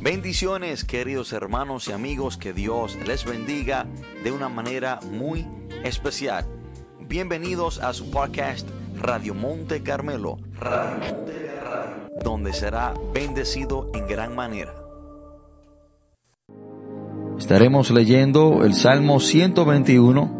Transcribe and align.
Bendiciones 0.00 0.84
queridos 0.84 1.32
hermanos 1.32 1.88
y 1.88 1.92
amigos, 1.92 2.36
que 2.36 2.52
Dios 2.52 2.98
les 3.06 3.24
bendiga 3.24 3.86
de 4.22 4.30
una 4.30 4.48
manera 4.48 5.00
muy 5.10 5.46
especial. 5.84 6.44
Bienvenidos 7.00 7.80
a 7.80 7.92
su 7.94 8.10
podcast 8.10 8.68
Radio 9.00 9.34
Monte 9.34 9.82
Carmelo, 9.82 10.38
donde 12.22 12.52
será 12.52 12.94
bendecido 13.14 13.90
en 13.94 14.06
gran 14.06 14.34
manera. 14.34 14.74
Estaremos 17.38 17.90
leyendo 17.90 18.64
el 18.64 18.74
Salmo 18.74 19.18
121, 19.18 20.30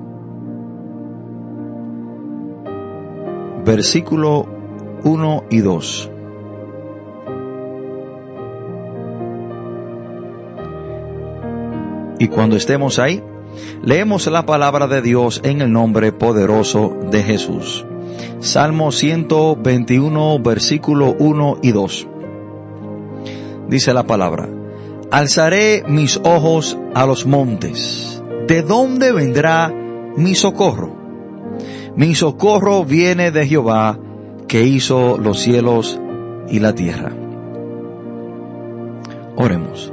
versículo 3.65 4.47
1 5.03 5.45
y 5.51 5.59
2. 5.59 6.11
Y 12.19 12.29
cuando 12.29 12.57
estemos 12.57 12.99
ahí, 12.99 13.23
leemos 13.83 14.27
la 14.27 14.47
palabra 14.47 14.87
de 14.87 15.03
Dios 15.03 15.41
en 15.45 15.61
el 15.61 15.73
nombre 15.73 16.13
poderoso 16.13 16.97
de 17.11 17.23
Jesús. 17.23 17.85
Salmo 18.41 18.93
121, 18.93 20.39
versículo 20.41 21.15
1 21.19 21.59
y 21.63 21.73
2. 21.73 22.09
Dice 23.69 23.93
la 23.93 24.05
palabra, 24.05 24.49
Alzaré 25.11 25.85
mis 25.87 26.21
ojos 26.25 26.77
a 26.95 27.07
los 27.07 27.27
montes. 27.27 28.23
¿De 28.49 28.63
dónde 28.63 29.13
vendrá 29.13 29.73
mi 30.17 30.35
socorro? 30.35 30.95
Mi 31.97 32.15
socorro 32.15 32.85
viene 32.85 33.31
de 33.31 33.47
Jehová, 33.47 33.99
que 34.49 34.65
hizo 34.65 35.17
los 35.19 35.41
cielos 35.41 36.01
y 36.49 36.59
la 36.59 36.75
tierra. 36.75 37.13
Oremos. 39.37 39.93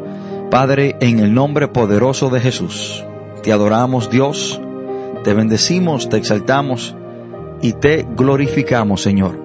Padre, 0.54 0.98
en 1.00 1.18
el 1.18 1.34
nombre 1.34 1.68
poderoso 1.68 2.30
de 2.30 2.40
Jesús, 2.40 3.04
te 3.42 3.52
adoramos 3.52 4.12
Dios, 4.12 4.62
te 5.24 5.34
bendecimos, 5.34 6.10
te 6.10 6.18
exaltamos 6.18 6.96
y 7.64 7.74
te 7.74 8.06
glorificamos, 8.16 9.02
Señor. 9.02 9.36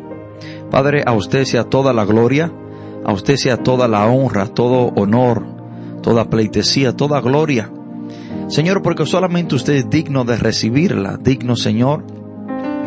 Padre, 0.71 1.05
a 1.07 1.15
usted 1.15 1.47
sea 1.47 1.65
toda 1.65 1.95
la 1.95 2.05
gloria, 2.05 2.53
a 3.07 3.15
usted 3.15 3.37
sea 3.37 3.57
toda 3.57 3.89
la 3.89 4.05
honra, 4.05 4.49
todo 4.49 4.93
honor, 4.97 5.47
toda 6.03 6.29
pleitesía, 6.29 6.95
toda 6.95 7.23
gloria. 7.23 7.73
Señor, 8.49 8.83
porque 8.83 9.07
solamente 9.07 9.55
usted 9.55 9.77
es 9.77 9.89
digno 9.89 10.27
de 10.27 10.37
recibirla, 10.37 11.17
digno, 11.17 11.57
Señor, 11.57 12.05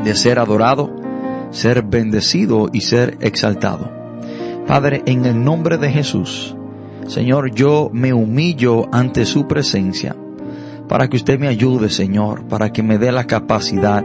de 0.03 0.13
ser 0.13 0.37
adorado, 0.37 0.95
ser 1.49 1.81
bendecido 1.81 2.69
y 2.71 2.81
ser 2.81 3.17
exaltado. 3.21 3.91
Padre, 4.67 5.01
en 5.07 5.25
el 5.25 5.43
nombre 5.43 5.79
de 5.79 5.89
Jesús, 5.89 6.55
Señor, 7.07 7.53
yo 7.53 7.89
me 7.93 8.13
humillo 8.13 8.87
ante 8.93 9.25
su 9.25 9.47
presencia 9.47 10.15
para 10.87 11.07
que 11.07 11.15
usted 11.15 11.39
me 11.39 11.47
ayude, 11.47 11.89
Señor, 11.89 12.43
para 12.47 12.73
que 12.73 12.83
me 12.83 12.97
dé 12.97 13.13
la 13.13 13.25
capacidad, 13.25 14.03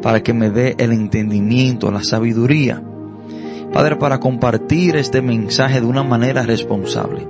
para 0.00 0.22
que 0.22 0.32
me 0.32 0.48
dé 0.48 0.74
el 0.78 0.92
entendimiento, 0.92 1.90
la 1.90 2.02
sabiduría. 2.02 2.82
Padre, 3.72 3.96
para 3.96 4.20
compartir 4.20 4.96
este 4.96 5.20
mensaje 5.20 5.82
de 5.82 5.86
una 5.86 6.02
manera 6.02 6.42
responsable. 6.42 7.28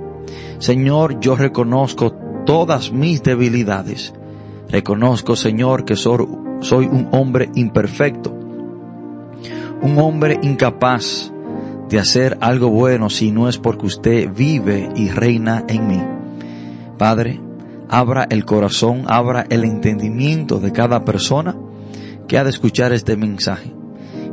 Señor, 0.59 1.19
yo 1.19 1.35
reconozco 1.35 2.13
todas 2.45 2.91
mis 2.93 3.21
debilidades. 3.21 4.13
Reconozco, 4.69 5.35
Señor, 5.35 5.83
que 5.83 5.95
soy, 5.95 6.85
un 6.85 7.09
hombre 7.11 7.49
imperfecto, 7.55 8.31
un 9.81 9.97
hombre 9.97 10.39
incapaz 10.41 11.33
de 11.95 12.01
hacer 12.01 12.37
algo 12.41 12.67
bueno 12.67 13.09
si 13.09 13.31
no 13.31 13.47
es 13.47 13.57
porque 13.57 13.85
usted 13.85 14.29
vive 14.29 14.89
y 14.97 15.07
reina 15.07 15.63
en 15.69 15.87
mí. 15.87 16.03
Padre, 16.97 17.39
abra 17.87 18.27
el 18.29 18.43
corazón, 18.43 19.05
abra 19.07 19.45
el 19.49 19.63
entendimiento 19.63 20.59
de 20.59 20.73
cada 20.73 21.05
persona 21.05 21.55
que 22.27 22.37
ha 22.37 22.43
de 22.43 22.49
escuchar 22.49 22.91
este 22.91 23.15
mensaje. 23.15 23.73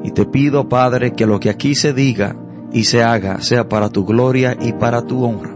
Y 0.03 0.11
te 0.11 0.27
pido, 0.27 0.69
Padre, 0.69 1.13
que 1.13 1.25
lo 1.25 1.39
que 1.39 1.51
aquí 1.51 1.77
se 1.77 1.93
diga 1.93 2.35
y 2.73 2.83
se 2.83 3.05
haga 3.05 3.41
sea 3.41 3.69
para 3.69 3.91
tu 3.91 4.05
gloria 4.05 4.57
y 4.61 4.73
para 4.73 5.03
tu 5.03 5.25
honra. 5.25 5.55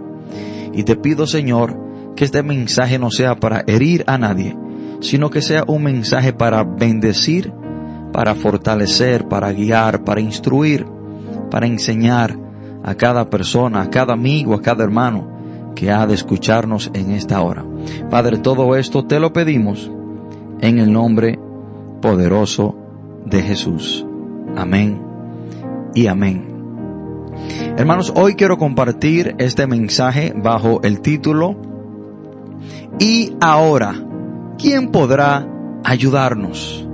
Y 0.75 0.85
te 0.85 0.95
pido, 0.95 1.27
Señor, 1.27 1.77
que 2.15 2.25
este 2.25 2.45
mensaje 2.45 3.01
no 3.01 3.11
sea 3.11 3.35
para 3.35 3.65
herir 3.67 4.05
a 4.07 4.17
nadie, 4.17 4.57
sino 5.01 5.29
que 5.29 5.43
sea 5.43 5.65
un 5.67 5.83
mensaje 5.83 6.33
para 6.33 6.63
bendecir, 6.63 7.53
para 8.13 8.37
fortalecer, 8.37 9.27
para 9.27 9.53
guiar, 9.53 10.05
para 10.05 10.21
instruir, 10.21 10.87
para 11.51 11.67
enseñar 11.67 12.37
a 12.83 12.95
cada 12.95 13.29
persona, 13.29 13.83
a 13.83 13.91
cada 13.91 14.15
amigo, 14.15 14.55
a 14.55 14.63
cada 14.63 14.85
hermano 14.85 15.37
que 15.75 15.91
ha 15.91 16.07
de 16.07 16.15
escucharnos 16.15 16.91
en 16.95 17.13
esta 17.13 17.43
hora. 17.43 17.65
Padre, 18.11 18.39
todo 18.39 18.77
esto 18.77 19.05
te 19.05 19.21
lo 19.21 19.33
pedimos 19.33 19.91
en 20.61 20.79
el 20.79 20.93
nombre 20.93 21.39
poderoso 22.01 22.77
de 23.25 23.43
Jesús. 23.43 24.07
Amén 24.57 25.01
y 25.95 26.07
amén. 26.07 26.57
Hermanos, 27.77 28.13
hoy 28.17 28.35
quiero 28.35 28.57
compartir 28.59 29.35
este 29.39 29.67
mensaje 29.67 30.33
bajo 30.35 30.81
el 30.83 31.01
título 31.01 31.57
Y 32.99 33.37
ahora, 33.41 33.95
¿quién 34.59 34.89
podrá 34.89 35.47
ayudarnos? 35.85 36.89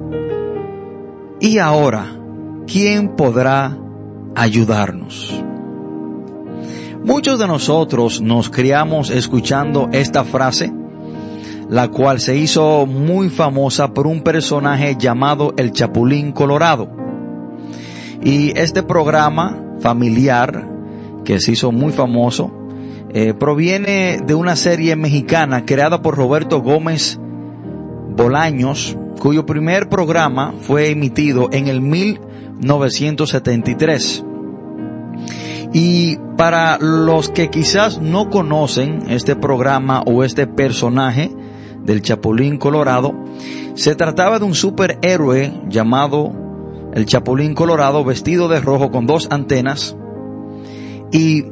Y 1.40 1.58
ahora, 1.58 2.06
¿quién 2.66 3.16
podrá 3.16 3.76
ayudarnos. 4.34 5.42
Muchos 7.04 7.38
de 7.40 7.48
nosotros 7.48 8.20
nos 8.20 8.48
criamos 8.48 9.10
escuchando 9.10 9.88
esta 9.92 10.22
frase, 10.22 10.72
la 11.68 11.88
cual 11.88 12.20
se 12.20 12.36
hizo 12.36 12.86
muy 12.86 13.28
famosa 13.28 13.92
por 13.92 14.06
un 14.06 14.22
personaje 14.22 14.96
llamado 14.96 15.52
el 15.56 15.72
Chapulín 15.72 16.30
Colorado. 16.30 16.88
Y 18.22 18.56
este 18.56 18.84
programa 18.84 19.60
familiar, 19.80 20.68
que 21.24 21.40
se 21.40 21.52
hizo 21.52 21.72
muy 21.72 21.92
famoso, 21.92 22.52
eh, 23.10 23.34
proviene 23.34 24.18
de 24.24 24.34
una 24.34 24.54
serie 24.54 24.94
mexicana 24.94 25.64
creada 25.64 26.02
por 26.02 26.16
Roberto 26.16 26.60
Gómez 26.60 27.18
Bolaños, 28.16 28.96
cuyo 29.18 29.44
primer 29.44 29.88
programa 29.88 30.54
fue 30.60 30.90
emitido 30.90 31.48
en 31.50 31.66
el 31.66 31.80
1900 31.80 32.31
1973. 32.62 34.24
Y 35.72 36.16
para 36.36 36.78
los 36.78 37.28
que 37.28 37.50
quizás 37.50 38.00
no 38.00 38.30
conocen 38.30 39.04
este 39.08 39.36
programa 39.36 40.02
o 40.02 40.24
este 40.24 40.46
personaje 40.46 41.30
del 41.84 42.02
Chapulín 42.02 42.58
Colorado, 42.58 43.14
se 43.74 43.94
trataba 43.94 44.38
de 44.38 44.44
un 44.44 44.54
superhéroe 44.54 45.52
llamado 45.68 46.32
el 46.94 47.06
Chapulín 47.06 47.54
Colorado 47.54 48.04
vestido 48.04 48.48
de 48.48 48.60
rojo 48.60 48.90
con 48.90 49.06
dos 49.06 49.28
antenas. 49.30 49.96
Y 51.10 51.44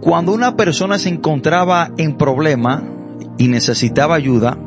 cuando 0.00 0.32
una 0.32 0.56
persona 0.56 0.98
se 0.98 1.08
encontraba 1.08 1.90
en 1.96 2.16
problema 2.16 2.82
y 3.38 3.48
necesitaba 3.48 4.16
ayuda, 4.16 4.58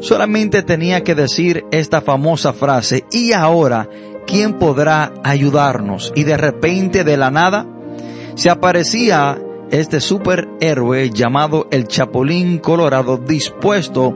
solamente 0.00 0.62
tenía 0.62 1.04
que 1.04 1.14
decir 1.14 1.64
esta 1.70 2.00
famosa 2.00 2.52
frase, 2.52 3.04
y 3.12 3.32
ahora, 3.32 3.88
¿quién 4.32 4.54
podrá 4.54 5.12
ayudarnos? 5.22 6.10
Y 6.16 6.24
de 6.24 6.38
repente, 6.38 7.04
de 7.04 7.18
la 7.18 7.30
nada, 7.30 7.66
se 8.34 8.48
aparecía 8.48 9.38
este 9.70 10.00
superhéroe 10.00 11.10
llamado 11.10 11.68
el 11.70 11.86
Chapulín 11.86 12.58
Colorado 12.58 13.18
dispuesto 13.18 14.14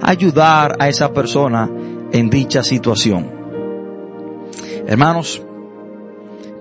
a 0.00 0.10
ayudar 0.10 0.76
a 0.78 0.88
esa 0.88 1.12
persona 1.12 1.68
en 2.12 2.30
dicha 2.30 2.62
situación. 2.62 3.28
Hermanos, 4.86 5.42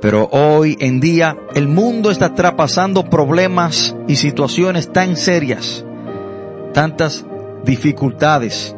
pero 0.01 0.27
hoy 0.31 0.75
en 0.79 0.99
día 0.99 1.37
el 1.53 1.67
mundo 1.67 2.09
está 2.09 2.33
traspasando 2.33 3.07
problemas 3.07 3.95
y 4.07 4.15
situaciones 4.15 4.91
tan 4.91 5.15
serias, 5.15 5.85
tantas 6.73 7.23
dificultades, 7.63 8.75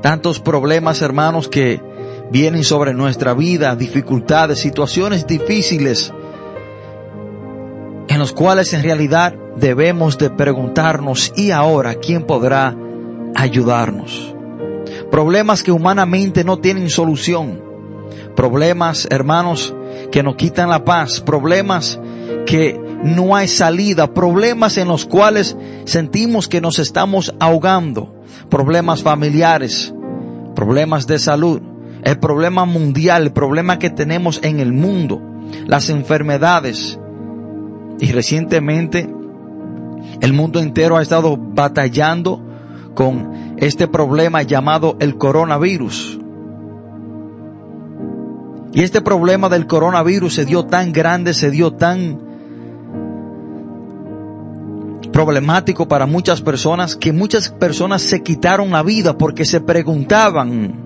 tantos 0.00 0.38
problemas 0.38 1.02
hermanos 1.02 1.48
que 1.48 1.80
vienen 2.30 2.64
sobre 2.64 2.94
nuestra 2.94 3.34
vida, 3.34 3.76
dificultades, 3.76 4.58
situaciones 4.58 5.26
difíciles, 5.26 6.12
en 8.08 8.18
los 8.18 8.32
cuales 8.32 8.72
en 8.72 8.82
realidad 8.82 9.34
debemos 9.56 10.18
de 10.18 10.30
preguntarnos, 10.30 11.32
¿y 11.36 11.50
ahora 11.50 11.94
quién 11.96 12.24
podrá 12.24 12.76
ayudarnos? 13.34 14.34
Problemas 15.10 15.62
que 15.62 15.72
humanamente 15.72 16.44
no 16.44 16.58
tienen 16.58 16.90
solución. 16.90 17.62
Problemas, 18.34 19.06
hermanos, 19.10 19.74
que 20.10 20.22
nos 20.22 20.36
quitan 20.36 20.68
la 20.68 20.84
paz. 20.84 21.20
Problemas 21.20 22.00
que 22.46 22.80
no 23.04 23.36
hay 23.36 23.48
salida. 23.48 24.12
Problemas 24.12 24.76
en 24.76 24.88
los 24.88 25.04
cuales 25.04 25.56
sentimos 25.84 26.48
que 26.48 26.60
nos 26.60 26.78
estamos 26.78 27.34
ahogando. 27.38 28.12
Problemas 28.50 29.02
familiares. 29.02 29.94
Problemas 30.54 31.06
de 31.06 31.18
salud 31.18 31.60
el 32.04 32.18
problema 32.18 32.64
mundial, 32.64 33.22
el 33.22 33.32
problema 33.32 33.78
que 33.78 33.90
tenemos 33.90 34.40
en 34.42 34.60
el 34.60 34.72
mundo, 34.72 35.20
las 35.66 35.88
enfermedades. 35.88 36.98
Y 38.00 38.12
recientemente 38.12 39.08
El 40.20 40.32
mundo 40.32 40.60
entero 40.60 40.96
ha 40.96 41.02
estado 41.02 41.36
batallando 41.36 42.40
con 42.94 43.56
este 43.56 43.88
problema 43.88 44.42
llamado 44.42 44.96
el 45.00 45.16
coronavirus. 45.16 46.20
Y 48.72 48.82
este 48.82 49.00
problema 49.00 49.48
del 49.48 49.66
coronavirus 49.66 50.34
se 50.34 50.44
dio 50.44 50.66
tan 50.66 50.92
grande, 50.92 51.32
se 51.32 51.50
dio 51.50 51.72
tan 51.72 52.20
problemático 55.12 55.86
para 55.86 56.06
muchas 56.06 56.42
personas 56.42 56.96
que 56.96 57.12
muchas 57.12 57.48
personas 57.50 58.02
se 58.02 58.22
quitaron 58.22 58.70
la 58.70 58.82
vida 58.82 59.16
porque 59.16 59.44
se 59.44 59.60
preguntaban, 59.60 60.83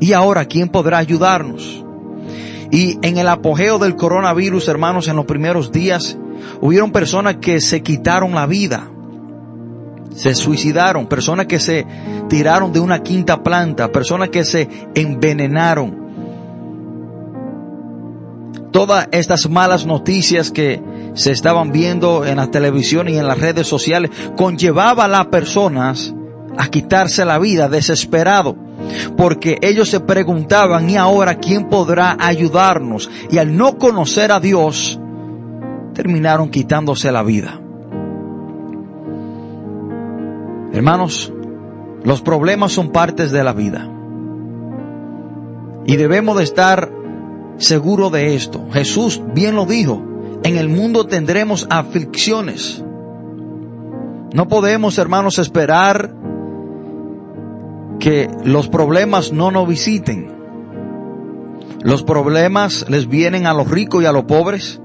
¿y 0.00 0.12
ahora 0.12 0.44
quién 0.46 0.68
podrá 0.68 0.98
ayudarnos? 0.98 1.84
Y 2.70 2.98
en 3.02 3.18
el 3.18 3.28
apogeo 3.28 3.78
del 3.78 3.96
coronavirus, 3.96 4.68
hermanos, 4.68 5.08
en 5.08 5.16
los 5.16 5.24
primeros 5.24 5.72
días, 5.72 6.18
hubieron 6.60 6.92
personas 6.92 7.36
que 7.36 7.60
se 7.60 7.82
quitaron 7.82 8.34
la 8.34 8.46
vida, 8.46 8.88
se 10.14 10.34
suicidaron, 10.34 11.06
personas 11.06 11.46
que 11.46 11.60
se 11.60 11.86
tiraron 12.28 12.72
de 12.72 12.80
una 12.80 13.02
quinta 13.02 13.42
planta, 13.42 13.90
personas 13.90 14.28
que 14.28 14.44
se 14.44 14.68
envenenaron. 14.94 16.08
Todas 18.70 19.08
estas 19.12 19.48
malas 19.48 19.86
noticias 19.86 20.50
que 20.50 20.82
se 21.14 21.32
estaban 21.32 21.72
viendo 21.72 22.26
en 22.26 22.36
la 22.36 22.50
televisión 22.50 23.08
y 23.08 23.16
en 23.16 23.26
las 23.26 23.38
redes 23.38 23.66
sociales 23.66 24.10
conllevaba 24.36 25.04
a 25.04 25.08
las 25.08 25.26
personas 25.26 26.14
a 26.58 26.68
quitarse 26.68 27.24
la 27.24 27.38
vida 27.38 27.68
desesperado 27.68 28.67
porque 29.16 29.58
ellos 29.62 29.88
se 29.88 30.00
preguntaban, 30.00 30.88
¿y 30.88 30.96
ahora 30.96 31.36
quién 31.36 31.68
podrá 31.68 32.16
ayudarnos? 32.18 33.10
Y 33.30 33.38
al 33.38 33.56
no 33.56 33.78
conocer 33.78 34.32
a 34.32 34.40
Dios, 34.40 34.98
terminaron 35.94 36.50
quitándose 36.50 37.10
la 37.10 37.22
vida. 37.22 37.60
Hermanos, 40.72 41.32
los 42.04 42.22
problemas 42.22 42.72
son 42.72 42.90
partes 42.90 43.32
de 43.32 43.42
la 43.42 43.52
vida. 43.52 43.90
Y 45.86 45.96
debemos 45.96 46.36
de 46.36 46.44
estar 46.44 46.92
seguros 47.56 48.12
de 48.12 48.34
esto. 48.34 48.66
Jesús 48.72 49.20
bien 49.34 49.56
lo 49.56 49.66
dijo, 49.66 50.02
en 50.44 50.56
el 50.56 50.68
mundo 50.68 51.06
tendremos 51.06 51.66
aflicciones. 51.70 52.84
No 54.32 54.46
podemos, 54.46 54.98
hermanos, 54.98 55.38
esperar 55.38 56.14
que 57.98 58.28
los 58.44 58.68
problemas 58.68 59.32
no 59.32 59.50
nos 59.50 59.68
visiten. 59.68 60.38
Los 61.82 62.02
problemas 62.02 62.86
les 62.88 63.08
vienen 63.08 63.46
a 63.46 63.54
los 63.54 63.70
ricos 63.70 64.02
y 64.02 64.06
a 64.06 64.12
los 64.12 64.24
pobres. 64.24 64.80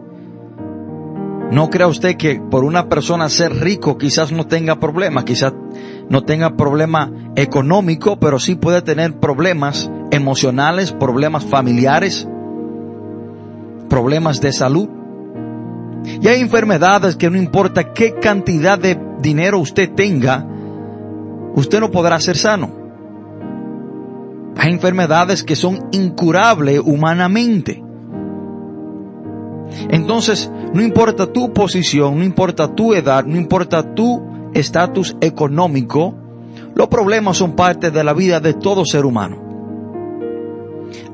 No 1.51 1.69
crea 1.69 1.87
usted 1.87 2.17
que 2.17 2.39
por 2.39 2.63
una 2.63 2.89
persona 2.89 3.29
ser 3.29 3.53
rico 3.55 3.97
quizás 3.97 4.31
no 4.31 4.47
tenga 4.47 4.79
problemas, 4.79 5.23
quizás 5.23 5.53
no 6.09 6.23
tenga 6.23 6.55
problema 6.55 7.11
económico, 7.35 8.17
pero 8.19 8.39
sí 8.39 8.55
puede 8.55 8.81
tener 8.81 9.19
problemas 9.19 9.91
emocionales, 10.11 10.91
problemas 10.91 11.45
familiares, 11.45 12.27
problemas 13.89 14.41
de 14.41 14.51
salud. 14.51 14.89
Y 16.03 16.27
hay 16.27 16.41
enfermedades 16.41 17.15
que 17.15 17.29
no 17.29 17.37
importa 17.37 17.93
qué 17.93 18.15
cantidad 18.15 18.77
de 18.79 18.99
dinero 19.19 19.59
usted 19.59 19.91
tenga, 19.93 20.45
usted 21.55 21.79
no 21.79 21.91
podrá 21.91 22.19
ser 22.19 22.37
sano. 22.37 22.82
Hay 24.57 24.71
enfermedades 24.71 25.43
que 25.43 25.55
son 25.55 25.89
incurables 25.91 26.81
humanamente. 26.83 27.83
Entonces, 29.89 30.51
no 30.73 30.81
importa 30.81 31.31
tu 31.31 31.53
posición, 31.53 32.19
no 32.19 32.23
importa 32.23 32.73
tu 32.73 32.93
edad, 32.93 33.25
no 33.25 33.37
importa 33.37 33.93
tu 33.93 34.21
estatus 34.53 35.15
económico, 35.21 36.15
los 36.75 36.87
problemas 36.87 37.37
son 37.37 37.55
parte 37.55 37.91
de 37.91 38.03
la 38.03 38.13
vida 38.13 38.39
de 38.39 38.53
todo 38.53 38.85
ser 38.85 39.05
humano. 39.05 39.41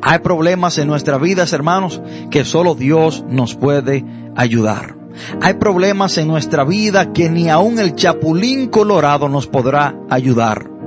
Hay 0.01 0.19
problemas 0.19 0.77
en 0.77 0.87
nuestras 0.87 1.21
vidas, 1.21 1.53
hermanos, 1.53 2.01
que 2.31 2.45
solo 2.45 2.75
Dios 2.75 3.23
nos 3.27 3.55
puede 3.55 4.05
ayudar. 4.35 4.95
Hay 5.41 5.55
problemas 5.55 6.17
en 6.17 6.27
nuestra 6.27 6.63
vida 6.63 7.11
que 7.11 7.29
ni 7.29 7.49
aun 7.49 7.79
el 7.79 7.95
chapulín 7.95 8.67
colorado 8.67 9.27
nos 9.27 9.47
podrá 9.47 9.95
ayudar. 10.09 10.78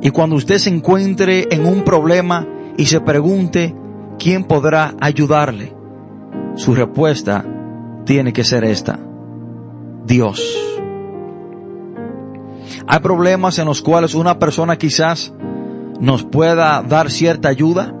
Y 0.00 0.10
cuando 0.10 0.36
usted 0.36 0.58
se 0.58 0.70
encuentre 0.70 1.46
en 1.50 1.66
un 1.66 1.82
problema 1.82 2.46
y 2.76 2.86
se 2.86 3.00
pregunte 3.00 3.74
quién 4.18 4.44
podrá 4.44 4.94
ayudarle, 5.00 5.74
su 6.54 6.74
respuesta 6.74 7.44
tiene 8.04 8.32
que 8.32 8.44
ser 8.44 8.64
esta. 8.64 8.98
Dios. 10.04 10.40
Hay 12.86 13.00
problemas 13.00 13.58
en 13.58 13.66
los 13.66 13.82
cuales 13.82 14.14
una 14.14 14.38
persona 14.38 14.76
quizás 14.76 15.32
nos 16.00 16.24
pueda 16.24 16.82
dar 16.82 17.10
cierta 17.10 17.48
ayuda, 17.48 17.94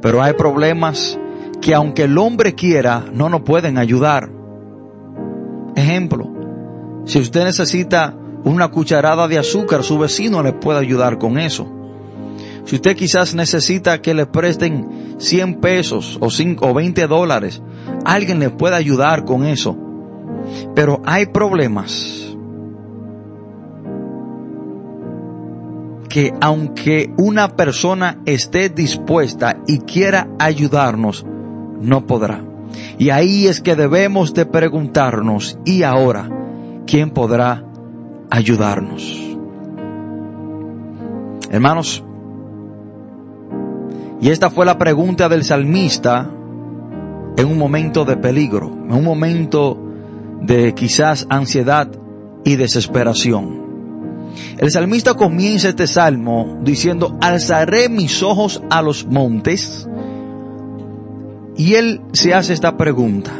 pero 0.00 0.22
hay 0.22 0.34
problemas 0.34 1.18
que 1.60 1.74
aunque 1.74 2.04
el 2.04 2.18
hombre 2.18 2.54
quiera, 2.54 3.04
no 3.12 3.28
nos 3.28 3.42
pueden 3.42 3.78
ayudar. 3.78 4.28
Ejemplo, 5.76 6.30
si 7.04 7.18
usted 7.20 7.44
necesita 7.44 8.14
una 8.44 8.68
cucharada 8.68 9.28
de 9.28 9.38
azúcar, 9.38 9.84
su 9.84 9.98
vecino 9.98 10.42
le 10.42 10.52
puede 10.52 10.80
ayudar 10.80 11.18
con 11.18 11.38
eso. 11.38 11.66
Si 12.64 12.76
usted 12.76 12.96
quizás 12.96 13.34
necesita 13.34 14.00
que 14.00 14.14
le 14.14 14.26
presten 14.26 15.16
100 15.18 15.60
pesos 15.60 16.18
o 16.20 16.30
5 16.30 16.66
o 16.66 16.74
20 16.74 17.06
dólares, 17.06 17.62
alguien 18.04 18.38
le 18.38 18.50
puede 18.50 18.76
ayudar 18.76 19.24
con 19.24 19.44
eso. 19.44 19.76
Pero 20.74 21.00
hay 21.04 21.26
problemas 21.26 22.36
que 26.08 26.32
aunque 26.40 27.10
una 27.16 27.56
persona 27.56 28.20
esté 28.26 28.68
dispuesta 28.68 29.58
y 29.66 29.78
quiera 29.78 30.28
ayudarnos, 30.38 31.24
no 31.80 32.06
podrá. 32.06 32.44
Y 32.98 33.10
ahí 33.10 33.46
es 33.46 33.60
que 33.60 33.76
debemos 33.76 34.34
de 34.34 34.46
preguntarnos, 34.46 35.58
¿y 35.64 35.82
ahora 35.82 36.28
quién 36.86 37.10
podrá 37.10 37.64
ayudarnos. 38.32 39.36
Hermanos, 41.50 42.02
y 44.22 44.30
esta 44.30 44.48
fue 44.48 44.64
la 44.64 44.78
pregunta 44.78 45.28
del 45.28 45.44
salmista 45.44 46.30
en 47.36 47.46
un 47.46 47.58
momento 47.58 48.06
de 48.06 48.16
peligro, 48.16 48.68
en 48.68 48.92
un 48.94 49.04
momento 49.04 49.78
de 50.40 50.72
quizás 50.74 51.26
ansiedad 51.28 51.88
y 52.42 52.56
desesperación. 52.56 53.60
El 54.56 54.70
salmista 54.70 55.12
comienza 55.12 55.68
este 55.68 55.86
salmo 55.86 56.58
diciendo, 56.62 57.18
alzaré 57.20 57.90
mis 57.90 58.22
ojos 58.22 58.62
a 58.70 58.80
los 58.80 59.04
montes. 59.04 59.86
Y 61.54 61.74
él 61.74 62.00
se 62.12 62.32
hace 62.32 62.54
esta 62.54 62.78
pregunta, 62.78 63.32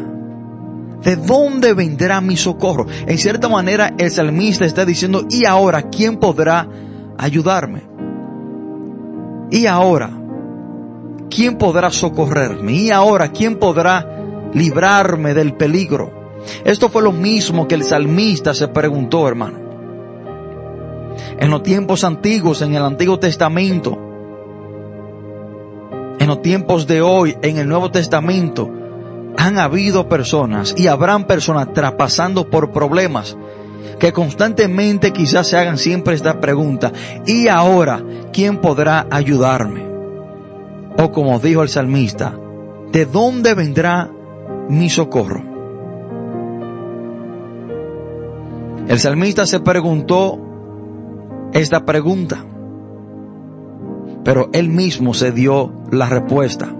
¿De 1.02 1.16
dónde 1.16 1.74
vendrá 1.74 2.20
mi 2.20 2.36
socorro? 2.36 2.86
En 3.06 3.18
cierta 3.18 3.48
manera 3.48 3.92
el 3.98 4.10
salmista 4.10 4.64
está 4.64 4.84
diciendo, 4.84 5.26
¿y 5.28 5.44
ahora 5.46 5.82
quién 5.90 6.18
podrá 6.18 6.68
ayudarme? 7.18 7.82
¿Y 9.50 9.66
ahora 9.66 10.10
quién 11.28 11.58
podrá 11.58 11.90
socorrerme? 11.90 12.72
¿Y 12.72 12.90
ahora 12.90 13.32
quién 13.32 13.58
podrá 13.58 14.06
librarme 14.54 15.34
del 15.34 15.54
peligro? 15.54 16.22
Esto 16.64 16.88
fue 16.88 17.02
lo 17.02 17.12
mismo 17.12 17.66
que 17.66 17.74
el 17.74 17.84
salmista 17.84 18.54
se 18.54 18.68
preguntó, 18.68 19.26
hermano. 19.26 19.58
En 21.38 21.50
los 21.50 21.62
tiempos 21.62 22.04
antiguos, 22.04 22.62
en 22.62 22.74
el 22.74 22.82
Antiguo 22.82 23.18
Testamento, 23.18 23.98
en 26.18 26.26
los 26.28 26.40
tiempos 26.40 26.86
de 26.86 27.02
hoy, 27.02 27.36
en 27.42 27.58
el 27.58 27.68
Nuevo 27.68 27.90
Testamento, 27.90 28.70
han 29.36 29.58
habido 29.58 30.08
personas 30.08 30.74
y 30.76 30.86
habrán 30.86 31.26
personas 31.26 31.72
traspasando 31.72 32.48
por 32.48 32.72
problemas 32.72 33.36
que 33.98 34.12
constantemente 34.12 35.12
quizás 35.12 35.46
se 35.46 35.56
hagan 35.56 35.78
siempre 35.78 36.14
esta 36.14 36.40
pregunta, 36.40 36.92
¿y 37.26 37.48
ahora 37.48 38.02
quién 38.32 38.58
podrá 38.58 39.06
ayudarme? 39.10 39.86
O 40.98 41.12
como 41.12 41.38
dijo 41.38 41.62
el 41.62 41.68
salmista, 41.68 42.36
¿de 42.90 43.06
dónde 43.06 43.54
vendrá 43.54 44.10
mi 44.68 44.90
socorro? 44.90 45.42
El 48.88 48.98
salmista 48.98 49.46
se 49.46 49.60
preguntó 49.60 50.38
esta 51.52 51.84
pregunta, 51.84 52.44
pero 54.24 54.50
él 54.52 54.68
mismo 54.68 55.14
se 55.14 55.30
dio 55.30 55.72
la 55.90 56.08
respuesta. 56.08 56.74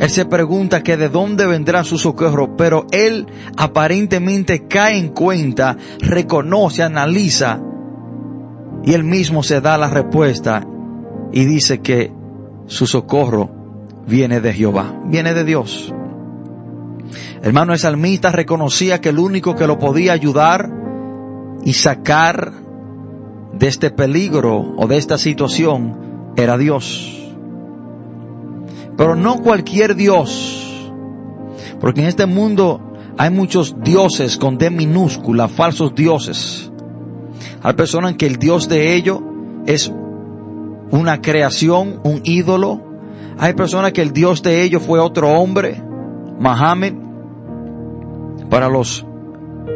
Él 0.00 0.08
se 0.08 0.24
pregunta 0.24 0.82
que 0.82 0.96
de 0.96 1.10
dónde 1.10 1.46
vendrá 1.46 1.84
su 1.84 1.98
socorro, 1.98 2.56
pero 2.56 2.86
él 2.90 3.26
aparentemente 3.58 4.66
cae 4.66 4.96
en 4.96 5.08
cuenta, 5.08 5.76
reconoce, 6.00 6.82
analiza 6.82 7.60
y 8.82 8.94
él 8.94 9.04
mismo 9.04 9.42
se 9.42 9.60
da 9.60 9.76
la 9.76 9.90
respuesta 9.90 10.66
y 11.32 11.44
dice 11.44 11.80
que 11.82 12.10
su 12.64 12.86
socorro 12.86 13.50
viene 14.06 14.40
de 14.40 14.54
Jehová, 14.54 14.98
viene 15.04 15.34
de 15.34 15.44
Dios. 15.44 15.92
Hermano, 17.42 17.74
el 17.74 17.78
salmista 17.78 18.32
reconocía 18.32 19.02
que 19.02 19.10
el 19.10 19.18
único 19.18 19.54
que 19.54 19.66
lo 19.66 19.78
podía 19.78 20.14
ayudar 20.14 20.70
y 21.62 21.74
sacar 21.74 22.52
de 23.52 23.68
este 23.68 23.90
peligro 23.90 24.74
o 24.78 24.86
de 24.86 24.96
esta 24.96 25.18
situación 25.18 26.32
era 26.36 26.56
Dios. 26.56 27.19
Pero 29.00 29.16
no 29.16 29.40
cualquier 29.40 29.96
Dios, 29.96 30.92
porque 31.80 32.02
en 32.02 32.08
este 32.08 32.26
mundo 32.26 32.82
hay 33.16 33.30
muchos 33.30 33.74
dioses 33.82 34.36
con 34.36 34.58
D 34.58 34.68
minúscula, 34.68 35.48
falsos 35.48 35.94
dioses. 35.94 36.70
Hay 37.62 37.72
personas 37.72 38.16
que 38.16 38.26
el 38.26 38.36
Dios 38.36 38.68
de 38.68 38.94
ellos 38.94 39.20
es 39.64 39.90
una 40.90 41.22
creación, 41.22 42.00
un 42.04 42.20
ídolo. 42.24 42.82
Hay 43.38 43.54
personas 43.54 43.92
que 43.92 44.02
el 44.02 44.12
Dios 44.12 44.42
de 44.42 44.64
ellos 44.64 44.82
fue 44.82 45.00
otro 45.00 45.30
hombre, 45.30 45.82
Mohammed, 46.38 46.92
para 48.50 48.68
los 48.68 49.06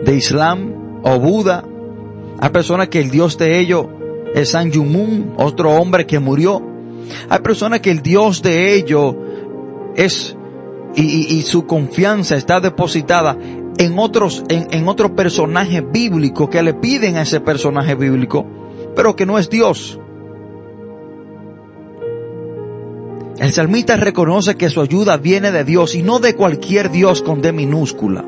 de 0.04 0.16
Islam 0.16 1.00
o 1.02 1.18
Buda. 1.18 1.64
Hay 2.40 2.50
personas 2.50 2.88
que 2.88 3.00
el 3.00 3.10
Dios 3.10 3.38
de 3.38 3.58
ellos 3.58 3.86
es 4.34 4.50
San 4.50 4.70
Yumun, 4.70 5.32
otro 5.38 5.70
hombre 5.70 6.04
que 6.04 6.18
murió. 6.18 6.73
Hay 7.28 7.38
personas 7.40 7.80
que 7.80 7.90
el 7.90 8.02
Dios 8.02 8.42
de 8.42 8.74
ellos 8.74 9.14
es 9.96 10.36
y, 10.96 11.42
su 11.42 11.66
confianza 11.66 12.36
está 12.36 12.60
depositada 12.60 13.36
en 13.78 13.98
otros, 13.98 14.44
en, 14.48 14.68
en 14.70 14.86
que 16.48 16.62
le 16.62 16.74
piden 16.74 17.16
a 17.16 17.22
ese 17.22 17.40
personaje 17.40 17.94
bíblico, 17.94 18.46
pero 18.94 19.16
que 19.16 19.26
no 19.26 19.38
es 19.38 19.50
Dios. 19.50 19.98
El 23.38 23.52
salmista 23.52 23.96
reconoce 23.96 24.54
que 24.54 24.70
su 24.70 24.80
ayuda 24.80 25.16
viene 25.16 25.50
de 25.50 25.64
Dios 25.64 25.96
y 25.96 26.02
no 26.02 26.20
de 26.20 26.36
cualquier 26.36 26.90
Dios 26.90 27.20
con 27.20 27.42
D 27.42 27.52
minúscula. 27.52 28.24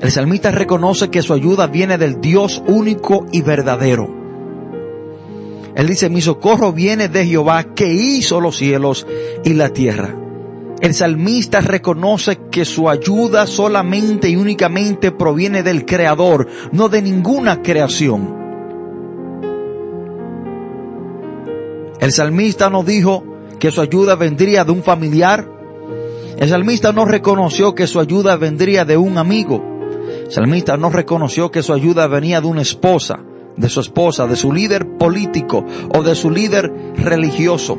El 0.00 0.10
salmista 0.10 0.50
reconoce 0.50 1.08
que 1.08 1.22
su 1.22 1.32
ayuda 1.32 1.68
viene 1.68 1.98
del 1.98 2.20
Dios 2.20 2.62
único 2.66 3.26
y 3.32 3.42
verdadero. 3.42 4.17
Él 5.78 5.86
dice, 5.86 6.10
mi 6.10 6.20
socorro 6.20 6.72
viene 6.72 7.08
de 7.08 7.24
Jehová 7.24 7.62
que 7.62 7.86
hizo 7.86 8.40
los 8.40 8.56
cielos 8.56 9.06
y 9.44 9.54
la 9.54 9.68
tierra. 9.68 10.12
El 10.80 10.92
salmista 10.92 11.60
reconoce 11.60 12.40
que 12.50 12.64
su 12.64 12.88
ayuda 12.88 13.46
solamente 13.46 14.28
y 14.28 14.34
únicamente 14.34 15.12
proviene 15.12 15.62
del 15.62 15.86
Creador, 15.86 16.48
no 16.72 16.88
de 16.88 17.00
ninguna 17.00 17.62
creación. 17.62 18.36
El 22.00 22.10
salmista 22.10 22.70
no 22.70 22.82
dijo 22.82 23.22
que 23.60 23.70
su 23.70 23.80
ayuda 23.80 24.16
vendría 24.16 24.64
de 24.64 24.72
un 24.72 24.82
familiar. 24.82 25.48
El 26.38 26.48
salmista 26.48 26.92
no 26.92 27.04
reconoció 27.04 27.76
que 27.76 27.86
su 27.86 28.00
ayuda 28.00 28.36
vendría 28.36 28.84
de 28.84 28.96
un 28.96 29.16
amigo. 29.16 29.62
El 30.24 30.32
salmista 30.32 30.76
no 30.76 30.90
reconoció 30.90 31.52
que 31.52 31.62
su 31.62 31.72
ayuda 31.72 32.08
venía 32.08 32.40
de 32.40 32.48
una 32.48 32.62
esposa, 32.62 33.20
de 33.58 33.68
su 33.68 33.80
esposa, 33.80 34.26
de 34.26 34.36
su 34.36 34.52
líder 34.52 34.86
político 34.96 35.64
o 35.94 36.02
de 36.02 36.14
su 36.14 36.30
líder 36.30 36.72
religioso. 36.96 37.78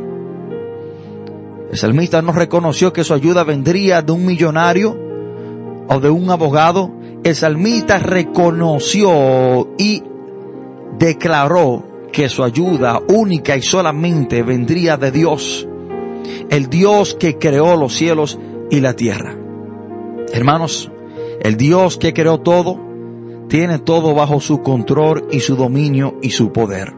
El 1.72 1.78
salmista 1.78 2.22
no 2.22 2.32
reconoció 2.32 2.92
que 2.92 3.04
su 3.04 3.14
ayuda 3.14 3.44
vendría 3.44 4.02
de 4.02 4.12
un 4.12 4.26
millonario 4.26 4.98
o 5.88 6.00
de 6.00 6.10
un 6.10 6.30
abogado. 6.30 6.92
El 7.24 7.36
salmista 7.36 8.00
reconoció 8.00 9.70
y 9.78 10.04
declaró 10.98 11.84
que 12.12 12.28
su 12.28 12.44
ayuda 12.44 13.00
única 13.08 13.56
y 13.56 13.62
solamente 13.62 14.42
vendría 14.42 14.98
de 14.98 15.12
Dios, 15.12 15.68
el 16.50 16.70
Dios 16.70 17.16
que 17.20 17.38
creó 17.38 17.76
los 17.76 17.94
cielos 17.94 18.40
y 18.72 18.80
la 18.80 18.96
tierra. 18.96 19.36
Hermanos, 20.34 20.92
el 21.42 21.56
Dios 21.56 21.98
que 21.98 22.14
creó 22.14 22.40
todo, 22.40 22.89
tiene 23.50 23.80
todo 23.80 24.14
bajo 24.14 24.40
su 24.40 24.62
control 24.62 25.28
y 25.32 25.42
su 25.42 25.56
dominio 25.56 26.18
y 26.22 26.30
su 26.30 26.54
poder. 26.54 26.94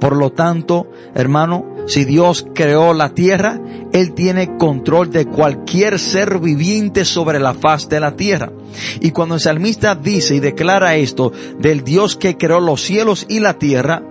Por 0.00 0.16
lo 0.16 0.30
tanto, 0.30 0.90
hermano, 1.14 1.66
si 1.86 2.04
Dios 2.04 2.46
creó 2.54 2.94
la 2.94 3.10
tierra, 3.10 3.60
Él 3.92 4.14
tiene 4.14 4.56
control 4.56 5.10
de 5.10 5.26
cualquier 5.26 5.98
ser 5.98 6.38
viviente 6.38 7.04
sobre 7.04 7.38
la 7.38 7.54
faz 7.54 7.88
de 7.88 8.00
la 8.00 8.16
tierra. 8.16 8.52
Y 9.00 9.10
cuando 9.10 9.34
el 9.34 9.40
salmista 9.40 9.94
dice 9.94 10.36
y 10.36 10.40
declara 10.40 10.96
esto 10.96 11.32
del 11.58 11.84
Dios 11.84 12.16
que 12.16 12.36
creó 12.36 12.60
los 12.60 12.82
cielos 12.82 13.26
y 13.28 13.40
la 13.40 13.58
tierra, 13.58 14.02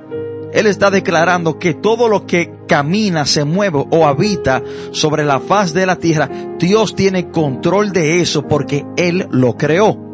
él 0.53 0.67
está 0.67 0.91
declarando 0.91 1.57
que 1.57 1.73
todo 1.73 2.07
lo 2.07 2.27
que 2.27 2.53
camina, 2.67 3.25
se 3.25 3.43
mueve 3.43 3.85
o 3.89 4.05
habita 4.05 4.61
sobre 4.91 5.25
la 5.25 5.39
faz 5.39 5.73
de 5.73 5.87
la 5.87 5.95
tierra, 5.95 6.29
Dios 6.59 6.95
tiene 6.95 7.31
control 7.31 7.91
de 7.91 8.21
eso 8.21 8.47
porque 8.47 8.85
Él 8.95 9.27
lo 9.31 9.57
creó. 9.57 10.12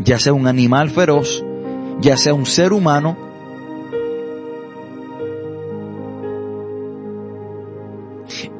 Ya 0.00 0.18
sea 0.18 0.32
un 0.32 0.46
animal 0.46 0.90
feroz, 0.90 1.44
ya 2.00 2.16
sea 2.16 2.34
un 2.34 2.46
ser 2.46 2.72
humano, 2.72 3.16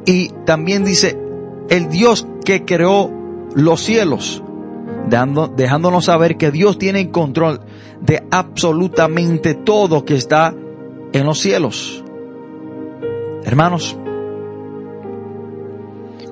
y 0.08 0.30
también 0.46 0.84
dice, 0.84 1.18
el 1.68 1.90
Dios 1.90 2.26
que 2.44 2.64
creó 2.64 3.10
los 3.54 3.82
cielos, 3.82 4.42
dejándonos 5.56 6.06
saber 6.06 6.38
que 6.38 6.50
Dios 6.50 6.78
tiene 6.78 7.10
control 7.10 7.60
de 8.00 8.26
absolutamente 8.30 9.54
todo 9.54 10.06
que 10.06 10.16
está 10.16 10.54
en 11.12 11.26
los 11.26 11.40
cielos. 11.40 12.02
Hermanos, 13.44 13.98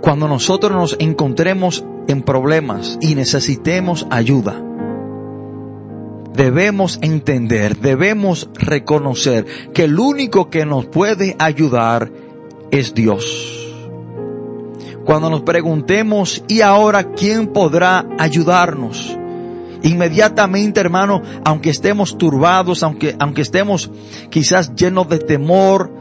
cuando 0.00 0.26
nosotros 0.26 0.72
nos 0.72 0.96
encontremos 0.98 1.84
en 2.08 2.22
problemas 2.22 2.98
y 3.02 3.14
necesitemos 3.14 4.06
ayuda, 4.08 4.62
debemos 6.36 6.98
entender, 7.02 7.78
debemos 7.78 8.48
reconocer 8.54 9.46
que 9.72 9.84
el 9.84 9.98
único 9.98 10.50
que 10.50 10.66
nos 10.66 10.86
puede 10.86 11.34
ayudar 11.38 12.10
es 12.70 12.94
Dios. 12.94 13.52
Cuando 15.04 15.30
nos 15.30 15.42
preguntemos, 15.42 16.42
¿y 16.48 16.60
ahora 16.60 17.12
quién 17.12 17.48
podrá 17.48 18.06
ayudarnos? 18.18 19.16
Inmediatamente, 19.82 20.80
hermano, 20.80 21.22
aunque 21.44 21.70
estemos 21.70 22.18
turbados, 22.18 22.82
aunque, 22.82 23.14
aunque 23.18 23.42
estemos 23.42 23.90
quizás 24.30 24.74
llenos 24.74 25.08
de 25.08 25.18
temor, 25.18 25.92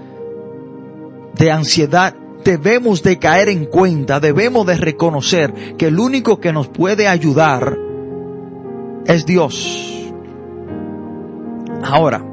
de 1.37 1.51
ansiedad, 1.51 2.15
debemos 2.43 3.03
de 3.03 3.19
caer 3.19 3.49
en 3.49 3.65
cuenta, 3.65 4.19
debemos 4.19 4.65
de 4.65 4.77
reconocer 4.77 5.75
que 5.77 5.87
el 5.87 5.99
único 5.99 6.39
que 6.39 6.51
nos 6.51 6.67
puede 6.67 7.07
ayudar 7.07 7.77
es 9.05 9.25
Dios. 9.25 9.94
Ahora, 11.85 12.25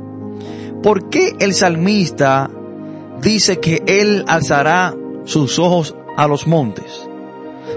¿por 0.83 1.11
qué 1.11 1.37
el 1.39 1.53
salmista 1.53 2.51
dice 3.21 3.61
que 3.61 3.83
él 3.87 4.25
alzará 4.27 4.95
sus 5.25 5.59
ojos 5.59 5.95
a 6.17 6.27
los 6.27 6.47
montes? 6.47 7.09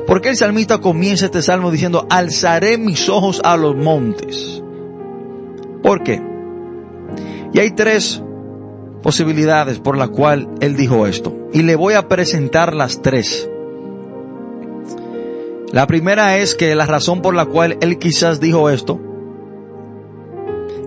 ¿Por 0.08 0.22
qué 0.22 0.30
el 0.30 0.38
salmista 0.38 0.80
comienza 0.80 1.26
este 1.26 1.42
salmo 1.42 1.72
diciendo, 1.72 2.08
alzaré 2.10 2.78
mis 2.78 3.10
ojos 3.10 3.42
a 3.44 3.58
los 3.58 3.76
montes? 3.76 4.64
¿Por 5.84 6.02
qué? 6.04 6.22
Y 7.54 7.60
hay 7.60 7.72
tres 7.72 8.24
posibilidades 9.02 9.80
por 9.80 9.98
las 9.98 10.10
cuales 10.10 10.48
él 10.62 10.78
dijo 10.78 11.08
esto. 11.08 11.36
Y 11.54 11.64
le 11.64 11.76
voy 11.76 11.96
a 11.96 12.08
presentar 12.08 12.74
las 12.74 13.02
tres. 13.02 13.50
La 15.72 15.88
primera 15.88 16.38
es 16.38 16.56
que 16.56 16.74
la 16.74 16.86
razón 16.86 17.22
por 17.22 17.36
la 17.36 17.46
cual 17.46 17.78
él 17.82 18.00
quizás 18.00 18.40
dijo 18.40 18.70
esto 18.70 19.00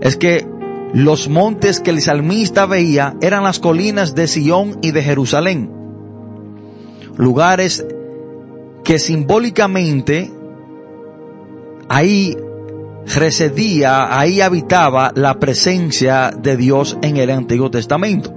es 0.01 0.17
que 0.17 0.47
los 0.93 1.29
montes 1.29 1.81
que 1.81 1.91
el 1.91 2.01
salmista 2.01 2.67
veía 2.67 3.15
eran 3.21 3.45
las 3.45 3.59
colinas 3.59 4.15
de 4.15 4.27
Sión 4.27 4.79
y 4.83 4.93
de 4.93 5.03
Jerusalén. 5.03 5.71
Lugares 7.17 7.85
que 8.85 8.99
simbólicamente 8.99 10.31
ahí 11.89 12.37
residía, 13.15 14.19
ahí 14.19 14.41
habitaba 14.41 15.13
la 15.15 15.39
presencia 15.39 16.31
de 16.31 16.57
Dios 16.57 16.97
en 17.03 17.17
el 17.17 17.31
Antiguo 17.31 17.71
Testamento. 17.71 18.35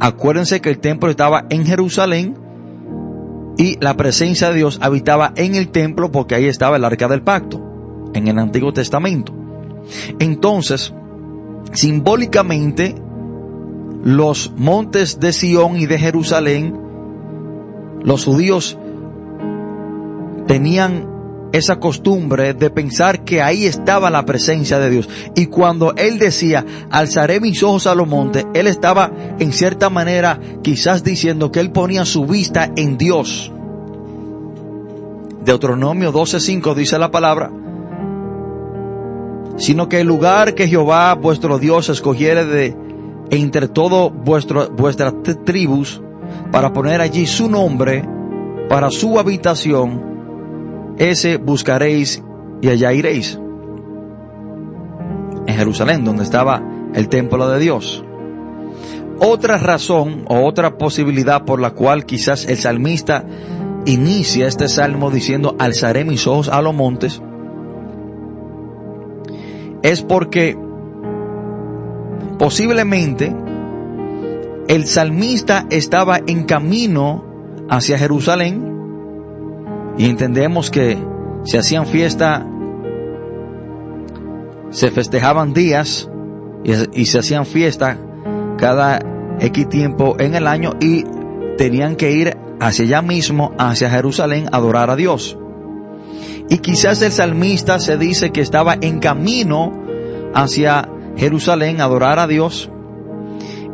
Acuérdense 0.00 0.60
que 0.60 0.70
el 0.70 0.78
templo 0.78 1.10
estaba 1.10 1.46
en 1.50 1.64
Jerusalén 1.64 2.36
y 3.56 3.76
la 3.80 3.96
presencia 3.96 4.48
de 4.48 4.56
Dios 4.56 4.78
habitaba 4.82 5.32
en 5.36 5.54
el 5.54 5.68
templo 5.68 6.10
porque 6.10 6.34
ahí 6.34 6.46
estaba 6.46 6.76
el 6.76 6.84
arca 6.84 7.08
del 7.08 7.22
pacto, 7.22 8.10
en 8.14 8.28
el 8.28 8.38
Antiguo 8.38 8.72
Testamento. 8.72 9.32
Entonces, 10.18 10.94
simbólicamente, 11.72 12.94
los 14.04 14.52
montes 14.56 15.20
de 15.20 15.32
Sión 15.32 15.76
y 15.76 15.86
de 15.86 15.98
Jerusalén, 15.98 16.76
los 18.02 18.24
judíos 18.24 18.78
tenían 20.46 21.12
esa 21.52 21.78
costumbre 21.78 22.54
de 22.54 22.70
pensar 22.70 23.24
que 23.24 23.42
ahí 23.42 23.66
estaba 23.66 24.10
la 24.10 24.24
presencia 24.24 24.78
de 24.78 24.90
Dios. 24.90 25.08
Y 25.36 25.46
cuando 25.46 25.94
él 25.96 26.18
decía, 26.18 26.64
alzaré 26.90 27.40
mis 27.40 27.62
ojos 27.62 27.86
a 27.86 27.94
los 27.94 28.08
montes, 28.08 28.46
él 28.54 28.66
estaba 28.66 29.12
en 29.38 29.52
cierta 29.52 29.90
manera 29.90 30.40
quizás 30.62 31.04
diciendo 31.04 31.52
que 31.52 31.60
él 31.60 31.70
ponía 31.70 32.04
su 32.04 32.26
vista 32.26 32.72
en 32.74 32.96
Dios. 32.96 33.52
Deuteronomio 35.44 36.12
12:5 36.12 36.74
dice 36.74 36.98
la 36.98 37.10
palabra, 37.10 37.50
sino 39.56 39.88
que 39.88 40.00
el 40.00 40.06
lugar 40.06 40.54
que 40.54 40.68
Jehová 40.68 41.14
vuestro 41.14 41.58
Dios 41.58 41.88
escogiere 41.88 42.44
de 42.44 42.76
entre 43.30 43.68
todas 43.68 44.12
vuestras 44.14 45.14
tribus 45.44 46.02
para 46.50 46.72
poner 46.72 47.00
allí 47.00 47.26
su 47.26 47.48
nombre 47.48 48.04
para 48.68 48.90
su 48.90 49.18
habitación, 49.18 50.94
ese 50.96 51.36
buscaréis 51.36 52.22
y 52.62 52.68
allá 52.68 52.92
iréis. 52.92 53.38
En 55.46 55.56
Jerusalén, 55.56 56.04
donde 56.04 56.22
estaba 56.22 56.62
el 56.94 57.08
templo 57.08 57.48
de 57.48 57.58
Dios. 57.58 58.04
Otra 59.18 59.58
razón 59.58 60.24
o 60.28 60.46
otra 60.46 60.78
posibilidad 60.78 61.44
por 61.44 61.60
la 61.60 61.72
cual 61.72 62.06
quizás 62.06 62.46
el 62.46 62.56
salmista 62.56 63.26
inicia 63.84 64.46
este 64.46 64.68
salmo 64.68 65.10
diciendo, 65.10 65.54
alzaré 65.58 66.04
mis 66.04 66.26
ojos 66.26 66.48
a 66.48 66.62
los 66.62 66.74
montes, 66.74 67.20
es 69.82 70.02
porque 70.02 70.56
posiblemente 72.38 73.34
el 74.68 74.86
salmista 74.86 75.66
estaba 75.70 76.20
en 76.26 76.44
camino 76.44 77.24
hacia 77.68 77.98
Jerusalén 77.98 78.72
y 79.98 80.08
entendemos 80.08 80.70
que 80.70 80.96
se 81.44 81.58
hacían 81.58 81.86
fiesta, 81.86 82.46
se 84.70 84.90
festejaban 84.90 85.52
días 85.52 86.08
y, 86.64 87.04
se 87.06 87.18
hacían 87.18 87.44
fiesta 87.44 87.98
cada 88.56 89.00
X 89.40 89.68
tiempo 89.68 90.16
en 90.18 90.34
el 90.34 90.46
año 90.46 90.72
y 90.80 91.04
tenían 91.58 91.96
que 91.96 92.12
ir 92.12 92.36
hacia 92.60 92.84
allá 92.84 93.02
mismo, 93.02 93.52
hacia 93.58 93.90
Jerusalén, 93.90 94.48
a 94.52 94.58
adorar 94.58 94.90
a 94.90 94.96
Dios. 94.96 95.36
Y 96.52 96.58
quizás 96.58 97.00
el 97.00 97.12
salmista 97.12 97.78
se 97.78 97.96
dice 97.96 98.30
que 98.30 98.42
estaba 98.42 98.76
en 98.78 98.98
camino 98.98 99.72
hacia 100.34 100.86
Jerusalén 101.16 101.80
a 101.80 101.84
adorar 101.84 102.18
a 102.18 102.26
Dios. 102.26 102.70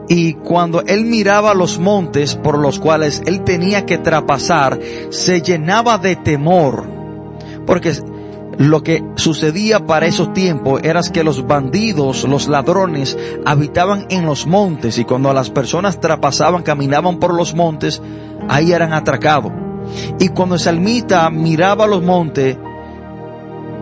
Y 0.09 0.35
cuando 0.35 0.85
él 0.87 1.05
miraba 1.05 1.55
los 1.55 1.81
montes 1.81 2.37
por 2.37 2.57
los 2.57 2.79
cuales 2.79 3.21
él 3.27 3.43
tenía 3.43 3.85
que 3.85 3.99
traspasar, 3.99 4.79
se 5.11 5.43
llenaba 5.43 5.99
de 5.99 6.15
temor. 6.15 6.87
Porque 7.67 7.95
lo 8.59 8.85
que 8.85 9.03
sucedía 9.17 9.85
para 9.85 10.07
esos 10.07 10.33
tiempos 10.33 10.81
era 10.85 11.03
que 11.03 11.25
los 11.25 11.49
bandidos, 11.49 12.23
los 12.29 12.47
ladrones, 12.47 13.19
habitaban 13.45 14.07
en 14.09 14.25
los 14.25 14.47
montes 14.47 14.99
y 14.99 15.05
cuando 15.05 15.33
las 15.33 15.51
personas 15.51 16.01
traspasaban, 16.01 16.63
caminaban 16.63 17.19
por 17.19 17.35
los 17.35 17.57
montes, 17.57 18.01
ahí 18.49 18.71
eran 18.71 18.93
atracados. 18.93 19.51
Y 20.21 20.29
cuando 20.29 20.55
el 20.55 20.61
salmita 20.61 21.29
miraba 21.31 21.85
los 21.89 22.05
montes, 22.05 22.57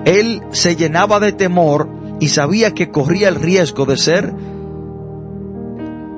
él 0.06 0.40
se 0.52 0.76
llenaba 0.76 1.18
de 1.20 1.32
temor 1.32 1.88
y 2.20 2.28
sabía 2.28 2.72
que 2.72 2.90
corría 2.90 3.28
el 3.28 3.34
riesgo 3.34 3.84
de 3.84 3.96
ser 3.96 4.32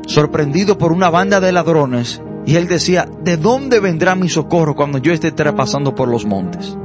sorprendido 0.06 0.78
por 0.78 0.92
una 0.92 1.10
banda 1.10 1.40
de 1.40 1.52
ladrones 1.52 2.22
y 2.44 2.56
él 2.56 2.68
decía, 2.68 3.08
¿de 3.24 3.38
dónde 3.38 3.80
vendrá 3.80 4.14
mi 4.14 4.28
socorro 4.28 4.76
cuando 4.76 4.98
yo 4.98 5.12
esté 5.12 5.32
traspasando 5.32 5.94
por 5.94 6.08
los 6.08 6.26
montes? 6.26 6.76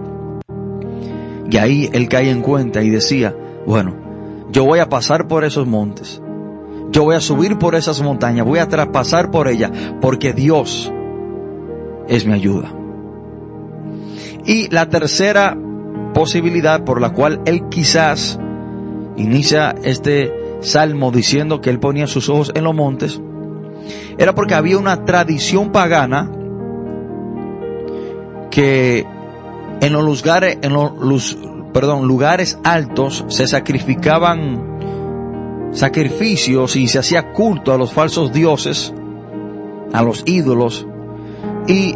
Y 1.50 1.58
ahí 1.58 1.90
él 1.92 2.08
cae 2.08 2.32
en 2.32 2.42
cuenta 2.42 2.82
y 2.82 2.90
decía, 2.90 3.36
bueno, 3.68 3.96
yo 4.52 4.64
voy 4.64 4.80
a 4.80 4.88
pasar 4.90 5.28
por 5.28 5.44
esos 5.44 5.68
montes, 5.68 6.22
yo 6.92 7.04
voy 7.04 7.16
a 7.16 7.20
subir 7.20 7.58
por 7.58 7.76
esas 7.76 8.02
montañas, 8.02 8.46
voy 8.46 8.60
a 8.60 8.70
traspasar 8.70 9.30
por 9.30 9.50
ellas, 9.50 9.72
porque 10.00 10.32
Dios 10.32 10.92
es 12.08 12.26
mi 12.26 12.34
ayuda. 12.34 12.74
Y 14.46 14.70
la 14.70 14.88
tercera 14.90 15.58
posibilidad 16.14 16.84
por 16.84 17.02
la 17.02 17.12
cual 17.12 17.42
él 17.46 17.68
quizás 17.70 18.40
inicia 19.18 19.76
este 19.84 20.34
salmo 20.62 21.12
diciendo 21.12 21.62
que 21.62 21.70
él 21.70 21.80
ponía 21.80 22.08
sus 22.08 22.30
ojos 22.30 22.52
en 22.56 22.64
los 22.64 22.74
montes, 22.74 23.22
era 24.18 24.34
porque 24.34 24.54
había 24.54 24.78
una 24.78 25.06
tradición 25.06 25.72
pagana 25.72 26.32
que 28.52 29.06
en 29.82 29.94
los 29.94 30.04
lugares, 30.04 30.58
en 30.62 30.74
los, 30.74 31.38
perdón, 31.74 32.08
lugares 32.08 32.60
altos 32.64 33.26
se 33.28 33.48
sacrificaban 33.48 34.72
sacrificios 35.72 36.76
y 36.76 36.88
se 36.88 37.00
hacía 37.00 37.34
culto 37.34 37.74
a 37.74 37.78
los 37.78 37.92
falsos 37.92 38.32
dioses, 38.32 38.94
a 39.92 40.04
los 40.04 40.24
ídolos, 40.26 40.88
y 41.68 41.96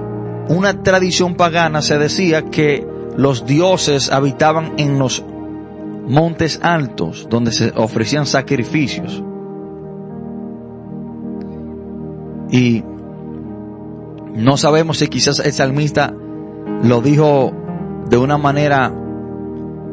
una 0.49 0.81
tradición 0.81 1.35
pagana 1.35 1.81
se 1.81 1.97
decía 1.97 2.45
que 2.45 2.87
los 3.17 3.47
dioses 3.47 4.11
habitaban 4.11 4.73
en 4.77 4.99
los 4.99 5.25
montes 6.07 6.59
altos 6.63 7.27
donde 7.29 7.51
se 7.51 7.73
ofrecían 7.75 8.27
sacrificios. 8.27 9.23
Y 12.51 12.83
no 14.35 14.55
sabemos 14.55 14.99
si 14.99 15.07
quizás 15.07 15.39
el 15.39 15.51
salmista 15.51 16.13
lo 16.83 17.01
dijo 17.01 17.51
de 18.07 18.17
una 18.17 18.37
manera 18.37 18.93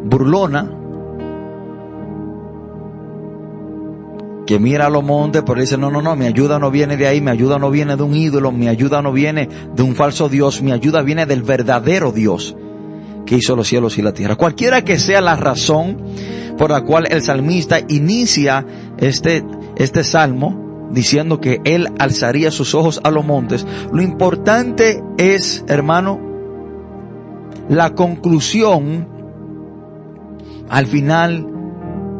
burlona, 0.05 0.71
que 4.47 4.59
mira 4.59 4.87
a 4.87 4.91
los 4.91 5.03
montes, 5.03 5.43
pero 5.47 5.63
dice, 5.63 5.79
no, 5.79 5.91
no, 5.91 6.03
no, 6.03 6.15
mi 6.15 6.27
ayuda 6.27 6.59
no 6.59 6.71
viene 6.71 6.99
de 6.99 7.07
ahí, 7.07 7.23
mi 7.23 7.31
ayuda 7.31 7.59
no 7.59 7.71
viene 7.71 7.97
de 7.97 8.03
un 8.03 8.15
ídolo, 8.15 8.53
mi 8.53 8.69
ayuda 8.69 9.01
no 9.01 9.11
viene 9.11 9.49
de 9.75 9.83
un 9.83 9.95
falso 9.95 10.29
Dios, 10.29 10.61
mi 10.61 10.71
ayuda 10.71 11.01
viene 11.01 11.25
del 11.25 11.43
verdadero 11.43 12.13
Dios 12.13 12.55
que 13.27 13.37
hizo 13.37 13.57
los 13.57 13.69
cielos 13.69 13.99
y 13.99 14.03
la 14.03 14.13
tierra. 14.13 14.37
Cualquiera 14.37 14.83
que 14.83 14.99
sea 14.99 15.21
la 15.21 15.37
razón 15.37 15.99
por 16.59 16.71
la 16.71 16.83
cual 16.83 17.07
el 17.11 17.23
salmista 17.23 17.81
inicia 17.89 18.67
este, 18.99 19.45
este 19.77 20.05
salmo 20.05 20.89
diciendo 20.91 21.41
que 21.41 21.61
él 21.65 21.89
alzaría 21.99 22.51
sus 22.51 22.75
ojos 22.75 23.01
a 23.03 23.11
los 23.11 23.25
montes, 23.25 23.67
lo 23.93 24.03
importante 24.03 25.03
es, 25.19 25.65
hermano, 25.69 26.21
la 27.69 27.95
conclusión 27.95 29.09
al 30.69 30.87
final 30.87 31.47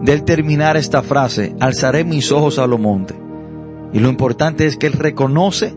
del 0.03 0.25
terminar 0.25 0.77
esta 0.77 1.03
frase, 1.03 1.55
alzaré 1.61 2.05
mis 2.05 2.31
ojos 2.31 2.59
a 2.59 2.67
los 2.67 2.79
montes. 2.79 3.17
Y 3.93 4.01
lo 4.01 4.09
importante 4.09 4.67
es 4.67 4.77
que 4.77 4.87
él 4.87 4.95
reconoce 4.95 5.75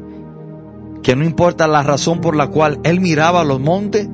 que 1.01 1.15
no 1.15 1.23
importa 1.23 1.67
la 1.67 1.83
razón 1.83 2.19
por 2.19 2.35
la 2.35 2.47
cual 2.47 2.79
él 2.83 2.99
miraba 2.99 3.41
a 3.41 3.45
los 3.45 3.59
montes, 3.59 4.09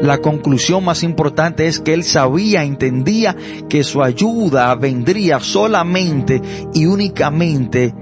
la 0.00 0.18
conclusión 0.18 0.84
más 0.84 1.02
importante 1.02 1.66
es 1.66 1.80
que 1.80 1.94
él 1.94 2.04
sabía, 2.04 2.64
entendía 2.64 3.34
que 3.68 3.82
su 3.82 4.02
ayuda 4.02 4.74
vendría 4.74 5.40
solamente 5.40 6.40
y 6.74 6.86
únicamente 6.86 7.94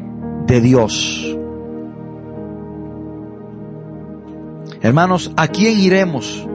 de 0.46 0.60
Dios. 0.60 1.36
Hermanos, 4.80 5.32
¿a 5.36 5.48
quién 5.48 5.78
iremos 5.78 6.46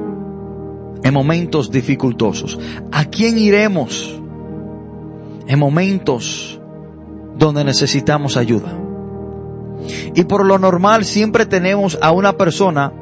en 1.04 1.14
momentos 1.14 1.72
dificultosos? 1.72 2.60
¿A 2.92 3.06
quién 3.06 3.38
iremos 3.38 4.22
en 5.48 5.58
momentos 5.58 6.60
donde 7.38 7.64
necesitamos 7.64 8.38
ayuda? 8.38 8.78
Y 10.14 10.26
por 10.26 10.46
lo 10.46 10.60
normal 10.60 11.06
siempre 11.06 11.46
tenemos 11.46 11.98
a 12.02 12.12
una 12.12 12.34
persona 12.34 12.94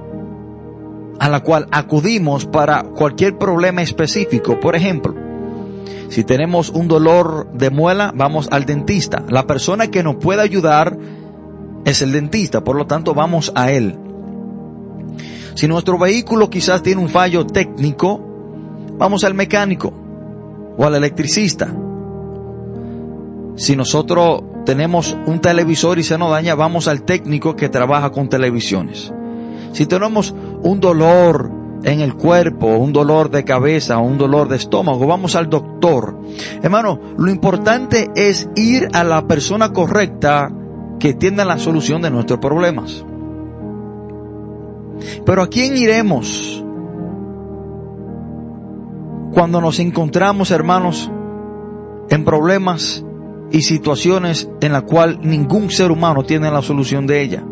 a 1.20 1.30
la 1.30 1.42
cual 1.42 1.68
acudimos 1.72 2.46
para 2.46 2.84
cualquier 2.84 3.38
problema 3.38 3.82
específico. 3.82 4.60
Por 4.60 4.76
ejemplo, 4.76 5.16
si 6.10 6.24
tenemos 6.24 6.70
un 6.70 6.88
dolor 6.88 7.52
de 7.54 7.70
muela, 7.70 8.14
vamos 8.16 8.48
al 8.52 8.66
dentista. 8.66 9.24
La 9.30 9.46
persona 9.46 9.88
que 9.88 10.04
nos 10.04 10.16
puede 10.16 10.42
ayudar 10.42 10.98
es 11.86 12.02
el 12.02 12.12
dentista, 12.12 12.64
por 12.64 12.76
lo 12.76 12.86
tanto 12.86 13.14
vamos 13.14 13.52
a 13.56 13.72
él. 13.72 13.98
Si 15.56 15.68
nuestro 15.68 15.98
vehículo 15.98 16.50
quizás 16.50 16.84
tiene 16.84 17.02
un 17.02 17.10
fallo 17.10 17.46
técnico, 17.46 18.22
vamos 18.98 19.24
al 19.24 19.34
mecánico 19.34 19.94
o 20.78 20.86
al 20.86 20.96
electricista. 20.96 21.74
Si 23.56 23.76
nosotros 23.76 24.44
tenemos 24.66 25.18
un 25.26 25.40
televisor 25.40 25.98
y 25.98 26.04
se 26.04 26.18
nos 26.18 26.30
daña, 26.30 26.54
vamos 26.54 26.88
al 26.88 27.04
técnico 27.04 27.56
que 27.56 27.70
trabaja 27.70 28.12
con 28.12 28.30
televisiones. 28.30 29.12
Si 29.72 29.86
tenemos 29.86 30.34
un 30.64 30.80
dolor 30.80 31.52
en 31.84 32.02
el 32.02 32.16
cuerpo, 32.16 32.68
un 32.78 32.92
dolor 32.92 33.30
de 33.30 33.44
cabeza, 33.44 34.00
un 34.00 34.18
dolor 34.18 34.48
de 34.48 34.56
estómago, 34.56 35.06
vamos 35.08 35.36
al 35.36 35.50
doctor. 35.50 36.20
Hermano, 36.62 37.00
lo 37.18 37.30
importante 37.30 38.10
es 38.16 38.50
ir 38.56 38.90
a 38.94 39.04
la 39.04 39.28
persona 39.28 39.72
correcta 39.74 40.52
que 41.00 41.14
tienda 41.14 41.46
la 41.46 41.60
solución 41.60 42.02
de 42.02 42.10
nuestros 42.10 42.40
problemas. 42.40 43.06
Pero 45.26 45.44
¿a 45.44 45.48
quién 45.48 45.78
iremos 45.78 46.64
cuando 49.32 49.62
nos 49.62 49.80
encontramos, 49.80 50.52
hermanos, 50.52 51.12
en 52.10 52.26
problemas 52.26 53.06
y 53.52 53.62
situaciones 53.62 54.50
en 54.62 54.74
la 54.74 54.82
cual 54.82 55.20
ningún 55.22 55.70
ser 55.70 55.92
humano 55.92 56.24
tiene 56.24 56.50
la 56.50 56.62
solución 56.62 57.06
de 57.06 57.22
ella? 57.22 57.44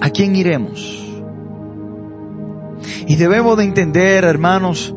¿A 0.00 0.10
quién 0.10 0.36
iremos? 0.36 1.06
Y 3.06 3.16
debemos 3.16 3.56
de 3.56 3.64
entender, 3.64 4.24
hermanos, 4.24 4.94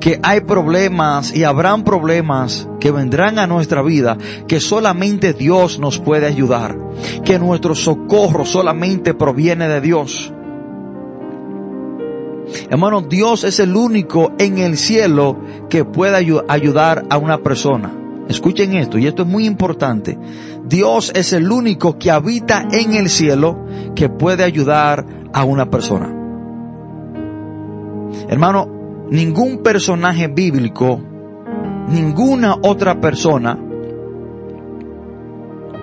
que 0.00 0.20
hay 0.22 0.40
problemas 0.40 1.34
y 1.34 1.44
habrán 1.44 1.84
problemas 1.84 2.68
que 2.78 2.90
vendrán 2.90 3.38
a 3.38 3.46
nuestra 3.46 3.82
vida 3.82 4.18
que 4.46 4.60
solamente 4.60 5.32
Dios 5.32 5.78
nos 5.78 5.98
puede 5.98 6.26
ayudar, 6.26 6.78
que 7.24 7.38
nuestro 7.38 7.74
socorro 7.74 8.44
solamente 8.44 9.14
proviene 9.14 9.68
de 9.68 9.80
Dios. 9.80 10.32
Hermano, 12.68 13.00
Dios 13.00 13.44
es 13.44 13.58
el 13.60 13.74
único 13.74 14.32
en 14.38 14.58
el 14.58 14.76
cielo 14.76 15.38
que 15.70 15.84
puede 15.84 16.16
ayudar 16.48 17.04
a 17.08 17.16
una 17.16 17.38
persona. 17.38 17.92
Escuchen 18.28 18.74
esto, 18.74 18.98
y 18.98 19.06
esto 19.06 19.22
es 19.22 19.28
muy 19.28 19.46
importante. 19.46 20.18
Dios 20.66 21.12
es 21.14 21.32
el 21.32 21.50
único 21.50 21.98
que 21.98 22.10
habita 22.10 22.66
en 22.70 22.94
el 22.94 23.08
cielo 23.08 23.63
que 23.94 24.08
puede 24.08 24.44
ayudar 24.44 25.04
a 25.32 25.44
una 25.44 25.70
persona. 25.70 26.12
Hermano, 28.28 29.06
ningún 29.10 29.58
personaje 29.62 30.28
bíblico, 30.28 31.00
ninguna 31.88 32.56
otra 32.62 33.00
persona, 33.00 33.58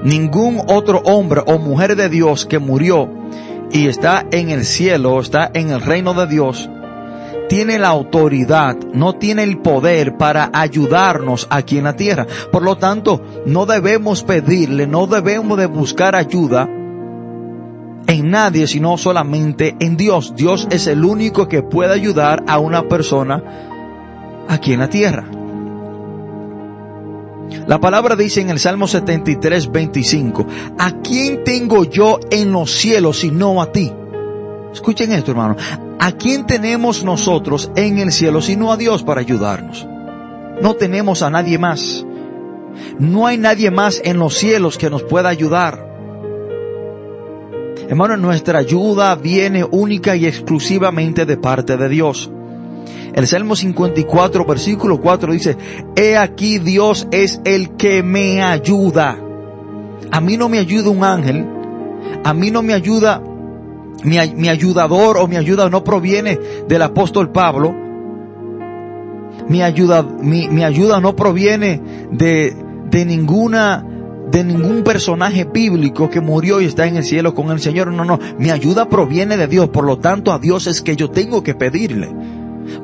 ningún 0.03 0.61
otro 0.67 1.01
hombre 1.05 1.41
o 1.45 1.59
mujer 1.59 1.95
de 1.95 2.09
Dios 2.09 2.45
que 2.45 2.59
murió 2.59 3.09
y 3.71 3.87
está 3.87 4.25
en 4.31 4.49
el 4.49 4.65
cielo, 4.65 5.19
está 5.19 5.51
en 5.53 5.69
el 5.69 5.81
reino 5.81 6.13
de 6.13 6.27
Dios, 6.27 6.69
tiene 7.47 7.77
la 7.77 7.89
autoridad, 7.89 8.77
no 8.93 9.13
tiene 9.13 9.43
el 9.43 9.59
poder 9.59 10.17
para 10.17 10.49
ayudarnos 10.53 11.47
aquí 11.49 11.77
en 11.77 11.83
la 11.83 11.95
tierra. 11.95 12.25
Por 12.51 12.63
lo 12.63 12.77
tanto, 12.77 13.21
no 13.45 13.65
debemos 13.65 14.23
pedirle, 14.23 14.87
no 14.87 15.05
debemos 15.05 15.57
de 15.57 15.65
buscar 15.65 16.15
ayuda 16.15 16.69
en 18.07 18.31
nadie, 18.31 18.67
sino 18.67 18.97
solamente 18.97 19.75
en 19.79 19.97
Dios. 19.97 20.33
Dios 20.35 20.67
es 20.71 20.87
el 20.87 21.03
único 21.03 21.47
que 21.47 21.63
puede 21.63 21.93
ayudar 21.93 22.43
a 22.47 22.59
una 22.59 22.87
persona 22.87 23.43
aquí 24.47 24.73
en 24.73 24.79
la 24.79 24.89
tierra. 24.89 25.25
La 27.67 27.79
palabra 27.79 28.15
dice 28.15 28.41
en 28.41 28.49
el 28.49 28.59
Salmo 28.59 28.87
73, 28.87 29.71
25, 29.71 30.47
¿a 30.77 30.91
quién 31.01 31.43
tengo 31.43 31.83
yo 31.83 32.19
en 32.29 32.51
los 32.51 32.71
cielos 32.71 33.19
sino 33.19 33.61
a 33.61 33.71
ti? 33.71 33.91
Escuchen 34.71 35.11
esto, 35.11 35.31
hermano. 35.31 35.57
¿A 35.99 36.13
quién 36.13 36.47
tenemos 36.47 37.03
nosotros 37.03 37.71
en 37.75 37.99
el 37.99 38.11
cielo 38.11 38.41
sino 38.41 38.71
a 38.71 38.77
Dios 38.77 39.03
para 39.03 39.21
ayudarnos? 39.21 39.85
No 40.61 40.75
tenemos 40.75 41.21
a 41.21 41.29
nadie 41.29 41.57
más. 41.57 42.05
No 42.97 43.27
hay 43.27 43.37
nadie 43.37 43.69
más 43.69 44.01
en 44.03 44.17
los 44.17 44.35
cielos 44.35 44.77
que 44.77 44.89
nos 44.89 45.03
pueda 45.03 45.29
ayudar. 45.29 45.90
Hermano, 47.91 48.15
nuestra 48.15 48.59
ayuda 48.59 49.15
viene 49.15 49.65
única 49.65 50.15
y 50.15 50.25
exclusivamente 50.25 51.25
de 51.25 51.35
parte 51.35 51.75
de 51.75 51.89
Dios. 51.89 52.31
El 53.13 53.27
Salmo 53.27 53.53
54, 53.53 54.45
versículo 54.45 55.01
4 55.01 55.33
dice, 55.33 55.57
He 55.97 56.15
aquí 56.15 56.57
Dios 56.59 57.09
es 57.11 57.41
el 57.43 57.71
que 57.71 58.01
me 58.01 58.41
ayuda. 58.41 59.19
A 60.09 60.21
mí 60.21 60.37
no 60.37 60.47
me 60.47 60.59
ayuda 60.59 60.89
un 60.89 61.03
ángel, 61.03 61.45
a 62.23 62.33
mí 62.33 62.49
no 62.49 62.61
me 62.63 62.73
ayuda, 62.73 63.21
mi, 64.05 64.47
ayudador 64.47 65.17
o 65.17 65.27
mi 65.27 65.35
ayuda 65.35 65.69
no 65.69 65.83
proviene 65.83 66.39
del 66.69 66.83
apóstol 66.83 67.33
Pablo, 67.33 67.75
mi 69.49 69.61
ayuda, 69.61 70.01
mi, 70.01 70.47
mi 70.47 70.63
ayuda 70.63 71.01
no 71.01 71.13
proviene 71.13 71.81
de, 72.09 72.55
de 72.89 73.03
ninguna 73.03 73.85
de 74.31 74.43
ningún 74.43 74.83
personaje 74.83 75.43
bíblico 75.43 76.09
que 76.09 76.21
murió 76.21 76.61
y 76.61 76.65
está 76.65 76.87
en 76.87 76.97
el 76.97 77.03
cielo 77.03 77.35
con 77.35 77.51
el 77.51 77.59
Señor. 77.59 77.91
No, 77.91 78.05
no, 78.05 78.19
mi 78.37 78.49
ayuda 78.49 78.87
proviene 78.87 79.37
de 79.37 79.47
Dios. 79.47 79.69
Por 79.69 79.83
lo 79.83 79.99
tanto, 79.99 80.31
a 80.31 80.39
Dios 80.39 80.67
es 80.67 80.81
que 80.81 80.95
yo 80.95 81.09
tengo 81.09 81.43
que 81.43 81.53
pedirle. 81.53 82.09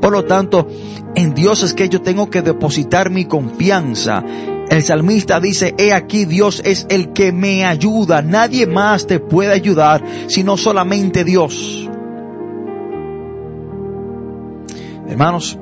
Por 0.01 0.11
lo 0.11 0.25
tanto, 0.25 0.67
en 1.15 1.33
Dios 1.33 1.63
es 1.63 1.73
que 1.73 1.87
yo 1.87 2.01
tengo 2.01 2.29
que 2.29 2.41
depositar 2.41 3.09
mi 3.09 3.25
confianza. 3.25 4.23
El 4.69 4.83
salmista 4.83 5.39
dice, 5.39 5.73
he 5.77 5.93
aquí 5.93 6.25
Dios 6.25 6.61
es 6.65 6.85
el 6.89 7.13
que 7.13 7.31
me 7.31 7.65
ayuda. 7.65 8.21
Nadie 8.21 8.67
más 8.67 9.07
te 9.07 9.19
puede 9.19 9.53
ayudar 9.53 10.03
sino 10.27 10.57
solamente 10.57 11.23
Dios. 11.23 11.89
Hermanos, 15.07 15.57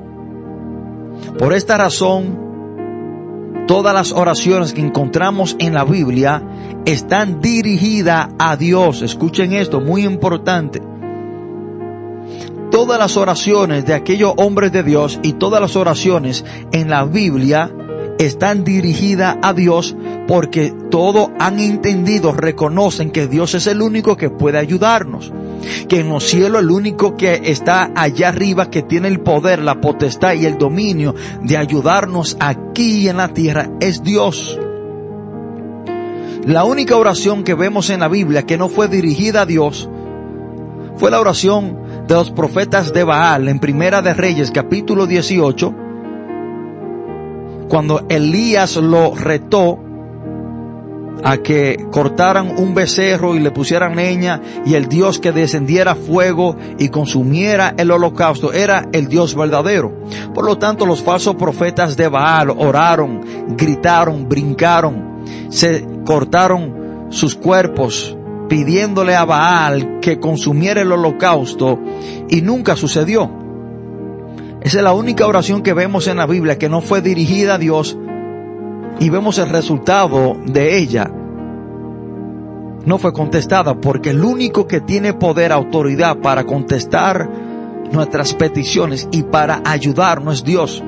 por 1.38 1.52
esta 1.52 1.78
razón, 1.78 2.45
todas 3.66 3.94
las 3.94 4.12
oraciones 4.12 4.72
que 4.72 4.80
encontramos 4.80 5.56
en 5.58 5.74
la 5.74 5.84
Biblia 5.84 6.42
están 6.84 7.40
dirigidas 7.40 8.28
a 8.38 8.56
Dios. 8.56 9.02
Escuchen 9.02 9.52
esto, 9.52 9.80
muy 9.80 10.04
importante 10.04 10.80
todas 12.70 12.98
las 12.98 13.16
oraciones 13.16 13.86
de 13.86 13.94
aquellos 13.94 14.34
hombres 14.36 14.70
de 14.70 14.82
Dios 14.82 15.18
y 15.22 15.34
todas 15.34 15.62
las 15.62 15.76
oraciones 15.76 16.44
en 16.72 16.90
la 16.90 17.04
Biblia 17.04 17.70
están 18.18 18.64
dirigidas 18.64 19.36
a 19.42 19.52
Dios 19.52 19.96
porque 20.26 20.74
todos 20.90 21.30
han 21.38 21.60
entendido, 21.60 22.32
reconocen 22.32 23.10
que 23.10 23.26
Dios 23.26 23.54
es 23.54 23.66
el 23.66 23.82
único 23.82 24.16
que 24.16 24.30
puede 24.30 24.58
ayudarnos. 24.58 25.32
Que 25.88 26.00
en 26.00 26.08
los 26.08 26.24
cielos 26.24 26.62
el 26.62 26.70
único 26.70 27.16
que 27.16 27.42
está 27.44 27.90
allá 27.94 28.28
arriba, 28.28 28.70
que 28.70 28.82
tiene 28.82 29.08
el 29.08 29.20
poder, 29.20 29.60
la 29.60 29.80
potestad 29.80 30.34
y 30.34 30.46
el 30.46 30.58
dominio 30.58 31.14
de 31.42 31.56
ayudarnos 31.56 32.36
aquí 32.40 33.08
en 33.08 33.16
la 33.16 33.28
tierra 33.28 33.70
es 33.80 34.02
Dios. 34.02 34.58
La 36.44 36.64
única 36.64 36.96
oración 36.96 37.42
que 37.42 37.54
vemos 37.54 37.90
en 37.90 38.00
la 38.00 38.08
Biblia 38.08 38.44
que 38.44 38.56
no 38.56 38.68
fue 38.68 38.86
dirigida 38.86 39.42
a 39.42 39.46
Dios 39.46 39.88
fue 40.96 41.10
la 41.10 41.20
oración 41.20 41.76
de 42.06 42.14
los 42.14 42.30
profetas 42.30 42.92
de 42.92 43.02
Baal 43.02 43.48
en 43.48 43.58
Primera 43.58 44.00
de 44.00 44.14
Reyes 44.14 44.52
capítulo 44.52 45.06
18, 45.06 45.74
cuando 47.68 48.06
Elías 48.08 48.76
lo 48.76 49.14
retó 49.14 49.80
a 51.24 51.38
que 51.38 51.86
cortaran 51.90 52.58
un 52.58 52.74
becerro 52.74 53.34
y 53.34 53.40
le 53.40 53.50
pusieran 53.50 53.96
leña 53.96 54.40
y 54.64 54.74
el 54.74 54.86
Dios 54.86 55.18
que 55.18 55.32
descendiera 55.32 55.94
fuego 55.94 56.56
y 56.78 56.88
consumiera 56.88 57.74
el 57.76 57.90
holocausto 57.90 58.52
era 58.52 58.86
el 58.92 59.08
Dios 59.08 59.34
verdadero. 59.34 59.92
Por 60.34 60.44
lo 60.44 60.58
tanto, 60.58 60.86
los 60.86 61.02
falsos 61.02 61.34
profetas 61.36 61.96
de 61.96 62.08
Baal 62.08 62.50
oraron, 62.50 63.20
gritaron, 63.56 64.28
brincaron, 64.28 65.24
se 65.48 65.86
cortaron 66.04 67.08
sus 67.10 67.34
cuerpos 67.34 68.16
pidiéndole 68.48 69.14
a 69.16 69.24
Baal 69.24 69.98
que 70.00 70.20
consumiera 70.20 70.82
el 70.82 70.92
holocausto 70.92 71.80
y 72.28 72.42
nunca 72.42 72.76
sucedió. 72.76 73.45
Esa 74.66 74.78
es 74.78 74.82
la 74.82 74.94
única 74.94 75.24
oración 75.28 75.62
que 75.62 75.74
vemos 75.74 76.08
en 76.08 76.16
la 76.16 76.26
Biblia 76.26 76.58
que 76.58 76.68
no 76.68 76.80
fue 76.80 77.00
dirigida 77.00 77.54
a 77.54 77.58
Dios 77.58 77.96
y 78.98 79.10
vemos 79.10 79.38
el 79.38 79.48
resultado 79.48 80.36
de 80.44 80.76
ella. 80.76 81.08
No 82.84 82.98
fue 82.98 83.12
contestada 83.12 83.80
porque 83.80 84.10
el 84.10 84.24
único 84.24 84.66
que 84.66 84.80
tiene 84.80 85.12
poder, 85.12 85.52
autoridad 85.52 86.16
para 86.16 86.46
contestar 86.46 87.30
nuestras 87.92 88.34
peticiones 88.34 89.08
y 89.12 89.22
para 89.22 89.62
ayudarnos 89.64 90.38
es 90.38 90.44
Dios. 90.44 90.82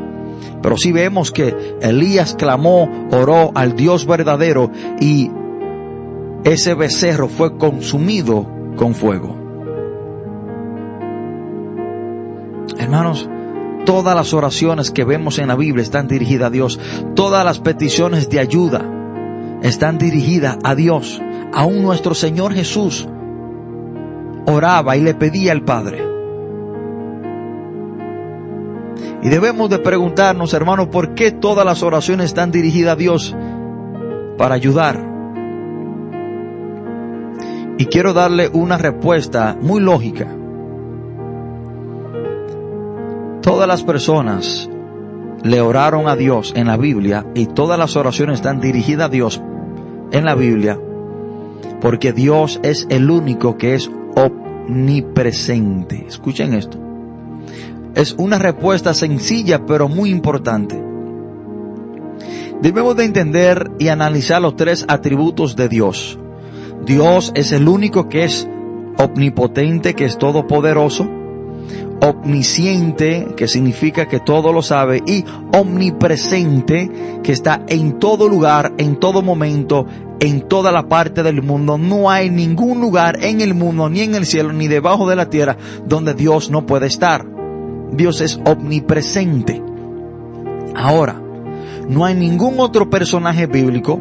Pero 0.61 0.77
sí 0.77 0.91
vemos 0.91 1.31
que 1.31 1.77
Elías 1.81 2.35
clamó, 2.35 2.91
oró 3.13 3.53
al 3.55 3.77
Dios 3.77 4.07
verdadero 4.09 4.73
y 4.99 5.31
ese 6.43 6.75
becerro 6.75 7.29
fue 7.29 7.57
consumido 7.57 8.45
con 8.75 8.97
fuego. 8.97 9.37
Hermanos, 12.77 13.31
todas 13.89 14.15
las 14.15 14.35
oraciones 14.35 14.91
que 14.91 15.03
vemos 15.03 15.39
en 15.39 15.49
la 15.49 15.57
Biblia 15.57 15.83
están 15.83 16.09
dirigidas 16.09 16.49
a 16.49 16.51
Dios. 16.51 16.79
Todas 17.15 17.43
las 17.43 17.59
peticiones 17.59 18.29
de 18.29 18.39
ayuda 18.39 18.85
están 19.63 19.97
dirigidas 19.97 20.59
a 20.63 20.75
Dios. 20.75 21.23
Aún 21.55 21.81
nuestro 21.81 22.15
Señor 22.15 22.53
Jesús 22.53 23.09
oraba 24.47 24.95
y 24.99 25.01
le 25.01 25.15
pedía 25.15 25.53
al 25.53 25.63
Padre. 25.63 26.07
Y 29.23 29.31
debemos 29.31 29.71
de 29.71 29.79
preguntarnos, 29.79 30.53
hermanos, 30.53 30.89
¿por 30.89 31.15
qué 31.15 31.33
todas 31.33 31.65
las 31.65 31.83
oraciones 31.83 32.27
están 32.27 32.53
dirigidas 32.53 32.93
a 32.93 32.97
Dios? 32.97 33.35
Para 34.37 34.55
ayudar, 34.55 35.03
y 37.79 37.87
quiero 37.87 38.13
darle 38.13 38.51
una 38.53 38.77
respuesta 38.77 39.57
muy 39.59 39.81
lógica. 39.81 40.27
Todas 43.59 43.67
las 43.67 43.83
personas 43.83 44.71
le 45.43 45.61
oraron 45.61 46.07
a 46.07 46.15
Dios 46.15 46.53
en 46.55 46.69
la 46.69 46.77
Biblia 46.77 47.27
y 47.35 47.47
todas 47.47 47.77
las 47.77 47.97
oraciones 47.97 48.37
están 48.37 48.61
dirigidas 48.61 49.07
a 49.07 49.09
Dios 49.09 49.43
en 50.13 50.25
la 50.25 50.37
Biblia 50.37 50.79
porque 51.81 52.13
Dios 52.13 52.61
es 52.63 52.87
el 52.89 53.11
único 53.11 53.59
que 53.59 53.75
es 53.75 53.91
omnipresente. 54.15 56.07
Escuchen 56.07 56.55
esto. 56.55 56.79
Es 57.97 58.15
una 58.17 58.39
respuesta 58.39 58.95
sencilla 58.95 59.67
pero 59.67 59.89
muy 59.89 60.11
importante. 60.11 60.81
Debemos 62.63 62.95
de 62.95 63.07
entender 63.07 63.73
y 63.81 63.89
analizar 63.89 64.41
los 64.41 64.55
tres 64.55 64.85
atributos 64.87 65.57
de 65.57 65.69
Dios. 65.69 66.17
Dios 66.87 67.33
es 67.35 67.51
el 67.51 67.67
único 67.67 68.09
que 68.09 68.23
es 68.23 68.49
omnipotente, 68.99 69.95
que 69.95 70.05
es 70.05 70.17
todopoderoso. 70.17 71.18
Omnisciente, 72.01 73.29
que 73.37 73.49
significa 73.49 74.07
que 74.07 74.21
todo 74.21 74.53
lo 74.53 74.63
sabe, 74.63 75.03
y 75.07 75.25
omnipresente, 75.53 77.21
que 77.23 77.33
está 77.33 77.63
en 77.69 77.99
todo 77.99 78.29
lugar, 78.29 78.73
en 78.79 78.97
todo 78.97 79.23
momento, 79.23 79.87
en 80.21 80.43
toda 80.43 80.73
la 80.73 80.89
parte 80.89 81.23
del 81.23 81.43
mundo. 81.43 81.79
No 81.79 82.11
hay 82.11 82.31
ningún 82.31 82.81
lugar 82.81 83.19
en 83.23 83.41
el 83.41 83.55
mundo, 83.55 83.89
ni 83.89 84.01
en 84.01 84.15
el 84.15 84.27
cielo, 84.27 84.53
ni 84.53 84.69
debajo 84.69 85.09
de 85.09 85.17
la 85.17 85.31
tierra, 85.31 85.57
donde 85.87 86.15
Dios 86.15 86.51
no 86.51 86.67
puede 86.67 86.87
estar. 86.87 87.27
Dios 87.93 88.21
es 88.21 88.41
omnipresente. 88.45 89.63
Ahora, 90.75 91.21
no 91.89 92.05
hay 92.05 92.15
ningún 92.15 92.61
otro 92.61 92.91
personaje 92.91 93.47
bíblico, 93.47 94.01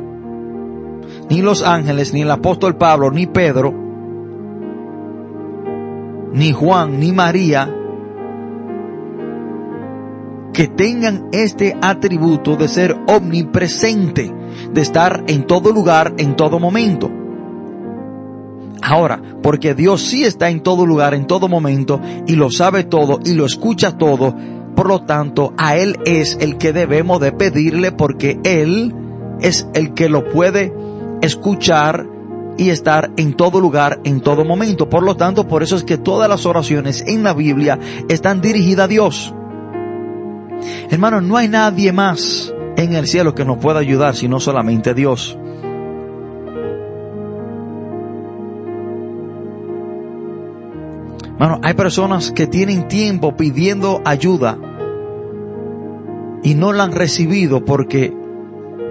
ni 1.29 1.41
los 1.41 1.63
ángeles, 1.63 2.13
ni 2.13 2.21
el 2.21 2.31
apóstol 2.31 2.75
Pablo, 2.75 3.11
ni 3.11 3.27
Pedro, 3.27 3.73
ni 6.33 6.51
Juan, 6.51 6.99
ni 6.99 7.11
María, 7.11 7.73
que 10.57 10.67
tengan 10.67 11.29
este 11.33 11.77
atributo 11.83 12.55
de 12.55 12.67
ser 12.67 12.97
omnipresente, 13.05 14.33
de 14.73 14.81
estar 14.81 15.23
en 15.27 15.45
todo 15.45 15.71
lugar, 15.71 16.15
en 16.17 16.35
todo 16.35 16.59
momento. 16.59 17.11
Ahora, 18.81 19.21
porque 19.43 19.75
Dios 19.75 20.01
sí 20.01 20.23
está 20.23 20.49
en 20.49 20.61
todo 20.61 20.87
lugar, 20.87 21.13
en 21.13 21.27
todo 21.27 21.47
momento, 21.47 22.01
y 22.25 22.35
lo 22.35 22.49
sabe 22.49 22.83
todo, 22.85 23.19
y 23.23 23.35
lo 23.35 23.45
escucha 23.45 23.99
todo, 23.99 24.35
por 24.75 24.87
lo 24.87 25.03
tanto, 25.03 25.53
a 25.59 25.77
Él 25.77 25.99
es 26.05 26.39
el 26.41 26.57
que 26.57 26.73
debemos 26.73 27.19
de 27.19 27.33
pedirle 27.33 27.91
porque 27.91 28.39
Él 28.43 28.95
es 29.41 29.67
el 29.75 29.93
que 29.93 30.09
lo 30.09 30.27
puede 30.27 30.73
escuchar 31.21 32.07
y 32.57 32.71
estar 32.71 33.11
en 33.17 33.35
todo 33.35 33.59
lugar, 33.59 33.99
en 34.05 34.21
todo 34.21 34.43
momento. 34.43 34.89
Por 34.89 35.03
lo 35.03 35.15
tanto, 35.15 35.47
por 35.47 35.61
eso 35.61 35.75
es 35.75 35.83
que 35.83 35.99
todas 35.99 36.27
las 36.27 36.47
oraciones 36.47 37.03
en 37.05 37.21
la 37.21 37.35
Biblia 37.35 37.77
están 38.09 38.41
dirigidas 38.41 38.85
a 38.85 38.87
Dios. 38.87 39.35
Hermano, 40.89 41.21
no 41.21 41.37
hay 41.37 41.47
nadie 41.47 41.91
más 41.91 42.53
en 42.75 42.93
el 42.93 43.07
cielo 43.07 43.33
que 43.33 43.45
nos 43.45 43.57
pueda 43.57 43.79
ayudar 43.79 44.15
sino 44.15 44.39
solamente 44.39 44.93
Dios. 44.93 45.37
Hermano, 51.39 51.59
hay 51.63 51.75
personas 51.75 52.31
que 52.31 52.47
tienen 52.47 52.87
tiempo 52.87 53.35
pidiendo 53.35 54.01
ayuda 54.05 54.57
y 56.41 56.55
no 56.55 56.73
la 56.73 56.83
han 56.83 56.93
recibido 56.93 57.63
porque 57.63 58.11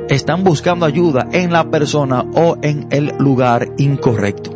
están 0.09 0.44
buscando 0.44 0.87
ayuda 0.87 1.26
en 1.33 1.52
la 1.52 1.70
persona 1.70 2.24
o 2.35 2.57
en 2.62 2.87
el 2.90 3.14
lugar 3.18 3.72
incorrecto. 3.79 4.55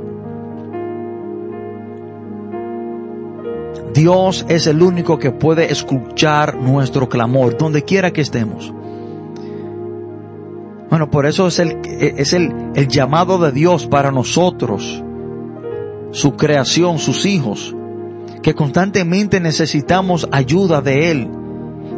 Dios 3.95 4.47
es 4.49 4.67
el 4.67 4.83
único 4.83 5.19
que 5.19 5.31
puede 5.31 5.73
escuchar 5.73 6.57
nuestro 6.57 7.09
clamor 7.09 7.57
donde 7.59 7.83
quiera 7.83 8.13
que 8.13 8.21
estemos. 8.21 8.73
Bueno, 10.89 11.11
por 11.11 11.27
eso 11.27 11.47
es 11.47 11.59
el, 11.59 11.79
es 11.85 12.33
el, 12.33 12.53
el 12.75 12.89
llamado 12.89 13.39
de 13.39 13.53
Dios 13.53 13.87
para 13.87 14.11
nosotros, 14.11 15.03
su 16.11 16.37
creación, 16.37 16.99
sus 16.99 17.27
hijos, 17.27 17.75
que 18.43 18.55
constantemente 18.55 19.41
necesitamos 19.41 20.29
ayuda 20.33 20.81
de 20.81 21.11
Él. 21.11 21.31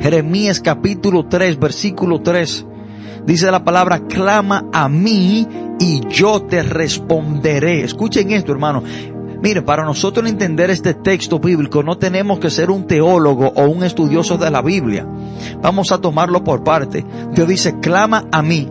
Jeremías 0.00 0.60
capítulo 0.60 1.26
3, 1.26 1.58
versículo 1.58 2.20
3. 2.20 2.66
Dice 3.24 3.50
la 3.50 3.64
palabra, 3.64 4.00
clama 4.08 4.68
a 4.72 4.88
mí 4.88 5.46
y 5.78 6.06
yo 6.08 6.42
te 6.42 6.62
responderé. 6.62 7.84
Escuchen 7.84 8.30
esto, 8.32 8.52
hermano. 8.52 8.82
Mire, 9.42 9.60
para 9.60 9.84
nosotros 9.84 10.28
entender 10.28 10.70
este 10.70 10.94
texto 10.94 11.40
bíblico 11.40 11.82
no 11.82 11.98
tenemos 11.98 12.38
que 12.38 12.48
ser 12.48 12.70
un 12.70 12.86
teólogo 12.86 13.48
o 13.56 13.64
un 13.64 13.82
estudioso 13.82 14.38
de 14.38 14.52
la 14.52 14.62
Biblia. 14.62 15.04
Vamos 15.60 15.90
a 15.90 15.98
tomarlo 15.98 16.44
por 16.44 16.62
parte. 16.62 17.04
Dios 17.32 17.48
dice, 17.48 17.80
clama 17.80 18.28
a 18.30 18.40
mí. 18.40 18.68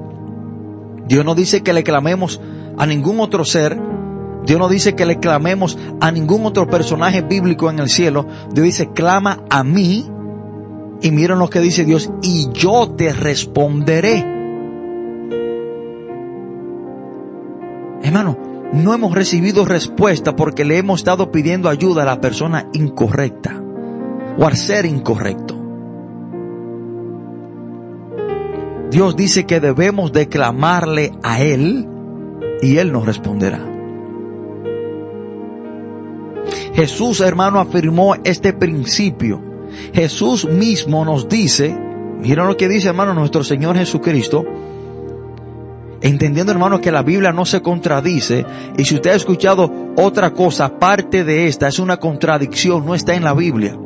Dios 1.09 1.25
no 1.25 1.35
dice 1.35 1.61
que 1.61 1.73
le 1.73 1.83
clamemos 1.83 2.39
a 2.77 2.85
ningún 2.85 3.19
otro 3.19 3.43
ser. 3.43 3.77
Dios 4.45 4.57
no 4.57 4.69
dice 4.69 4.95
que 4.95 5.05
le 5.05 5.19
clamemos 5.19 5.77
a 5.99 6.09
ningún 6.09 6.45
otro 6.45 6.67
personaje 6.67 7.21
bíblico 7.21 7.69
en 7.69 7.79
el 7.79 7.89
cielo. 7.89 8.25
Dios 8.53 8.63
dice, 8.63 8.91
clama 8.91 9.43
a 9.49 9.65
mí. 9.65 10.09
Y 11.01 11.11
miren 11.11 11.39
lo 11.39 11.49
que 11.49 11.59
dice 11.59 11.83
Dios, 11.83 12.09
y 12.21 12.49
yo 12.53 12.91
te 12.91 13.11
responderé. 13.11 14.19
Hermano, 18.03 18.50
no 18.73 18.93
hemos 18.93 19.13
recibido 19.13 19.65
respuesta 19.65 20.35
porque 20.35 20.65
le 20.65 20.77
hemos 20.77 21.01
estado 21.01 21.31
pidiendo 21.31 21.69
ayuda 21.69 22.03
a 22.03 22.05
la 22.05 22.21
persona 22.21 22.69
incorrecta 22.73 23.61
o 24.37 24.45
al 24.45 24.55
ser 24.55 24.85
incorrecto. 24.85 25.57
Dios 28.89 29.15
dice 29.15 29.45
que 29.45 29.59
debemos 29.59 30.11
declamarle 30.11 31.13
a 31.23 31.41
Él 31.41 31.87
y 32.61 32.77
Él 32.77 32.91
nos 32.91 33.05
responderá. 33.05 33.67
Jesús, 36.73 37.21
hermano, 37.21 37.59
afirmó 37.59 38.15
este 38.23 38.53
principio. 38.53 39.41
Jesús 39.93 40.47
mismo 40.47 41.05
nos 41.05 41.29
dice, 41.29 41.77
miren 42.19 42.47
lo 42.47 42.57
que 42.57 42.67
dice, 42.67 42.89
hermano, 42.89 43.13
nuestro 43.13 43.43
Señor 43.43 43.77
Jesucristo, 43.77 44.45
entendiendo 46.01 46.51
hermano 46.51 46.81
que 46.81 46.91
la 46.91 47.03
Biblia 47.03 47.31
no 47.31 47.45
se 47.45 47.61
contradice 47.61 48.45
y 48.77 48.83
si 48.83 48.95
usted 48.95 49.11
ha 49.11 49.15
escuchado 49.15 49.71
otra 49.95 50.31
cosa 50.31 50.65
aparte 50.65 51.23
de 51.23 51.47
esta 51.47 51.67
es 51.67 51.79
una 51.79 51.97
contradicción, 51.97 52.85
no 52.85 52.95
está 52.95 53.13
en 53.13 53.23
la 53.23 53.33
Biblia. 53.33 53.77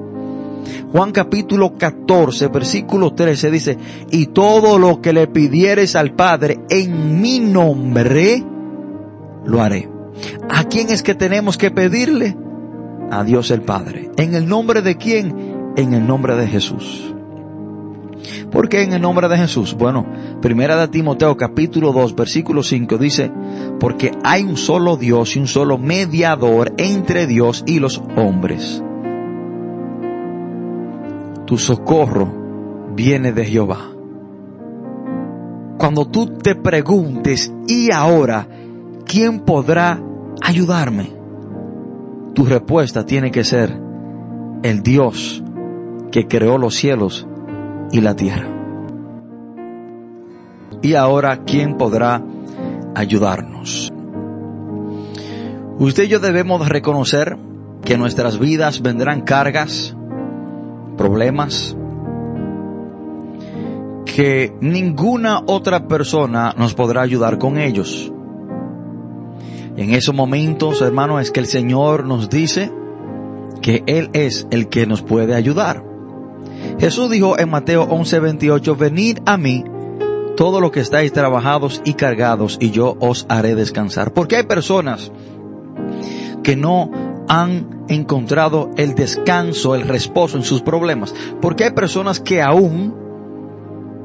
Juan 0.91 1.11
capítulo 1.11 1.75
14 1.77 2.47
versículo 2.47 3.13
13 3.13 3.51
dice, 3.51 3.77
y 4.11 4.27
todo 4.27 4.79
lo 4.79 5.01
que 5.01 5.13
le 5.13 5.27
pidieres 5.27 5.95
al 5.95 6.13
Padre 6.13 6.59
en 6.69 7.21
mi 7.21 7.39
nombre, 7.39 8.43
lo 9.45 9.61
haré. 9.61 9.89
¿A 10.49 10.63
quién 10.65 10.89
es 10.89 11.03
que 11.03 11.15
tenemos 11.15 11.57
que 11.57 11.71
pedirle? 11.71 12.37
A 13.11 13.23
Dios 13.23 13.51
el 13.51 13.61
Padre. 13.61 14.09
¿En 14.17 14.33
el 14.33 14.47
nombre 14.47 14.81
de 14.81 14.95
quién? 14.95 15.73
En 15.75 15.93
el 15.93 16.07
nombre 16.07 16.35
de 16.35 16.47
Jesús. 16.47 17.14
¿Por 18.51 18.69
qué 18.69 18.83
en 18.83 18.93
el 18.93 19.01
nombre 19.01 19.27
de 19.27 19.37
Jesús? 19.37 19.75
Bueno, 19.75 20.05
primera 20.41 20.77
de 20.77 20.87
Timoteo 20.87 21.35
capítulo 21.35 21.91
2 21.91 22.15
versículo 22.15 22.63
5 22.63 22.97
dice, 22.97 23.31
porque 23.79 24.11
hay 24.23 24.43
un 24.43 24.57
solo 24.57 24.97
Dios 24.97 25.35
y 25.35 25.39
un 25.39 25.47
solo 25.47 25.77
mediador 25.77 26.73
entre 26.77 27.27
Dios 27.27 27.63
y 27.67 27.79
los 27.79 28.01
hombres. 28.15 28.83
Tu 31.45 31.57
socorro 31.57 32.27
viene 32.95 33.31
de 33.31 33.45
Jehová. 33.45 33.91
Cuando 35.77 36.05
tú 36.05 36.27
te 36.37 36.55
preguntes, 36.55 37.53
¿y 37.67 37.91
ahora 37.91 38.47
quién 39.05 39.41
podrá 39.41 40.01
ayudarme? 40.41 41.11
Tu 42.33 42.45
respuesta 42.45 43.05
tiene 43.05 43.31
que 43.31 43.43
ser 43.43 43.77
el 44.63 44.81
Dios 44.81 45.43
que 46.11 46.27
creó 46.27 46.57
los 46.57 46.75
cielos 46.75 47.27
y 47.91 48.01
la 48.01 48.15
tierra. 48.15 48.47
Y 50.81 50.93
ahora, 50.95 51.43
¿quién 51.45 51.77
podrá 51.77 52.21
ayudarnos? 52.93 53.91
Usted 55.77 56.03
y 56.03 56.07
yo 56.07 56.19
debemos 56.19 56.67
reconocer 56.69 57.37
que 57.83 57.97
nuestras 57.97 58.39
vidas 58.39 58.81
vendrán 58.81 59.21
cargas, 59.21 59.95
problemas, 60.97 61.75
que 64.05 64.55
ninguna 64.61 65.41
otra 65.45 65.87
persona 65.87 66.53
nos 66.57 66.73
podrá 66.73 67.01
ayudar 67.01 67.37
con 67.37 67.57
ellos. 67.57 68.11
En 69.77 69.93
esos 69.93 70.15
momentos, 70.15 70.81
hermano, 70.81 71.19
es 71.19 71.31
que 71.31 71.41
el 71.41 71.47
Señor 71.47 72.05
nos 72.05 72.29
dice 72.29 72.71
que 73.61 73.83
Él 73.87 74.09
es 74.13 74.47
el 74.51 74.69
que 74.69 74.87
nos 74.87 75.01
puede 75.01 75.35
ayudar. 75.35 75.83
Jesús 76.79 77.09
dijo 77.09 77.39
en 77.39 77.49
Mateo 77.49 77.87
11:28, 77.87 78.77
venid 78.77 79.19
a 79.25 79.37
mí 79.37 79.63
todos 80.35 80.61
los 80.61 80.71
que 80.71 80.81
estáis 80.81 81.13
trabajados 81.13 81.81
y 81.85 81.93
cargados 81.93 82.57
y 82.59 82.71
yo 82.71 82.97
os 82.99 83.25
haré 83.29 83.55
descansar. 83.55 84.13
Porque 84.13 84.35
hay 84.37 84.43
personas 84.43 85.11
que 86.43 86.55
no 86.55 86.91
han 87.27 87.85
encontrado 87.87 88.71
el 88.77 88.95
descanso, 88.95 89.75
el 89.75 89.87
reposo 89.87 90.37
en 90.37 90.43
sus 90.43 90.61
problemas. 90.61 91.15
Porque 91.41 91.65
hay 91.65 91.71
personas 91.71 92.19
que 92.19 92.41
aún 92.41 92.95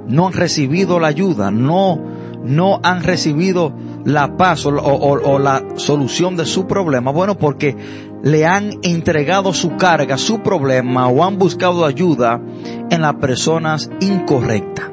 no 0.06 0.26
han 0.26 0.32
recibido 0.32 0.98
la 0.98 1.08
ayuda, 1.08 1.50
no, 1.50 2.00
no 2.44 2.80
han 2.82 3.02
recibido 3.02 3.72
la 4.04 4.36
paz 4.36 4.64
o, 4.66 4.70
o, 4.70 5.38
la 5.38 5.62
solución 5.76 6.36
de 6.36 6.46
su 6.46 6.66
problema. 6.66 7.10
Bueno, 7.10 7.36
porque 7.36 7.76
le 8.22 8.46
han 8.46 8.72
entregado 8.82 9.52
su 9.52 9.76
carga, 9.76 10.18
su 10.18 10.40
problema 10.40 11.08
o 11.08 11.24
han 11.24 11.38
buscado 11.38 11.84
ayuda 11.84 12.40
en 12.90 13.02
las 13.02 13.14
personas 13.14 13.90
incorrectas. 14.00 14.90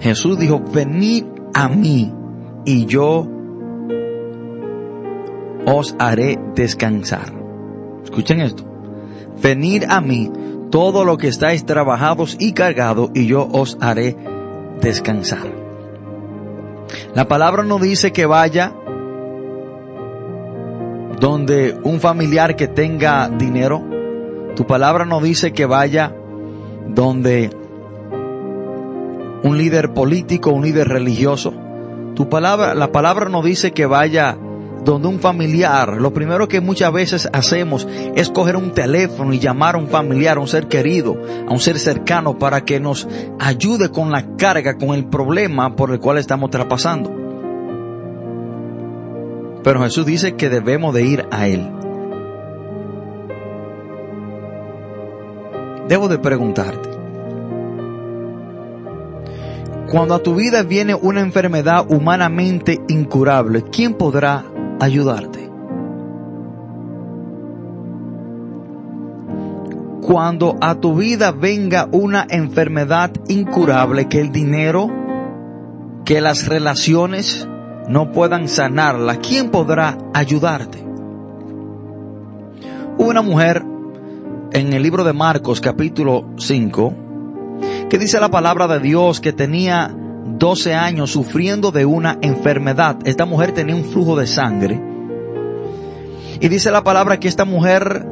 Jesús 0.00 0.38
dijo, 0.38 0.62
venid 0.72 1.24
a 1.54 1.68
mí 1.68 2.12
y 2.64 2.86
yo 2.86 3.26
os 5.66 5.94
haré 5.98 6.38
descansar. 6.54 7.32
Escuchen 8.04 8.40
esto. 8.40 8.64
Venid 9.42 9.84
a 9.88 10.00
mí 10.00 10.30
todo 10.70 11.04
lo 11.04 11.16
que 11.16 11.28
estáis 11.28 11.64
trabajados 11.64 12.36
y 12.38 12.52
cargados 12.52 13.10
y 13.14 13.26
yo 13.26 13.48
os 13.50 13.76
haré 13.80 14.16
descansar. 14.80 15.52
La 17.14 17.28
palabra 17.28 17.64
no 17.64 17.78
dice 17.78 18.12
que 18.12 18.26
vaya 18.26 18.72
donde 21.20 21.78
un 21.82 22.00
familiar 22.00 22.56
que 22.56 22.68
tenga 22.68 23.28
dinero. 23.28 23.82
Tu 24.54 24.66
palabra 24.66 25.04
no 25.04 25.20
dice 25.20 25.52
que 25.52 25.66
vaya 25.66 26.14
donde 26.88 27.50
un 29.42 29.58
líder 29.58 29.92
político, 29.92 30.50
un 30.50 30.64
líder 30.64 30.88
religioso. 30.88 31.52
Tu 32.14 32.28
palabra, 32.28 32.74
la 32.74 32.90
palabra 32.90 33.28
no 33.28 33.42
dice 33.42 33.72
que 33.72 33.86
vaya 33.86 34.36
donde 34.84 35.08
un 35.08 35.18
familiar, 35.18 36.00
lo 36.00 36.12
primero 36.14 36.48
que 36.48 36.60
muchas 36.60 36.92
veces 36.92 37.28
hacemos 37.32 37.86
es 38.14 38.30
coger 38.30 38.56
un 38.56 38.72
teléfono 38.72 39.32
y 39.32 39.38
llamar 39.38 39.74
a 39.74 39.78
un 39.78 39.88
familiar, 39.88 40.38
a 40.38 40.40
un 40.40 40.48
ser 40.48 40.66
querido, 40.66 41.20
a 41.46 41.52
un 41.52 41.60
ser 41.60 41.78
cercano 41.78 42.38
para 42.38 42.64
que 42.64 42.80
nos 42.80 43.06
ayude 43.38 43.90
con 43.90 44.10
la 44.10 44.36
carga, 44.36 44.78
con 44.78 44.90
el 44.90 45.06
problema 45.06 45.76
por 45.76 45.90
el 45.90 46.00
cual 46.00 46.18
estamos 46.18 46.50
traspasando. 46.50 47.17
Pero 49.62 49.82
Jesús 49.82 50.06
dice 50.06 50.34
que 50.34 50.48
debemos 50.48 50.94
de 50.94 51.04
ir 51.04 51.26
a 51.30 51.48
Él. 51.48 51.70
Debo 55.88 56.08
de 56.08 56.18
preguntarte, 56.18 56.90
cuando 59.90 60.14
a 60.14 60.18
tu 60.18 60.34
vida 60.34 60.62
viene 60.64 60.94
una 60.94 61.20
enfermedad 61.20 61.86
humanamente 61.90 62.78
incurable, 62.88 63.64
¿quién 63.72 63.94
podrá 63.94 64.44
ayudarte? 64.80 65.48
Cuando 70.02 70.56
a 70.60 70.74
tu 70.74 70.94
vida 70.94 71.32
venga 71.32 71.88
una 71.90 72.26
enfermedad 72.28 73.12
incurable, 73.28 74.08
que 74.08 74.20
el 74.20 74.30
dinero, 74.30 74.90
que 76.04 76.20
las 76.20 76.46
relaciones 76.46 77.48
no 77.88 78.12
puedan 78.12 78.48
sanarla, 78.48 79.16
¿quién 79.16 79.50
podrá 79.50 79.96
ayudarte? 80.12 80.84
Una 82.98 83.22
mujer 83.22 83.64
en 84.52 84.72
el 84.72 84.82
libro 84.82 85.04
de 85.04 85.12
Marcos 85.12 85.60
capítulo 85.60 86.24
5, 86.36 86.94
que 87.88 87.98
dice 87.98 88.20
la 88.20 88.30
palabra 88.30 88.68
de 88.68 88.80
Dios 88.80 89.20
que 89.20 89.32
tenía 89.32 89.94
12 90.38 90.74
años 90.74 91.10
sufriendo 91.10 91.70
de 91.70 91.86
una 91.86 92.18
enfermedad. 92.20 92.98
Esta 93.04 93.24
mujer 93.24 93.52
tenía 93.52 93.74
un 93.74 93.84
flujo 93.84 94.16
de 94.16 94.26
sangre. 94.26 94.80
Y 96.40 96.48
dice 96.48 96.70
la 96.70 96.84
palabra 96.84 97.18
que 97.18 97.28
esta 97.28 97.44
mujer 97.44 98.06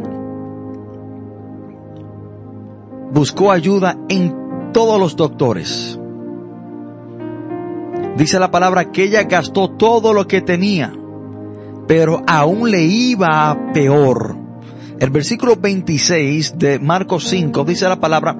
buscó 3.12 3.53
ayuda 3.53 3.97
en 4.09 4.73
todos 4.73 4.99
los 4.99 5.17
doctores. 5.17 5.99
Dice 8.16 8.38
la 8.38 8.50
palabra 8.50 8.90
que 8.92 9.05
ella 9.05 9.24
gastó 9.24 9.70
todo 9.70 10.12
lo 10.14 10.26
que 10.26 10.40
tenía, 10.40 10.92
pero 11.87 12.22
aún 12.26 12.70
le 12.70 12.83
iba 12.83 13.72
peor. 13.74 14.37
El 14.98 15.11
versículo 15.11 15.57
26 15.57 16.59
de 16.59 16.79
Marcos 16.79 17.29
5 17.29 17.64
dice 17.64 17.87
la 17.87 18.00
palabra 18.00 18.35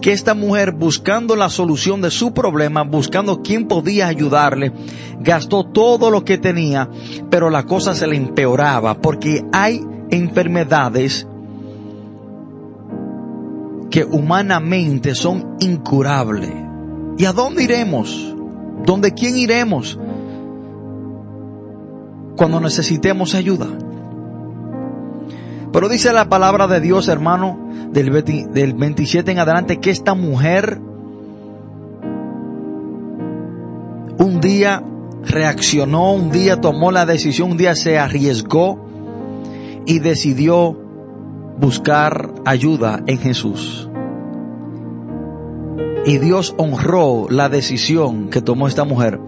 que 0.00 0.10
esta 0.10 0.34
mujer 0.34 0.72
buscando 0.72 1.36
la 1.36 1.48
solución 1.48 2.00
de 2.00 2.10
su 2.10 2.34
problema, 2.34 2.82
buscando 2.82 3.42
quién 3.42 3.68
podía 3.68 4.08
ayudarle, 4.08 4.72
gastó 5.20 5.64
todo 5.64 6.10
lo 6.10 6.24
que 6.24 6.36
tenía, 6.36 6.90
pero 7.30 7.48
la 7.48 7.62
cosa 7.62 7.94
se 7.94 8.08
le 8.08 8.16
empeoraba 8.16 9.00
porque 9.00 9.44
hay 9.52 9.84
enfermedades 10.10 11.28
que 13.92 14.04
humanamente 14.04 15.14
son 15.14 15.56
incurables. 15.60 16.50
¿Y 17.18 17.24
a 17.24 17.32
dónde 17.32 17.62
iremos? 17.62 18.29
¿Dónde 18.84 19.12
quién 19.12 19.36
iremos 19.36 19.98
cuando 22.36 22.60
necesitemos 22.60 23.34
ayuda? 23.34 23.66
Pero 25.72 25.88
dice 25.88 26.12
la 26.12 26.28
palabra 26.28 26.66
de 26.66 26.80
Dios, 26.80 27.08
hermano, 27.08 27.58
del, 27.92 28.24
del 28.52 28.74
27 28.74 29.32
en 29.32 29.38
adelante, 29.38 29.78
que 29.78 29.90
esta 29.90 30.14
mujer 30.14 30.80
un 34.18 34.40
día 34.40 34.82
reaccionó, 35.24 36.12
un 36.12 36.30
día 36.30 36.60
tomó 36.60 36.90
la 36.92 37.06
decisión, 37.06 37.52
un 37.52 37.56
día 37.56 37.74
se 37.74 37.98
arriesgó 37.98 38.86
y 39.86 39.98
decidió 39.98 40.76
buscar 41.58 42.32
ayuda 42.44 43.02
en 43.06 43.18
Jesús. 43.18 43.89
Y 46.06 46.18
Dios 46.18 46.54
honró 46.56 47.26
la 47.28 47.48
decisión 47.48 48.30
que 48.30 48.40
tomó 48.40 48.66
esta 48.66 48.84
mujer. 48.84 49.20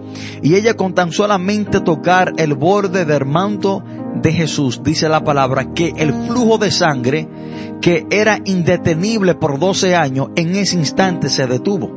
Y 0.43 0.55
ella 0.55 0.75
con 0.75 0.95
tan 0.95 1.13
solamente 1.13 1.81
tocar 1.81 2.33
el 2.39 2.55
borde 2.55 3.05
del 3.05 3.27
manto 3.27 3.85
de 4.15 4.33
Jesús, 4.33 4.83
dice 4.83 5.09
la 5.09 5.23
palabra, 5.23 5.75
que 5.75 5.93
el 5.97 6.13
flujo 6.13 6.59
de 6.59 6.71
sangre 6.71 7.29
que 7.81 8.07
era 8.11 8.39
indetenible 8.45 9.35
por 9.35 9.59
12 9.59 9.97
años, 9.97 10.29
en 10.37 10.55
ese 10.55 10.77
instante 10.77 11.29
se 11.29 11.47
detuvo. 11.47 11.91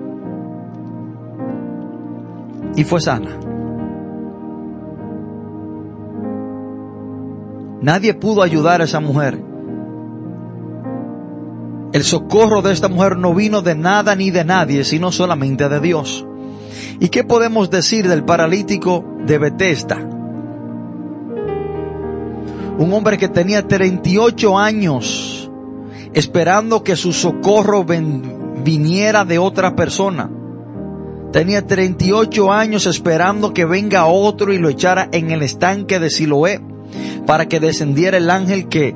Y 2.75 2.83
fue 2.83 2.99
sana. 2.99 3.39
Nadie 7.81 8.13
pudo 8.15 8.41
ayudar 8.41 8.81
a 8.81 8.85
esa 8.85 8.99
mujer. 8.99 9.54
El 11.95 12.03
socorro 12.03 12.61
de 12.61 12.73
esta 12.73 12.89
mujer 12.89 13.15
no 13.15 13.33
vino 13.33 13.61
de 13.61 13.73
nada 13.73 14.17
ni 14.17 14.29
de 14.29 14.43
nadie, 14.43 14.83
sino 14.83 15.13
solamente 15.13 15.69
de 15.69 15.79
Dios. 15.79 16.25
¿Y 16.99 17.07
qué 17.07 17.23
podemos 17.23 17.69
decir 17.69 18.09
del 18.09 18.25
paralítico 18.25 19.05
de 19.25 19.37
Bethesda? 19.37 19.95
Un 22.77 22.91
hombre 22.91 23.17
que 23.17 23.29
tenía 23.29 23.65
38 23.65 24.57
años 24.57 25.49
esperando 26.13 26.83
que 26.83 26.97
su 26.97 27.13
socorro 27.13 27.85
viniera 27.85 29.23
de 29.23 29.39
otra 29.39 29.73
persona. 29.77 30.29
Tenía 31.31 31.65
38 31.65 32.51
años 32.51 32.87
esperando 32.87 33.53
que 33.53 33.63
venga 33.63 34.05
otro 34.07 34.51
y 34.51 34.57
lo 34.57 34.67
echara 34.67 35.07
en 35.13 35.31
el 35.31 35.43
estanque 35.43 35.97
de 35.99 36.09
Siloé 36.09 36.59
para 37.25 37.47
que 37.47 37.61
descendiera 37.61 38.17
el 38.17 38.29
ángel 38.29 38.67
que 38.67 38.93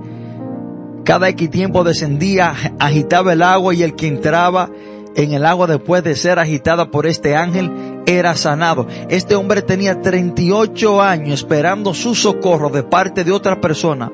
cada 1.03 1.29
X 1.29 1.49
tiempo 1.49 1.83
descendía, 1.83 2.53
agitaba 2.79 3.33
el 3.33 3.41
agua 3.41 3.73
y 3.73 3.83
el 3.83 3.95
que 3.95 4.07
entraba 4.07 4.69
en 5.15 5.33
el 5.33 5.45
agua 5.45 5.67
después 5.67 6.03
de 6.03 6.15
ser 6.15 6.39
agitada 6.39 6.91
por 6.91 7.05
este 7.05 7.35
ángel 7.35 7.71
era 8.05 8.35
sanado. 8.35 8.87
Este 9.09 9.35
hombre 9.35 9.61
tenía 9.61 10.01
38 10.01 11.01
años 11.01 11.39
esperando 11.39 11.93
su 11.93 12.15
socorro 12.15 12.69
de 12.69 12.83
parte 12.83 13.23
de 13.23 13.31
otra 13.31 13.59
persona. 13.59 14.11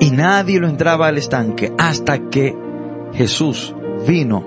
Y 0.00 0.10
nadie 0.10 0.60
lo 0.60 0.68
entraba 0.68 1.08
al 1.08 1.18
estanque 1.18 1.72
hasta 1.76 2.30
que 2.30 2.56
Jesús 3.12 3.74
vino 4.06 4.44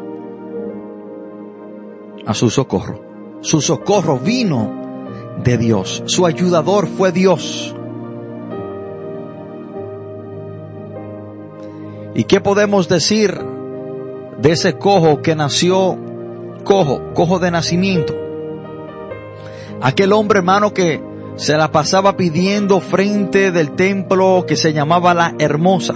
a 2.25 2.33
su 2.33 2.49
socorro. 2.49 3.11
Su 3.41 3.59
socorro 3.59 4.17
vino 4.17 4.71
de 5.43 5.57
Dios. 5.57 6.03
Su 6.05 6.25
ayudador 6.25 6.87
fue 6.87 7.11
Dios. 7.11 7.75
¿Y 12.13 12.25
qué 12.25 12.41
podemos 12.41 12.89
decir 12.89 13.39
de 14.41 14.51
ese 14.51 14.77
cojo 14.77 15.21
que 15.21 15.35
nació 15.35 15.97
cojo, 16.65 17.13
cojo 17.13 17.39
de 17.39 17.51
nacimiento? 17.51 18.13
Aquel 19.81 20.11
hombre 20.11 20.39
hermano 20.39 20.73
que 20.73 21.01
se 21.37 21.55
la 21.55 21.71
pasaba 21.71 22.17
pidiendo 22.17 22.81
frente 22.81 23.51
del 23.51 23.71
templo 23.71 24.45
que 24.45 24.57
se 24.57 24.73
llamaba 24.73 25.13
la 25.13 25.35
hermosa. 25.39 25.95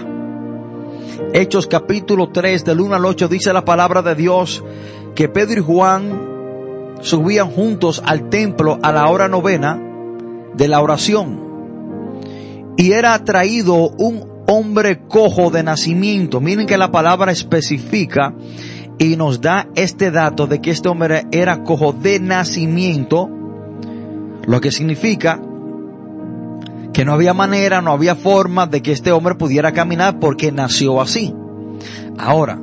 Hechos 1.34 1.68
capítulo 1.68 2.30
3 2.32 2.64
del 2.64 2.80
1 2.80 2.96
al 2.96 3.06
8 3.06 3.28
dice 3.28 3.52
la 3.52 3.66
palabra 3.66 4.02
de 4.02 4.16
Dios 4.16 4.64
que 5.16 5.28
Pedro 5.28 5.60
y 5.60 5.64
Juan 5.64 6.96
subían 7.02 7.52
juntos 7.52 8.02
al 8.06 8.30
templo 8.30 8.80
a 8.82 8.94
la 8.94 9.10
hora 9.10 9.28
novena 9.28 9.82
de 10.54 10.68
la 10.70 10.82
oración. 10.82 11.44
Y 12.78 12.94
era 12.94 13.22
traído 13.24 13.90
un 13.98 14.35
hombre 14.48 15.00
cojo 15.08 15.50
de 15.50 15.64
nacimiento. 15.64 16.42
Miren 16.42 16.68
que 16.68 16.78
la 16.78 16.92
palabra 16.92 17.32
especifica 17.32 18.34
y 18.98 19.16
nos 19.16 19.42
da 19.42 19.68
este 19.76 20.12
dato 20.12 20.48
de 20.48 20.62
que 20.62 20.72
este 20.72 20.90
hombre 20.90 21.26
era 21.32 21.64
cojo 21.64 21.94
de 21.94 22.20
nacimiento, 22.20 23.30
lo 24.46 24.62
que 24.62 24.72
significa 24.72 25.42
que 26.94 27.04
no 27.04 27.14
había 27.14 27.34
manera, 27.34 27.82
no 27.82 27.92
había 27.92 28.16
forma 28.16 28.68
de 28.68 28.82
que 28.82 28.94
este 28.94 29.12
hombre 29.12 29.36
pudiera 29.36 29.74
caminar 29.74 30.20
porque 30.20 30.52
nació 30.52 31.02
así. 31.02 31.34
Ahora, 32.18 32.58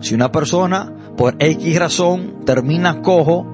si 0.00 0.14
una 0.14 0.30
persona 0.30 0.92
por 1.16 1.36
X 1.38 1.78
razón 1.78 2.44
termina 2.44 3.00
cojo 3.00 3.46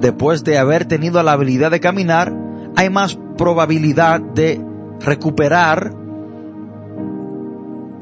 después 0.00 0.44
de 0.44 0.58
haber 0.58 0.84
tenido 0.84 1.20
la 1.22 1.32
habilidad 1.32 1.72
de 1.72 1.80
caminar, 1.80 2.32
hay 2.76 2.90
más 2.90 3.18
probabilidad 3.36 4.20
de 4.20 4.60
recuperar 5.00 6.05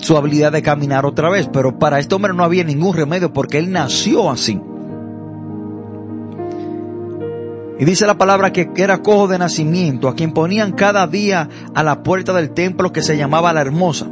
su 0.04 0.16
habilidad 0.16 0.52
de 0.52 0.62
caminar 0.62 1.06
otra 1.06 1.30
vez. 1.30 1.48
Pero 1.52 1.78
para 1.78 1.98
este 1.98 2.14
hombre 2.14 2.34
no 2.34 2.44
había 2.44 2.62
ningún 2.62 2.94
remedio 2.94 3.32
porque 3.32 3.58
él 3.58 3.72
nació 3.72 4.30
así. 4.30 4.60
Y 7.78 7.84
dice 7.84 8.06
la 8.06 8.16
palabra 8.16 8.52
que 8.52 8.70
era 8.76 9.02
cojo 9.02 9.26
de 9.26 9.38
nacimiento, 9.38 10.08
a 10.08 10.14
quien 10.14 10.32
ponían 10.32 10.72
cada 10.72 11.06
día 11.08 11.48
a 11.74 11.82
la 11.82 12.02
puerta 12.04 12.32
del 12.32 12.50
templo 12.50 12.92
que 12.92 13.02
se 13.02 13.16
llamaba 13.16 13.52
la 13.52 13.62
hermosa, 13.62 14.06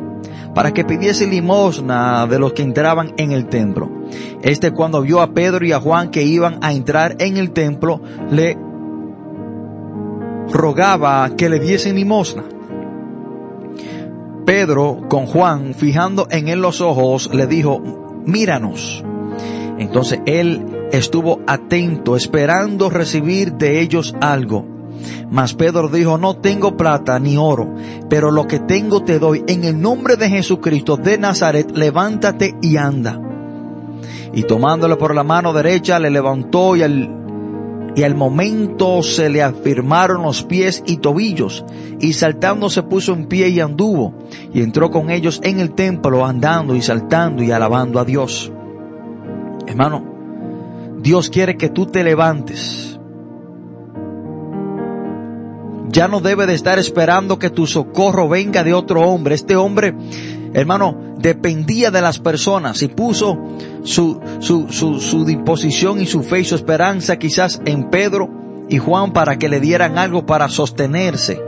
para 0.53 0.73
que 0.75 0.85
pidiese 0.85 1.29
limosna 1.29 2.27
de 2.27 2.41
los 2.41 2.55
que 2.55 2.63
entraban 2.63 3.13
en 3.19 3.31
el 3.31 3.47
templo. 3.47 3.89
Este 4.43 4.73
cuando 4.73 5.03
vio 5.03 5.21
a 5.21 5.33
Pedro 5.33 5.65
y 5.65 5.73
a 5.73 5.79
Juan 5.79 6.11
que 6.11 6.25
iban 6.25 6.59
a 6.61 6.73
entrar 6.73 7.17
en 7.21 7.37
el 7.37 7.53
templo, 7.53 8.01
le 8.33 8.59
rogaba 10.51 11.31
que 11.37 11.49
le 11.49 11.61
diesen 11.61 11.95
limosna. 11.95 12.43
Pedro 14.45 15.03
con 15.09 15.27
Juan, 15.27 15.75
fijando 15.75 16.27
en 16.31 16.49
él 16.49 16.61
los 16.61 16.81
ojos, 16.81 17.31
le 17.33 17.47
dijo, 17.47 17.81
míranos. 18.27 19.05
Entonces 19.79 20.21
él 20.27 20.89
estuvo 20.93 21.41
atento, 21.47 22.17
esperando 22.17 22.91
recibir 22.91 23.55
de 23.55 23.81
ellos 23.81 24.15
algo. 24.21 24.67
Mas 25.31 25.55
Pedro 25.55 25.89
dijo, 25.89 26.19
no 26.19 26.37
tengo 26.37 26.77
plata 26.77 27.19
ni 27.19 27.37
oro, 27.37 27.75
pero 28.09 28.31
lo 28.31 28.47
que 28.47 28.61
tengo 28.61 29.03
te 29.03 29.19
doy. 29.19 29.45
En 29.47 29.65
el 29.65 29.81
nombre 29.81 30.17
de 30.17 30.29
Jesucristo 30.29 30.97
de 30.97 31.19
Nazaret, 31.19 31.71
levántate 31.75 32.55
y 32.61 32.77
anda. 32.77 33.21
Y 34.35 34.43
tomándole 34.45 34.97
por 34.97 35.15
la 35.15 35.25
mano 35.25 35.53
derecha, 35.53 35.99
le 35.99 36.11
levantó 36.11 36.77
y 36.77 36.83
al, 36.83 37.22
y 37.95 38.03
al 38.03 38.15
momento 38.15 39.03
se 39.03 39.29
le 39.29 39.43
afirmaron 39.43 40.23
los 40.23 40.43
pies 40.43 40.83
y 40.87 40.97
tobillos, 40.97 41.65
y 42.01 42.15
saltando 42.15 42.71
se 42.71 42.83
puso 42.83 43.13
en 43.13 43.27
pie 43.27 43.49
y 43.51 43.61
anduvo, 43.61 44.15
y 44.53 44.63
entró 44.63 44.91
con 44.91 45.11
ellos 45.11 45.41
en 45.43 45.61
el 45.61 45.73
templo 45.73 46.25
andando 46.25 46.75
y 46.75 46.83
saltando 46.83 47.43
y 47.43 47.51
alabando 47.51 48.01
a 48.01 48.05
Dios. 48.05 48.51
Hermano, 49.67 50.05
Dios 51.01 51.31
quiere 51.31 51.57
que 51.57 51.69
tú 51.69 51.87
te 51.87 52.05
levantes. 52.05 52.92
Ya 55.93 56.09
no 56.09 56.21
debe 56.21 56.47
de 56.47 56.55
estar 56.55 56.79
esperando 56.79 57.39
que 57.39 57.51
tu 57.51 57.67
socorro 57.67 58.27
venga 58.27 58.65
de 58.65 58.73
otro 58.73 59.03
hombre. 59.03 59.35
Este 59.35 59.57
hombre, 59.57 59.95
hermano, 60.55 60.97
dependía 61.19 61.91
de 61.91 62.01
las 62.01 62.19
personas 62.19 62.83
y 62.83 62.89
puso 62.89 63.39
su, 63.83 64.19
su, 64.41 64.69
su, 64.71 65.01
su 65.01 65.25
disposición 65.27 66.01
y 66.01 66.07
su 66.07 66.23
fe 66.23 66.41
y 66.41 66.45
su 66.47 66.55
esperanza 66.55 67.19
quizás 67.19 67.61
en 67.67 67.91
Pedro 67.91 68.31
y 68.71 68.79
Juan 68.79 69.13
para 69.13 69.39
que 69.39 69.51
le 69.51 69.61
dieran 69.61 69.99
algo 69.99 70.25
para 70.25 70.49
sostenerse. 70.49 71.39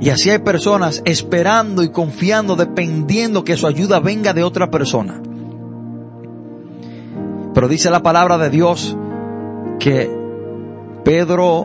Y 0.00 0.10
así 0.10 0.30
hay 0.30 0.38
personas 0.38 1.02
esperando 1.04 1.82
y 1.82 1.88
confiando, 1.88 2.54
dependiendo 2.54 3.42
que 3.42 3.56
su 3.56 3.66
ayuda 3.66 3.98
venga 3.98 4.32
de 4.32 4.44
otra 4.44 4.70
persona. 4.70 5.20
Pero 7.52 7.66
dice 7.66 7.90
la 7.90 8.04
palabra 8.04 8.38
de 8.38 8.50
Dios 8.50 8.96
que 9.80 10.17
Pedro 11.08 11.64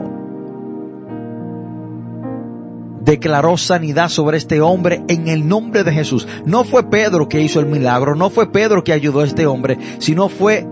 declaró 3.01 3.57
sanidad 3.57 4.07
sobre 4.07 4.37
este 4.37 4.61
hombre 4.61 5.03
en 5.09 5.27
el 5.27 5.49
nombre 5.49 5.83
de 5.83 5.91
Jesús. 5.91 6.25
No 6.45 6.63
fue 6.63 6.89
Pedro 6.89 7.27
que 7.27 7.41
hizo 7.41 7.59
el 7.59 7.65
milagro, 7.65 8.15
no 8.15 8.29
fue 8.29 8.53
Pedro 8.53 8.85
que 8.85 8.93
ayudó 8.93 9.19
a 9.19 9.25
este 9.25 9.45
hombre, 9.45 9.77
sino 9.99 10.29
fue 10.29 10.65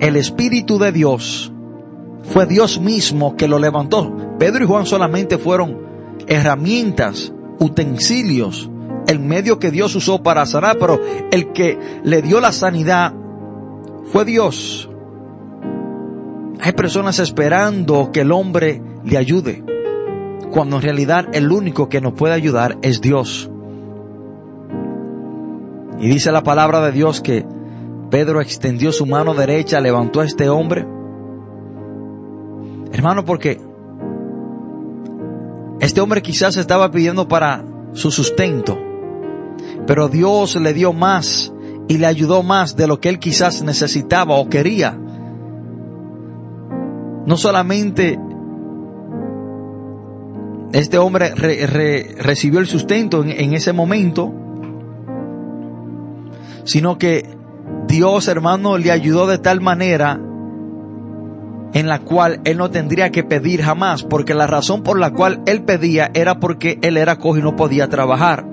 el 0.00 0.16
Espíritu 0.16 0.78
de 0.78 0.92
Dios. 0.92 1.50
Fue 2.24 2.44
Dios 2.44 2.78
mismo 2.78 3.36
que 3.36 3.48
lo 3.48 3.58
levantó. 3.58 4.14
Pedro 4.38 4.64
y 4.64 4.66
Juan 4.66 4.84
solamente 4.84 5.38
fueron 5.38 5.78
herramientas, 6.26 7.32
utensilios, 7.58 8.70
el 9.06 9.18
medio 9.18 9.58
que 9.58 9.70
Dios 9.70 9.96
usó 9.96 10.22
para 10.22 10.44
sanar, 10.44 10.76
pero 10.78 11.00
el 11.32 11.52
que 11.54 11.78
le 12.04 12.20
dio 12.20 12.38
la 12.38 12.52
sanidad 12.52 13.14
fue 14.12 14.26
Dios. 14.26 14.90
Hay 16.60 16.72
personas 16.72 17.18
esperando 17.18 18.10
que 18.12 18.20
el 18.20 18.32
hombre 18.32 18.82
le 19.04 19.16
ayude, 19.16 19.64
cuando 20.50 20.76
en 20.76 20.82
realidad 20.82 21.28
el 21.32 21.52
único 21.52 21.88
que 21.88 22.00
nos 22.00 22.14
puede 22.14 22.34
ayudar 22.34 22.78
es 22.82 23.00
Dios. 23.00 23.50
Y 26.00 26.08
dice 26.08 26.32
la 26.32 26.42
palabra 26.42 26.80
de 26.80 26.92
Dios 26.92 27.20
que 27.20 27.44
Pedro 28.10 28.40
extendió 28.40 28.92
su 28.92 29.06
mano 29.06 29.34
derecha, 29.34 29.80
levantó 29.80 30.20
a 30.20 30.24
este 30.24 30.48
hombre. 30.48 30.86
Hermano, 32.92 33.24
porque 33.24 33.60
este 35.80 36.00
hombre 36.00 36.22
quizás 36.22 36.56
estaba 36.56 36.90
pidiendo 36.90 37.28
para 37.28 37.64
su 37.92 38.10
sustento, 38.10 38.78
pero 39.86 40.08
Dios 40.08 40.56
le 40.56 40.72
dio 40.72 40.92
más 40.92 41.52
y 41.86 41.98
le 41.98 42.06
ayudó 42.06 42.42
más 42.42 42.76
de 42.76 42.86
lo 42.86 43.00
que 43.00 43.08
él 43.08 43.18
quizás 43.18 43.62
necesitaba 43.62 44.36
o 44.36 44.48
quería. 44.48 44.98
No 47.28 47.36
solamente 47.36 48.18
este 50.72 50.96
hombre 50.96 51.34
recibió 51.34 52.58
el 52.58 52.66
sustento 52.66 53.22
en, 53.22 53.30
en 53.30 53.52
ese 53.52 53.74
momento, 53.74 54.32
sino 56.64 56.96
que 56.96 57.28
Dios, 57.86 58.28
hermano, 58.28 58.78
le 58.78 58.90
ayudó 58.90 59.26
de 59.26 59.36
tal 59.36 59.60
manera 59.60 60.18
en 61.74 61.86
la 61.86 61.98
cual 61.98 62.40
él 62.44 62.56
no 62.56 62.70
tendría 62.70 63.10
que 63.10 63.24
pedir 63.24 63.60
jamás, 63.60 64.04
porque 64.04 64.32
la 64.32 64.46
razón 64.46 64.82
por 64.82 64.98
la 64.98 65.12
cual 65.12 65.42
él 65.44 65.64
pedía 65.64 66.10
era 66.14 66.40
porque 66.40 66.78
él 66.80 66.96
era 66.96 67.16
cojo 67.16 67.36
y 67.36 67.42
no 67.42 67.56
podía 67.56 67.90
trabajar. 67.90 68.46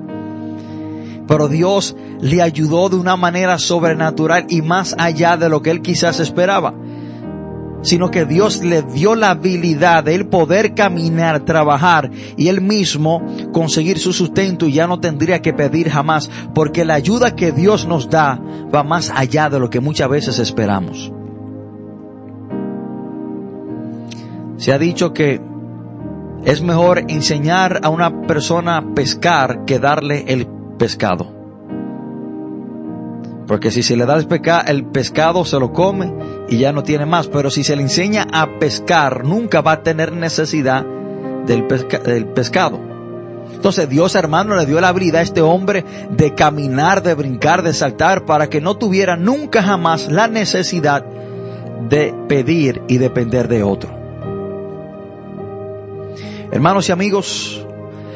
Pero 1.26 1.47
Dios 1.47 1.95
le 2.19 2.41
ayudó 2.41 2.89
de 2.89 2.97
una 2.97 3.15
manera 3.15 3.57
sobrenatural 3.57 4.47
y 4.49 4.61
más 4.61 4.95
allá 4.99 5.38
de 5.38 5.47
lo 5.47 5.61
que 5.61 5.71
él 5.71 5.82
quizás 5.82 6.19
esperaba. 6.19 6.73
Sino 7.86 8.09
que 8.09 8.25
Dios 8.25 8.63
le 8.63 8.81
dio 8.81 9.13
la 9.13 9.29
habilidad 9.29 10.03
de 10.03 10.15
él 10.15 10.27
poder 10.27 10.73
caminar, 10.73 11.45
trabajar 11.45 12.09
y 12.36 12.47
él 12.47 12.59
mismo 12.59 13.23
conseguir 13.53 13.99
su 13.99 14.11
sustento 14.11 14.65
y 14.65 14.73
ya 14.73 14.88
no 14.88 14.99
tendría 14.99 15.41
que 15.41 15.53
pedir 15.53 15.89
jamás. 15.89 16.29
Porque 16.55 16.83
la 16.83 16.95
ayuda 16.95 17.36
que 17.36 17.51
Dios 17.51 17.88
nos 17.88 18.09
da 18.09 18.41
va 18.73 18.83
más 18.83 19.11
allá 19.15 19.49
de 19.49 19.59
lo 19.59 19.69
que 19.69 19.79
muchas 19.79 20.09
veces 20.09 20.39
esperamos. 20.39 21.13
Se 24.57 24.73
ha 24.73 24.79
dicho 24.79 25.13
que 25.13 25.39
es 26.43 26.61
mejor 26.61 27.05
enseñar 27.07 27.81
a 27.83 27.89
una 27.89 28.21
persona 28.21 28.77
a 28.77 28.93
pescar 28.95 29.65
que 29.65 29.77
darle 29.77 30.25
el 30.27 30.47
pescado. 30.77 31.36
Porque 33.47 33.69
si 33.71 33.83
se 33.83 33.95
le 33.95 34.05
da 34.05 34.15
el, 34.15 34.86
pescado, 34.86 35.45
se 35.45 35.59
lo 35.59 35.71
come 35.71 36.13
y 36.49 36.57
ya 36.57 36.71
no 36.71 36.83
tiene 36.83 37.05
más. 37.05 37.27
Pero 37.27 37.49
si 37.49 37.63
se 37.63 37.75
le 37.75 37.81
enseña 37.81 38.27
a 38.31 38.59
pescar, 38.59 39.25
nunca 39.25 39.61
va 39.61 39.73
a 39.73 39.83
tener 39.83 40.11
necesidad 40.11 40.85
del, 41.45 41.67
del 41.67 42.25
pescado. 42.27 42.79
Entonces 43.53 43.87
Dios 43.89 44.15
hermano 44.15 44.55
le 44.55 44.65
dio 44.65 44.81
la 44.81 44.89
habilidad 44.89 45.21
a 45.21 45.23
este 45.23 45.41
hombre 45.41 45.85
de 46.09 46.33
caminar, 46.33 47.01
de 47.03 47.13
brincar, 47.13 47.63
de 47.63 47.73
saltar, 47.73 48.25
para 48.25 48.49
que 48.49 48.61
no 48.61 48.75
tuviera 48.77 49.15
nunca 49.15 49.63
jamás 49.63 50.11
la 50.11 50.27
necesidad 50.27 51.05
de 51.89 52.13
pedir 52.27 52.81
y 52.87 52.97
depender 52.97 53.47
de 53.47 53.63
otro. 53.63 53.91
Hermanos 56.51 56.87
y 56.89 56.91
amigos, 56.91 57.65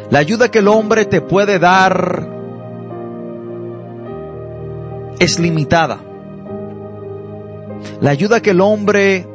la 0.10 0.20
ayuda 0.20 0.50
que 0.50 0.60
el 0.60 0.68
hombre 0.68 1.06
te 1.06 1.22
puede 1.22 1.60
dar 1.60 2.28
es 5.20 5.40
limitada. 5.40 6.00
La 8.02 8.12
ayuda 8.12 8.42
que 8.42 8.52
el 8.52 8.62
hombre 8.62 9.28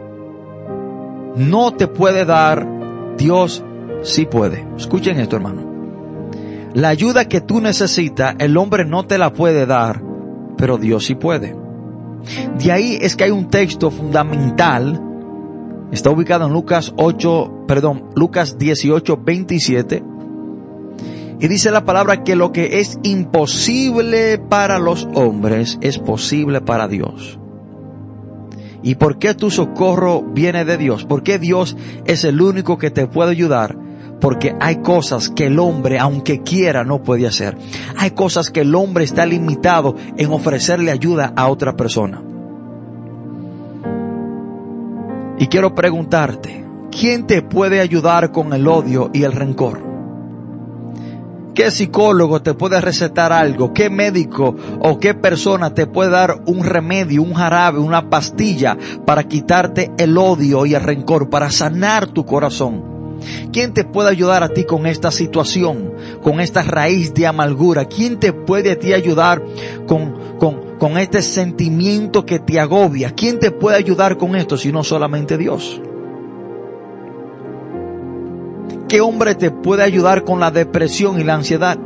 no 1.37 1.75
te 1.75 1.87
puede 1.87 2.25
dar, 2.25 2.67
Dios 3.17 3.65
sí 4.03 4.27
puede. 4.27 4.67
Escuchen 4.77 5.19
esto, 5.19 5.37
hermano. 5.37 5.75
La 6.75 6.89
ayuda 6.89 7.27
que 7.27 7.41
tú 7.41 7.61
necesitas, 7.61 8.35
el 8.39 8.57
hombre 8.57 8.85
no 8.85 9.07
te 9.07 9.19
la 9.19 9.33
puede 9.33 9.67
dar, 9.67 10.03
pero 10.57 10.77
Dios 10.77 11.05
sí 11.05 11.15
puede. 11.15 11.57
De 12.59 12.73
ahí 12.73 12.99
es 13.01 13.17
que 13.17 13.25
hay 13.25 13.31
un 13.31 13.49
texto 13.49 13.91
fundamental, 13.91 15.01
está 15.93 16.11
ubicado 16.11 16.47
en 16.47 16.53
Lucas 16.53 16.93
8, 16.97 17.65
perdón, 17.69 18.11
Lucas 18.17 18.59
18, 18.59 19.19
27, 19.25 20.05
y 21.39 21.49
dice 21.49 21.71
la 21.71 21.85
palabra 21.85 22.25
que 22.25 22.37
lo 22.37 22.53
que 22.53 22.81
es 22.81 22.99
imposible 23.03 24.39
para 24.39 24.79
los 24.79 25.07
hombres 25.15 25.79
es 25.81 25.99
posible 25.99 26.61
para 26.61 26.89
Dios. 26.89 27.39
¿Y 28.85 28.97
por 28.97 29.19
qué 29.19 29.33
tu 29.33 29.51
socorro 29.51 30.21
viene 30.23 30.67
de 30.67 30.77
Dios? 30.77 31.07
¿Por 31.07 31.23
qué 31.23 31.39
Dios 31.39 31.75
es 32.05 32.23
el 32.25 32.39
único 32.39 32.77
que 32.77 32.91
te 32.91 33.07
puede 33.07 33.31
ayudar? 33.31 33.75
Porque 34.21 34.55
hay 34.61 34.83
cosas 34.83 35.31
que 35.31 35.47
el 35.47 35.59
hombre, 35.59 35.99
aunque 35.99 36.43
quiera, 36.43 36.85
no 36.85 37.03
puede 37.03 37.27
hacer. 37.27 37.57
Hay 37.97 38.11
cosas 38.11 38.51
que 38.51 38.61
el 38.61 38.75
hombre 38.75 39.05
está 39.05 39.25
limitado 39.25 39.97
en 40.19 40.31
ofrecerle 40.31 40.91
ayuda 40.91 41.33
a 41.35 41.49
otra 41.49 41.75
persona. 41.75 42.23
Y 45.39 45.47
quiero 45.47 45.75
preguntarte, 45.75 46.67
¿quién 46.91 47.27
te 47.27 47.41
puede 47.41 47.81
ayudar 47.81 48.33
con 48.33 48.53
el 48.53 48.69
odio 48.69 49.11
y 49.15 49.23
el 49.23 49.33
rencor? 49.33 49.94
¿Qué 51.55 51.71
psicólogo 51.71 52.43
te 52.43 52.55
puede 52.55 52.81
recetar 52.81 53.33
algo? 53.33 53.73
¿Qué 53.73 53.89
médico 53.89 54.57
o 54.81 54.99
qué 54.99 55.15
persona 55.15 55.73
te 55.73 55.87
puede 55.87 56.11
dar 56.11 56.43
un 56.47 56.65
remedio, 56.65 57.23
un 57.23 57.35
jarabe, 57.35 57.79
una 57.79 58.11
pastilla 58.11 58.77
para 59.07 59.23
quitarte 59.25 59.93
el 59.97 60.19
odio 60.19 60.67
y 60.67 60.75
el 60.75 60.83
rencor, 60.83 61.31
para 61.31 61.53
sanar 61.53 62.09
tu 62.09 62.27
corazón? 62.27 62.95
¿Quién 63.53 63.73
te 63.73 63.85
puede 63.85 64.11
ayudar 64.11 64.43
a 64.43 64.49
ti 64.49 64.65
con 64.65 64.85
esta 64.85 65.13
situación, 65.13 65.93
con 66.23 66.41
esta 66.41 66.65
raíz 66.65 67.15
de 67.15 67.29
amargura? 67.29 67.85
¿Quién 67.85 68.19
te 68.19 68.33
puede 68.33 68.73
a 68.73 68.79
ti 68.79 68.93
ayudar 68.93 69.41
con, 69.87 70.37
con, 70.41 70.77
con 70.79 70.99
este 70.99 71.23
sentimiento 71.23 72.27
que 72.27 72.41
te 72.41 72.59
agobia? 72.59 73.13
¿Quién 73.13 73.39
te 73.39 73.53
puede 73.53 73.77
ayudar 73.77 74.19
con 74.19 74.35
esto 74.35 74.57
si 74.57 74.73
no 74.73 74.83
solamente 74.83 75.39
Dios? 75.39 75.81
¿Qué 78.95 79.01
hombre 79.01 79.35
te 79.35 79.51
puede 79.51 79.83
ayudar 79.83 80.23
con 80.23 80.39
la 80.39 80.53
depresión 80.53 81.21
y 81.21 81.25
la 81.25 81.35
ansiedad? 81.35 81.77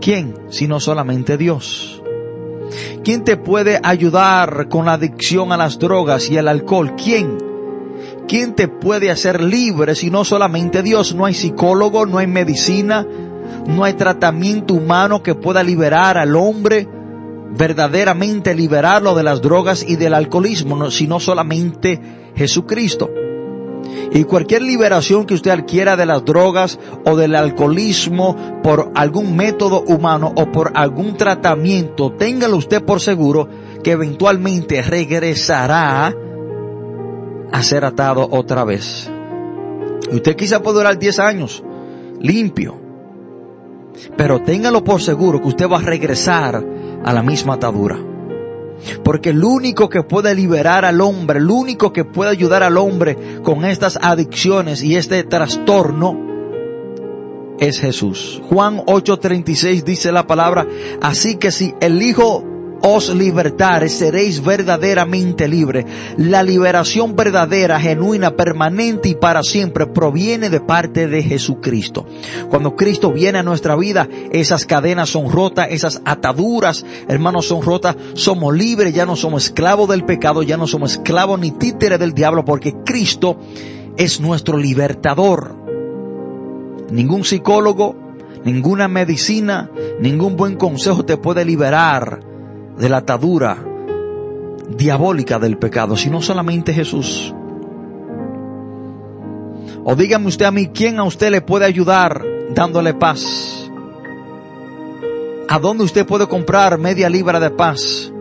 ¿Quién? 0.00 0.34
Si 0.48 0.66
no 0.66 0.80
solamente 0.80 1.36
Dios. 1.36 2.02
¿Quién 3.04 3.22
te 3.22 3.36
puede 3.36 3.78
ayudar 3.82 4.70
con 4.70 4.86
la 4.86 4.94
adicción 4.94 5.52
a 5.52 5.58
las 5.58 5.78
drogas 5.78 6.30
y 6.30 6.38
el 6.38 6.48
alcohol? 6.48 6.94
¿Quién? 6.96 7.36
¿Quién 8.26 8.54
te 8.54 8.66
puede 8.66 9.10
hacer 9.10 9.42
libre 9.42 9.94
si 9.94 10.10
no 10.10 10.24
solamente 10.24 10.82
Dios? 10.82 11.14
No 11.14 11.26
hay 11.26 11.34
psicólogo, 11.34 12.06
no 12.06 12.16
hay 12.16 12.26
medicina, 12.26 13.06
no 13.66 13.84
hay 13.84 13.92
tratamiento 13.92 14.72
humano 14.72 15.22
que 15.22 15.34
pueda 15.34 15.62
liberar 15.62 16.16
al 16.16 16.34
hombre, 16.34 16.88
verdaderamente 17.58 18.54
liberarlo 18.54 19.14
de 19.14 19.22
las 19.22 19.42
drogas 19.42 19.84
y 19.86 19.96
del 19.96 20.14
alcoholismo, 20.14 20.90
sino 20.90 21.20
solamente 21.20 22.00
Jesucristo. 22.34 23.10
Y 24.12 24.24
cualquier 24.24 24.62
liberación 24.62 25.24
que 25.24 25.34
usted 25.34 25.50
adquiera 25.50 25.96
de 25.96 26.06
las 26.06 26.24
drogas 26.24 26.78
o 27.04 27.16
del 27.16 27.34
alcoholismo 27.34 28.60
por 28.62 28.90
algún 28.94 29.36
método 29.36 29.82
humano 29.82 30.32
o 30.34 30.50
por 30.50 30.72
algún 30.74 31.16
tratamiento, 31.16 32.12
téngalo 32.12 32.56
usted 32.56 32.82
por 32.82 33.00
seguro 33.00 33.48
que 33.82 33.92
eventualmente 33.92 34.82
regresará 34.82 36.14
a 37.52 37.62
ser 37.62 37.84
atado 37.84 38.28
otra 38.30 38.64
vez. 38.64 39.10
Y 40.10 40.16
usted 40.16 40.36
quizá 40.36 40.60
puede 40.60 40.78
durar 40.78 40.98
10 40.98 41.18
años 41.20 41.62
limpio, 42.18 42.76
pero 44.16 44.42
téngalo 44.42 44.84
por 44.84 45.00
seguro 45.00 45.40
que 45.40 45.48
usted 45.48 45.68
va 45.68 45.78
a 45.78 45.82
regresar 45.82 46.64
a 47.04 47.12
la 47.12 47.22
misma 47.22 47.54
atadura. 47.54 48.09
Porque 49.04 49.30
el 49.30 49.44
único 49.44 49.88
que 49.88 50.02
puede 50.02 50.34
liberar 50.34 50.84
al 50.84 51.00
hombre, 51.00 51.38
el 51.38 51.50
único 51.50 51.92
que 51.92 52.04
puede 52.04 52.30
ayudar 52.30 52.62
al 52.62 52.76
hombre 52.78 53.16
con 53.42 53.64
estas 53.64 53.98
adicciones 54.00 54.82
y 54.82 54.96
este 54.96 55.22
trastorno 55.24 56.30
es 57.58 57.78
Jesús. 57.78 58.40
Juan 58.48 58.78
8:36 58.86 59.84
dice 59.84 60.12
la 60.12 60.26
palabra, 60.26 60.66
así 61.02 61.36
que 61.36 61.50
si 61.50 61.74
el 61.80 62.02
Hijo 62.02 62.44
os 62.82 63.14
libertare, 63.14 63.88
seréis 63.88 64.42
verdaderamente 64.42 65.48
libres. 65.48 65.84
La 66.16 66.42
liberación 66.42 67.14
verdadera, 67.14 67.78
genuina, 67.78 68.36
permanente 68.36 69.08
y 69.08 69.14
para 69.14 69.42
siempre 69.42 69.86
proviene 69.86 70.50
de 70.50 70.60
parte 70.60 71.06
de 71.06 71.22
Jesucristo. 71.22 72.06
Cuando 72.48 72.76
Cristo 72.76 73.12
viene 73.12 73.38
a 73.38 73.42
nuestra 73.42 73.76
vida, 73.76 74.08
esas 74.32 74.64
cadenas 74.64 75.10
son 75.10 75.30
rotas, 75.30 75.68
esas 75.70 76.00
ataduras, 76.04 76.84
hermanos, 77.08 77.46
son 77.46 77.62
rotas, 77.62 77.96
somos 78.14 78.54
libres, 78.54 78.94
ya 78.94 79.06
no 79.06 79.16
somos 79.16 79.46
esclavos 79.46 79.88
del 79.88 80.04
pecado, 80.04 80.42
ya 80.42 80.56
no 80.56 80.66
somos 80.66 80.92
esclavos 80.92 81.38
ni 81.38 81.50
títeres 81.50 81.98
del 81.98 82.14
diablo, 82.14 82.44
porque 82.44 82.74
Cristo 82.84 83.38
es 83.96 84.20
nuestro 84.20 84.56
libertador. 84.56 85.56
Ningún 86.90 87.24
psicólogo, 87.24 87.94
ninguna 88.44 88.88
medicina, 88.88 89.70
ningún 90.00 90.36
buen 90.36 90.56
consejo 90.56 91.04
te 91.04 91.16
puede 91.16 91.44
liberar 91.44 92.29
de 92.80 92.88
la 92.88 92.98
atadura 92.98 93.58
diabólica 94.76 95.38
del 95.38 95.58
pecado, 95.58 95.96
sino 95.96 96.22
solamente 96.22 96.72
Jesús. 96.72 97.34
O 99.84 99.94
dígame 99.94 100.28
usted 100.28 100.46
a 100.46 100.50
mí, 100.50 100.68
¿quién 100.68 100.98
a 100.98 101.04
usted 101.04 101.30
le 101.30 101.42
puede 101.42 101.66
ayudar 101.66 102.24
dándole 102.54 102.94
paz? 102.94 103.70
¿A 105.48 105.58
dónde 105.58 105.84
usted 105.84 106.06
puede 106.06 106.26
comprar 106.26 106.78
media 106.78 107.10
libra 107.10 107.38
de 107.38 107.50
paz? 107.50 108.12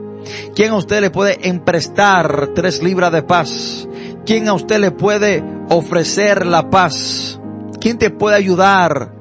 ¿Quién 0.55 0.71
a 0.71 0.75
usted 0.75 1.01
le 1.01 1.09
puede 1.09 1.47
emprestar 1.47 2.49
tres 2.53 2.83
libras 2.83 3.11
de 3.11 3.23
paz? 3.23 3.87
¿Quién 4.25 4.47
a 4.47 4.53
usted 4.53 4.79
le 4.79 4.91
puede 4.91 5.43
ofrecer 5.69 6.45
la 6.45 6.69
paz? 6.69 7.39
¿Quién 7.79 7.97
te 7.97 8.09
puede 8.09 8.35
ayudar 8.35 9.13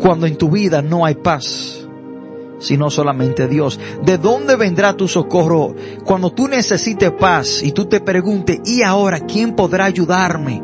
cuando 0.00 0.26
en 0.26 0.36
tu 0.36 0.50
vida 0.50 0.80
no 0.80 1.04
hay 1.04 1.16
paz? 1.16 1.77
Sino 2.58 2.90
solamente 2.90 3.48
Dios. 3.48 3.78
¿De 4.02 4.18
dónde 4.18 4.56
vendrá 4.56 4.94
tu 4.94 5.08
socorro 5.08 5.74
cuando 6.04 6.30
tú 6.30 6.48
necesites 6.48 7.10
paz 7.12 7.62
y 7.62 7.72
tú 7.72 7.86
te 7.86 8.00
preguntes, 8.00 8.60
¿y 8.64 8.82
ahora 8.82 9.20
quién 9.20 9.54
podrá 9.54 9.84
ayudarme? 9.84 10.62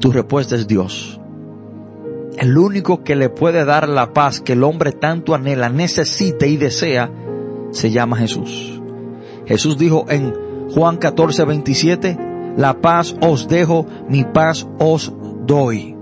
Tu 0.00 0.12
respuesta 0.12 0.54
es 0.54 0.66
Dios. 0.66 1.20
El 2.38 2.56
único 2.56 3.02
que 3.02 3.16
le 3.16 3.30
puede 3.30 3.64
dar 3.64 3.88
la 3.88 4.12
paz 4.12 4.40
que 4.40 4.52
el 4.52 4.62
hombre 4.62 4.92
tanto 4.92 5.34
anhela, 5.34 5.68
necesita 5.68 6.46
y 6.46 6.56
desea, 6.56 7.10
se 7.72 7.90
llama 7.90 8.16
Jesús. 8.16 8.80
Jesús 9.46 9.76
dijo 9.76 10.06
en 10.08 10.32
Juan 10.70 10.98
14, 10.98 11.44
27, 11.44 12.18
la 12.56 12.80
paz 12.80 13.16
os 13.20 13.48
dejo, 13.48 13.86
mi 14.08 14.24
paz 14.24 14.68
os 14.78 15.12
doy. 15.46 15.97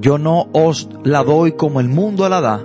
Yo 0.00 0.18
no 0.18 0.48
os 0.52 0.88
la 1.04 1.22
doy 1.22 1.52
como 1.52 1.80
el 1.80 1.88
mundo 1.88 2.28
la 2.28 2.40
da. 2.40 2.62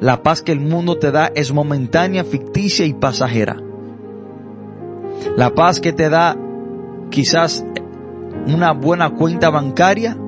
La 0.00 0.22
paz 0.22 0.42
que 0.42 0.52
el 0.52 0.60
mundo 0.60 0.98
te 0.98 1.10
da 1.10 1.30
es 1.34 1.52
momentánea, 1.52 2.24
ficticia 2.24 2.86
y 2.86 2.92
pasajera. 2.92 3.56
La 5.36 5.54
paz 5.54 5.80
que 5.80 5.92
te 5.92 6.08
da 6.08 6.36
quizás 7.10 7.64
una 8.46 8.72
buena 8.72 9.10
cuenta 9.10 9.50
bancaria 9.50 10.18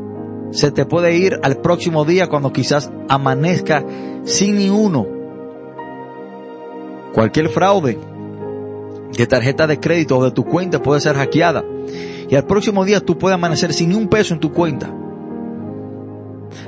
se 0.50 0.70
te 0.70 0.86
puede 0.86 1.16
ir 1.16 1.40
al 1.42 1.56
próximo 1.56 2.04
día 2.04 2.28
cuando 2.28 2.52
quizás 2.52 2.92
amanezca 3.08 3.84
sin 4.22 4.56
ni 4.56 4.70
uno. 4.70 5.06
Cualquier 7.12 7.48
fraude 7.48 7.98
de 9.16 9.26
tarjeta 9.26 9.66
de 9.66 9.80
crédito 9.80 10.18
o 10.18 10.24
de 10.24 10.30
tu 10.30 10.44
cuenta 10.44 10.80
puede 10.80 11.00
ser 11.00 11.16
hackeada. 11.16 11.64
Y 12.28 12.36
al 12.36 12.46
próximo 12.46 12.84
día 12.84 13.00
tú 13.00 13.18
puedes 13.18 13.34
amanecer 13.34 13.72
sin 13.72 13.88
ni 13.90 13.96
un 13.96 14.08
peso 14.08 14.34
en 14.34 14.40
tu 14.40 14.52
cuenta. 14.52 14.92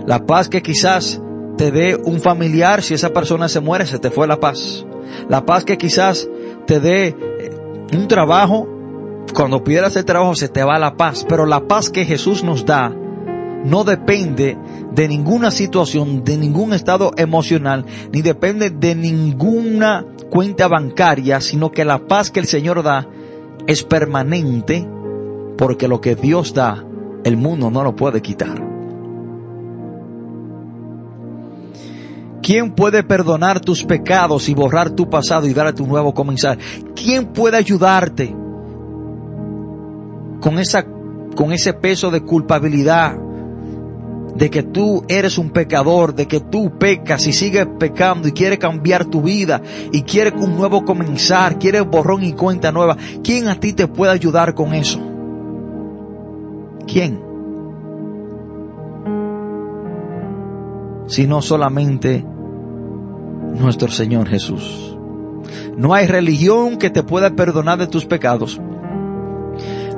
La 0.07 0.27
paz 0.27 0.49
que 0.49 0.63
quizás 0.63 1.21
te 1.57 1.71
dé 1.71 1.97
un 1.97 2.21
familiar, 2.21 2.83
si 2.83 2.95
esa 2.95 3.13
persona 3.13 3.49
se 3.49 3.61
muere, 3.61 3.87
se 3.87 3.99
te 3.99 4.11
fue 4.11 4.27
la 4.27 4.39
paz. 4.39 4.85
La 5.29 5.45
paz 5.47 5.65
que 5.65 5.79
quizás 5.79 6.29
te 6.67 6.81
dé 6.81 7.09
eh, 7.09 7.51
un 7.93 8.09
trabajo, 8.09 8.69
cuando 9.35 9.65
pierdas 9.65 9.97
el 9.97 10.05
trabajo 10.05 10.35
se 10.35 10.49
te 10.49 10.63
va 10.63 10.79
la 10.79 10.97
paz. 10.97 11.25
Pero 11.29 11.47
la 11.47 11.67
paz 11.67 11.91
que 11.91 12.05
Jesús 12.05 12.45
nos 12.45 12.65
da 12.65 12.95
no 13.65 13.85
depende 13.85 14.57
de 14.93 15.09
ninguna 15.09 15.51
situación, 15.51 16.25
de 16.25 16.37
ningún 16.37 16.73
estado 16.73 17.13
emocional, 17.17 17.85
ni 18.13 18.23
depende 18.23 18.71
de 18.71 18.95
ninguna 18.95 20.05
cuenta 20.31 20.69
bancaria, 20.69 21.41
sino 21.41 21.73
que 21.73 21.85
la 21.85 22.07
paz 22.07 22.31
que 22.31 22.41
el 22.41 22.47
Señor 22.47 22.83
da 22.83 23.09
es 23.67 23.83
permanente, 23.83 24.89
porque 25.59 25.89
lo 25.89 26.01
que 26.01 26.15
Dios 26.15 26.55
da, 26.55 26.85
el 27.25 27.37
mundo 27.37 27.71
no 27.71 27.83
lo 27.83 27.97
puede 27.97 28.23
quitar. 28.23 28.76
¿Quién 32.47 32.71
puede 32.71 33.03
perdonar 33.03 33.59
tus 33.59 33.83
pecados 33.83 34.49
y 34.49 34.55
borrar 34.55 34.91
tu 34.91 35.11
pasado 35.11 35.49
y 35.49 35.53
darte 35.53 35.83
un 35.83 35.89
nuevo 35.89 36.15
comenzar? 36.15 36.57
¿Quién 36.95 37.33
puede 37.33 37.57
ayudarte 37.57 38.33
con 40.41 40.61
esa, 40.61 40.87
con 41.35 41.51
ese 41.51 41.73
peso 41.73 42.13
de 42.13 42.21
culpabilidad? 42.21 43.19
de 44.37 44.51
que 44.51 44.63
tú 44.63 45.03
eres 45.09 45.39
un 45.39 45.49
pecador, 45.49 46.15
de 46.15 46.29
que 46.29 46.41
tú 46.41 46.79
pecas 46.79 47.27
y 47.27 47.33
sigues 47.33 47.67
pecando 47.79 48.29
y 48.29 48.33
quieres 48.33 48.59
cambiar 48.59 49.07
tu 49.07 49.23
vida 49.23 49.63
y 49.93 50.03
quieres 50.03 50.35
un 50.37 50.57
nuevo 50.57 50.85
comenzar, 50.85 51.59
quieres 51.59 51.87
borrón 51.87 52.23
y 52.23 52.35
cuenta 52.35 52.71
nueva. 52.71 52.99
¿Quién 53.25 53.49
a 53.49 53.59
ti 53.59 53.73
te 53.73 53.89
puede 53.89 54.13
ayudar 54.13 54.55
con 54.55 54.75
eso? 54.75 55.01
¿Quién? 56.87 57.19
Si 61.07 61.27
no 61.27 61.41
solamente 61.41 62.36
nuestro 63.59 63.89
Señor 63.89 64.29
Jesús. 64.29 64.97
No 65.77 65.95
hay 65.95 66.07
religión 66.07 66.79
que 66.79 66.91
te 66.91 67.03
pueda 67.03 67.31
perdonar 67.31 67.79
de 67.79 67.87
tus 67.87 68.07
pecados. 68.07 68.61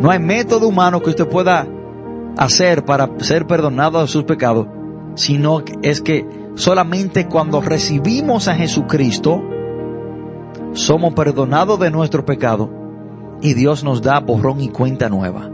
No 0.01 0.11
hay 0.11 0.19
método 0.19 0.69
humano 0.69 1.01
que 1.03 1.11
usted 1.11 1.29
pueda 1.29 1.67
hacer 2.37 2.85
para 2.85 3.11
ser 3.19 3.47
perdonado 3.47 4.01
de 4.01 4.09
sus 4.09 4.25
pecados, 4.25 4.67
sino 5.15 5.63
es 5.83 6.01
que 6.01 6.27
solamente 6.55 7.27
cuando 7.27 7.61
recibimos 7.61 8.49
a 8.49 8.55
Jesucristo, 8.55 9.43
somos 10.73 11.15
perdonados 11.15 11.81
de 11.81 11.91
nuestro 11.91 12.25
pecado 12.25 12.71
y 13.41 13.55
Dios 13.55 13.83
nos 13.85 14.03
da 14.03 14.21
borrón 14.21 14.61
y 14.61 14.69
cuenta 14.69 15.09
nueva. 15.09 15.51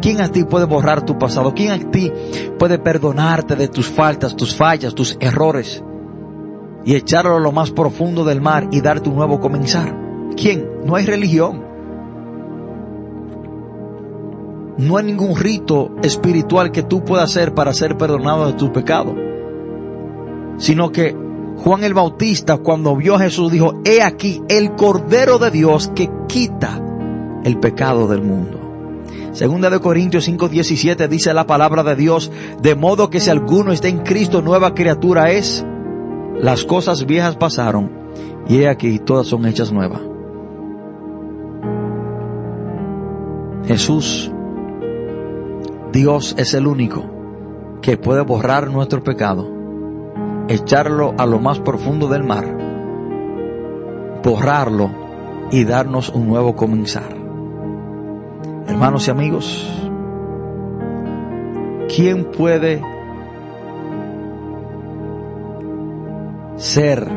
¿Quién 0.00 0.20
a 0.20 0.28
ti 0.28 0.44
puede 0.44 0.66
borrar 0.66 1.04
tu 1.04 1.18
pasado? 1.18 1.54
¿Quién 1.54 1.72
a 1.72 1.90
ti 1.90 2.12
puede 2.58 2.78
perdonarte 2.78 3.56
de 3.56 3.66
tus 3.66 3.88
faltas, 3.88 4.36
tus 4.36 4.54
fallas, 4.54 4.94
tus 4.94 5.16
errores 5.20 5.82
y 6.88 6.94
echarlo 6.94 7.36
a 7.36 7.40
lo 7.40 7.52
más 7.52 7.70
profundo 7.70 8.24
del 8.24 8.40
mar 8.40 8.68
y 8.72 8.80
darte 8.80 9.10
un 9.10 9.16
nuevo 9.16 9.40
comenzar? 9.40 9.94
¿Quién? 10.34 10.66
No 10.86 10.96
hay 10.96 11.04
religión. 11.04 11.62
No 14.78 14.96
hay 14.96 15.04
ningún 15.04 15.36
rito 15.36 15.90
espiritual 16.02 16.72
que 16.72 16.82
tú 16.82 17.04
puedas 17.04 17.28
hacer 17.28 17.52
para 17.52 17.74
ser 17.74 17.98
perdonado 17.98 18.46
de 18.46 18.54
tu 18.54 18.72
pecado. 18.72 19.14
Sino 20.56 20.90
que 20.90 21.14
Juan 21.58 21.84
el 21.84 21.92
Bautista 21.92 22.56
cuando 22.56 22.96
vio 22.96 23.16
a 23.16 23.18
Jesús 23.18 23.52
dijo, 23.52 23.82
he 23.84 24.00
aquí 24.00 24.40
el 24.48 24.74
Cordero 24.74 25.38
de 25.38 25.50
Dios 25.50 25.92
que 25.94 26.08
quita 26.26 26.82
el 27.44 27.58
pecado 27.58 28.08
del 28.08 28.22
mundo. 28.22 28.58
Segunda 29.32 29.68
de 29.68 29.78
Corintios 29.78 30.26
5:17 30.26 31.06
dice 31.06 31.34
la 31.34 31.46
palabra 31.46 31.82
de 31.82 31.96
Dios, 31.96 32.32
de 32.62 32.74
modo 32.74 33.10
que 33.10 33.20
si 33.20 33.28
alguno 33.28 33.72
está 33.72 33.88
en 33.88 33.98
Cristo, 33.98 34.40
nueva 34.40 34.74
criatura 34.74 35.32
es, 35.32 35.66
las 36.40 36.64
cosas 36.64 37.04
viejas 37.06 37.36
pasaron 37.36 37.90
y 38.48 38.58
he 38.58 38.68
aquí 38.68 38.98
todas 38.98 39.26
son 39.26 39.46
hechas 39.46 39.72
nuevas. 39.72 40.00
Jesús, 43.66 44.32
Dios 45.92 46.34
es 46.38 46.54
el 46.54 46.66
único 46.66 47.04
que 47.82 47.96
puede 47.98 48.22
borrar 48.22 48.70
nuestro 48.70 49.02
pecado, 49.02 49.46
echarlo 50.48 51.14
a 51.18 51.26
lo 51.26 51.38
más 51.38 51.58
profundo 51.58 52.08
del 52.08 52.24
mar, 52.24 52.46
borrarlo 54.22 54.90
y 55.50 55.64
darnos 55.64 56.08
un 56.08 56.28
nuevo 56.28 56.56
comenzar. 56.56 57.16
Hermanos 58.66 59.08
y 59.08 59.10
amigos, 59.10 59.68
¿quién 61.94 62.30
puede 62.30 62.82
ser 66.58 67.08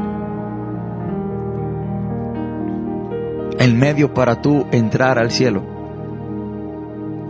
el 3.60 3.76
medio 3.76 4.14
para 4.14 4.42
tú 4.42 4.66
entrar 4.72 5.20
al 5.20 5.32
cielo? 5.32 5.64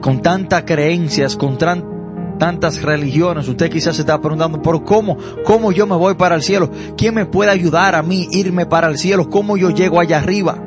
Con 0.02 0.22
tantas 0.22 0.64
creencias, 0.64 1.36
con 1.36 1.58
tantas 1.58 2.82
religiones, 2.82 3.48
usted 3.48 3.70
quizás 3.70 3.96
se 3.96 4.02
está 4.02 4.20
preguntando, 4.20 4.62
¿por 4.62 4.84
cómo? 4.84 5.18
¿Cómo 5.46 5.72
yo 5.72 5.88
me 5.88 5.96
voy 5.96 6.16
para 6.16 6.36
el 6.36 6.42
cielo? 6.42 6.70
¿Quién 6.98 7.16
me 7.16 7.26
puede 7.26 7.52
ayudar 7.52 7.96
a 7.96 8.04
mí 8.04 8.28
irme 8.32 8.66
para 8.66 8.88
el 8.88 8.98
cielo? 8.98 9.30
¿Cómo 9.30 9.58
yo 9.58 9.70
llego 9.70 10.00
allá 10.00 10.20
arriba? 10.20 10.58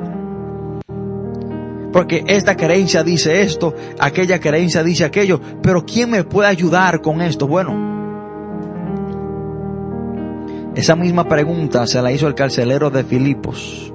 Porque 1.95 2.25
esta 2.27 2.57
creencia 2.57 3.03
dice 3.03 3.41
esto, 3.41 3.73
aquella 3.99 4.41
creencia 4.41 4.83
dice 4.83 5.05
aquello, 5.05 5.39
pero 5.61 5.85
¿quién 5.85 6.09
me 6.09 6.25
puede 6.25 6.49
ayudar 6.49 7.01
con 7.01 7.21
esto? 7.21 7.47
Bueno, 7.47 7.94
esa 10.75 10.95
misma 10.95 11.27
pregunta 11.27 11.87
se 11.87 12.01
la 12.01 12.11
hizo 12.11 12.27
el 12.27 12.35
carcelero 12.35 12.89
de 12.89 13.03
Filipos. 13.03 13.91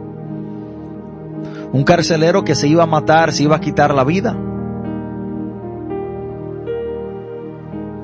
Un 1.72 1.85
carcelero 1.85 2.43
que 2.43 2.55
se 2.55 2.68
iba 2.68 2.83
a 2.83 2.87
matar, 2.87 3.33
se 3.33 3.45
iba 3.45 3.57
a 3.57 3.61
quitar 3.61 3.95
la 3.95 4.05
vida. 4.05 4.37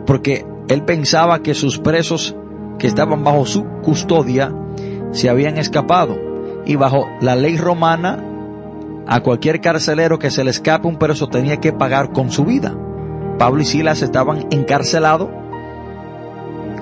porque 0.06 0.46
él 0.68 0.82
pensaba 0.82 1.40
que 1.42 1.54
sus 1.54 1.78
presos 1.78 2.34
que 2.78 2.86
estaban 2.86 3.24
bajo 3.24 3.44
su 3.44 3.66
custodia 3.82 4.54
se 5.10 5.28
habían 5.28 5.58
escapado 5.58 6.16
y 6.64 6.76
bajo 6.76 7.06
la 7.20 7.36
ley 7.36 7.58
romana 7.58 8.22
a 9.06 9.20
cualquier 9.20 9.60
carcelero 9.60 10.18
que 10.18 10.30
se 10.30 10.44
le 10.44 10.50
escape 10.50 10.88
un 10.88 10.98
preso 10.98 11.28
tenía 11.28 11.58
que 11.58 11.72
pagar 11.72 12.12
con 12.12 12.30
su 12.30 12.44
vida. 12.44 12.74
Pablo 13.38 13.60
y 13.60 13.64
Silas 13.64 14.02
estaban 14.02 14.46
encarcelados, 14.50 15.28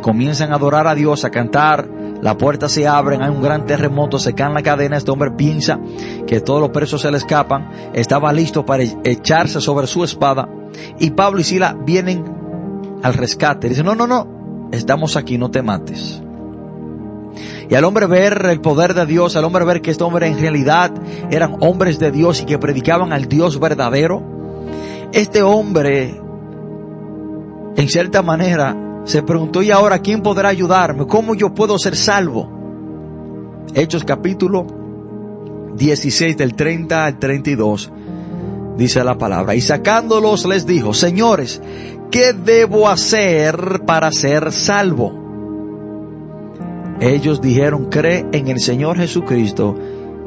comienzan 0.05 0.53
a 0.53 0.57
adorar 0.57 0.87
a 0.87 0.95
Dios, 0.95 1.25
a 1.25 1.31
cantar, 1.31 1.89
la 2.21 2.37
puerta 2.37 2.69
se 2.69 2.87
abre, 2.87 3.17
hay 3.23 3.31
un 3.31 3.41
gran 3.41 3.65
terremoto, 3.65 4.19
se 4.19 4.35
caen 4.35 4.53
la 4.53 4.63
cadena, 4.63 4.99
este 4.99 5.11
hombre 5.11 5.31
piensa 5.31 5.81
que 6.27 6.43
todos 6.43 6.61
los 6.61 6.69
presos 6.69 7.01
se 7.01 7.11
le 7.11 7.17
escapan, 7.17 7.71
estaba 7.95 8.31
listo 8.31 8.67
para 8.67 8.83
echarse 8.83 9.63
sobre 9.63 9.87
su 9.87 10.05
espada 10.05 10.47
y 10.99 11.13
Pablo 11.13 11.41
y 11.41 11.45
Silas 11.45 11.75
vienen 11.87 12.23
al 13.03 13.15
rescate. 13.15 13.71
Dice, 13.71 13.83
no, 13.83 13.95
no, 13.95 14.07
no, 14.07 14.69
estamos 14.73 15.17
aquí, 15.17 15.39
no 15.39 15.51
te 15.51 15.63
mates. 15.63 16.23
Y 17.71 17.75
al 17.75 17.85
hombre 17.85 18.05
ver 18.05 18.45
el 18.51 18.61
poder 18.61 18.93
de 18.93 19.07
Dios, 19.07 19.37
al 19.37 19.45
hombre 19.45 19.65
ver 19.65 19.81
que 19.81 19.91
este 19.91 20.05
hombre 20.05 20.27
en 20.27 20.39
realidad 20.39 20.93
eran 21.31 21.57
hombres 21.61 21.99
de 21.99 22.11
Dios 22.11 22.43
y 22.43 22.45
que 22.45 22.59
predicaban 22.59 23.15
al 23.15 23.25
Dios 23.25 23.59
verdadero, 23.59 24.23
este 25.15 25.43
hombre, 25.43 26.21
en 27.77 27.89
cierta 27.89 28.21
manera, 28.21 28.84
se 29.05 29.23
preguntó, 29.23 29.63
¿y 29.63 29.71
ahora 29.71 29.99
quién 29.99 30.23
podrá 30.23 30.49
ayudarme? 30.49 31.07
¿Cómo 31.07 31.35
yo 31.35 31.55
puedo 31.55 31.79
ser 31.79 31.97
salvo? 31.97 32.51
Hechos 33.75 34.05
capítulo 34.05 34.67
16 35.77 36.37
del 36.37 36.55
30 36.55 37.05
al 37.05 37.19
32 37.19 37.93
dice 38.77 39.05
la 39.05 39.19
palabra. 39.19 39.55
Y 39.55 39.61
sacándolos 39.61 40.47
les 40.47 40.67
dijo, 40.67 40.95
señores, 40.95 41.61
¿qué 42.11 42.33
debo 42.33 42.89
hacer 42.89 43.83
para 43.87 44.11
ser 44.13 44.53
salvo? 44.53 45.23
Ellos 47.01 47.41
dijeron, 47.41 47.87
cree 47.87 48.27
en 48.33 48.49
el 48.49 48.61
Señor 48.61 48.97
Jesucristo 48.99 49.77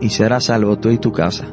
y 0.01 0.09
serás 0.09 0.45
salvo 0.45 0.78
tú 0.78 0.89
y 0.89 0.97
tu 0.97 1.11
casa. 1.11 1.45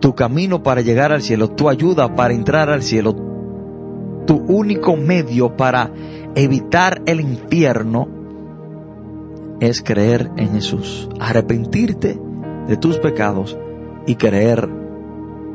Tu 0.00 0.14
camino 0.14 0.62
para 0.62 0.80
llegar 0.80 1.12
al 1.12 1.22
cielo, 1.22 1.48
tu 1.48 1.68
ayuda 1.68 2.14
para 2.14 2.34
entrar 2.34 2.68
al 2.70 2.82
cielo, 2.82 3.14
tu 4.26 4.36
único 4.36 4.96
medio 4.96 5.56
para 5.56 5.90
evitar 6.34 7.02
el 7.06 7.20
infierno 7.20 8.08
es 9.60 9.82
creer 9.82 10.30
en 10.36 10.52
Jesús, 10.52 11.08
arrepentirte 11.20 12.18
de 12.66 12.76
tus 12.76 12.98
pecados 12.98 13.56
y 14.06 14.16
creer 14.16 14.68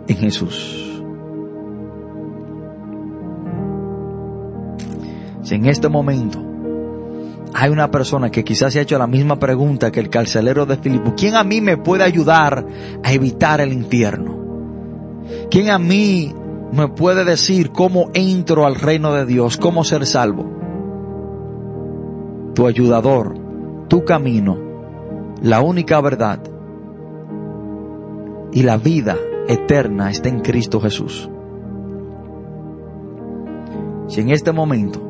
en 0.08 0.16
Jesús. 0.16 1.02
Si 5.42 5.56
en 5.56 5.66
este 5.66 5.90
momento 5.90 6.44
hay 7.54 7.70
una 7.70 7.90
persona 7.90 8.30
que 8.30 8.44
quizás 8.44 8.74
se 8.74 8.80
ha 8.80 8.84
hecho 8.84 8.98
la 8.98 9.08
misma 9.08 9.40
pregunta 9.40 9.92
que 9.92 10.00
el 10.00 10.10
carcelero 10.10 10.66
de 10.66 10.78
Filipo, 10.78 11.14
¿quién 11.16 11.36
a 11.36 11.44
mí 11.44 11.62
me 11.62 11.78
puede 11.78 12.04
ayudar 12.04 12.66
a 13.04 13.14
evitar 13.14 13.62
el 13.62 13.74
infierno? 13.74 14.38
¿Quién 15.50 15.70
a 15.70 15.80
mí 15.80 16.34
me 16.72 16.88
puede 16.90 17.24
decir 17.24 17.72
cómo 17.72 18.10
entro 18.14 18.66
al 18.66 18.76
reino 18.76 19.14
de 19.14 19.26
Dios, 19.26 19.58
cómo 19.58 19.84
ser 19.84 20.06
salvo? 20.06 20.46
Tu 22.54 22.68
ayudador, 22.68 23.36
tu 23.88 24.04
camino, 24.04 24.58
la 25.42 25.62
única 25.62 26.02
verdad 26.02 26.40
y 28.52 28.64
la 28.64 28.78
vida 28.78 29.18
eterna 29.48 30.10
está 30.10 30.30
en 30.30 30.40
Cristo 30.40 30.82
Jesús. 30.82 31.30
Si 34.08 34.22
en 34.22 34.30
este 34.30 34.52
momento 34.52 35.02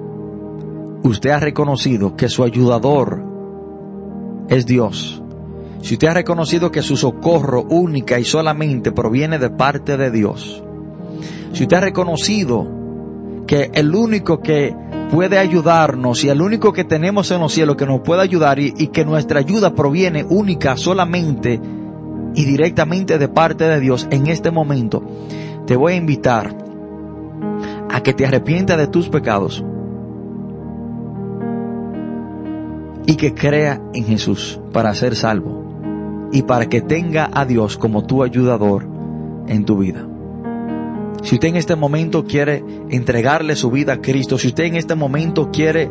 usted 1.04 1.30
ha 1.30 1.40
reconocido 1.40 2.16
que 2.16 2.30
su 2.30 2.44
ayudador 2.44 3.24
es 4.50 4.66
Dios, 4.66 5.24
si 5.82 5.94
usted 5.94 6.08
ha 6.10 6.14
reconocido 6.16 6.72
que 6.72 6.82
su 6.82 6.98
socorro 6.98 7.64
única 7.64 8.20
y 8.20 8.26
solamente 8.26 8.92
proviene 8.92 9.40
de 9.40 9.50
parte 9.50 9.96
de 9.98 10.12
Dios, 10.12 10.64
si 11.54 11.64
usted 11.64 11.78
ha 11.78 11.82
reconocido 11.82 12.68
que 13.46 13.72
el 13.74 13.96
único 13.96 14.40
que 14.40 14.76
puede 15.12 15.38
ayudarnos 15.38 16.24
y 16.24 16.30
el 16.30 16.42
único 16.42 16.74
que 16.74 16.84
tenemos 16.84 17.32
en 17.32 17.40
los 17.40 17.54
cielos 17.54 17.78
que 17.78 17.86
nos 17.86 18.02
puede 18.02 18.22
ayudar 18.22 18.60
y, 18.60 18.74
y 18.78 18.88
que 18.88 19.06
nuestra 19.06 19.40
ayuda 19.40 19.74
proviene 19.74 20.26
única 20.30 20.76
solamente 20.76 21.60
y 22.36 22.46
directamente 22.46 23.18
de 23.18 23.28
parte 23.30 23.64
de 23.64 23.80
Dios 23.80 24.08
en 24.12 24.28
este 24.28 24.52
momento, 24.52 25.02
te 25.66 25.76
voy 25.76 25.94
a 25.94 25.96
invitar 25.96 26.56
a 27.90 28.04
que 28.04 28.14
te 28.14 28.26
arrepientas 28.26 28.78
de 28.78 28.88
tus 28.88 29.10
pecados 29.10 29.64
y 33.08 33.16
que 33.16 33.34
crea 33.34 33.82
en 33.94 34.04
Jesús 34.04 34.60
para 34.74 34.94
ser 34.94 35.16
salvo 35.16 36.30
y 36.32 36.44
para 36.44 36.68
que 36.68 36.82
tenga 36.82 37.30
a 37.34 37.46
Dios 37.46 37.78
como 37.78 38.06
tu 38.06 38.22
ayudador 38.22 38.88
en 39.48 39.66
tu 39.66 39.78
vida. 39.78 40.06
Si 41.24 41.36
usted 41.36 41.50
en 41.50 41.56
este 41.58 41.76
momento 41.76 42.26
quiere 42.26 42.64
entregarle 42.90 43.56
su 43.56 43.72
vida 43.72 43.94
a 43.94 44.02
Cristo, 44.02 44.38
si 44.38 44.48
usted 44.48 44.66
en 44.66 44.76
este 44.76 44.96
momento 44.96 45.50
quiere 45.52 45.90